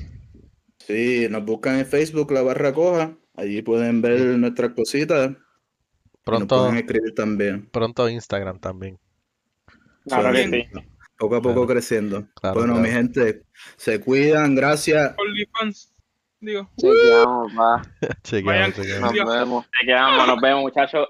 [0.80, 3.18] Sí, nos buscan en Facebook la barra coja.
[3.36, 5.32] Allí pueden ver nuestras cositas.
[5.32, 5.38] y Nos
[6.24, 7.68] Pronto, pueden escribir también.
[7.72, 9.00] pronto Instagram también.
[10.06, 10.70] Claro que Suave.
[10.74, 10.80] sí.
[11.18, 11.68] Poco a poco Claro.
[11.68, 12.28] creciendo.
[12.36, 12.88] Claro, bueno, claro.
[12.88, 13.44] mi gente,
[13.78, 15.14] se cuidan, gracias.
[15.18, 15.91] OnlyFans.
[16.42, 16.68] Digo.
[16.76, 17.82] Chequeamos, va.
[18.24, 19.14] Chequeamos, chequeamos.
[19.14, 19.66] Nos vemos.
[19.80, 21.08] Te quedamos, nos vemos, muchachos.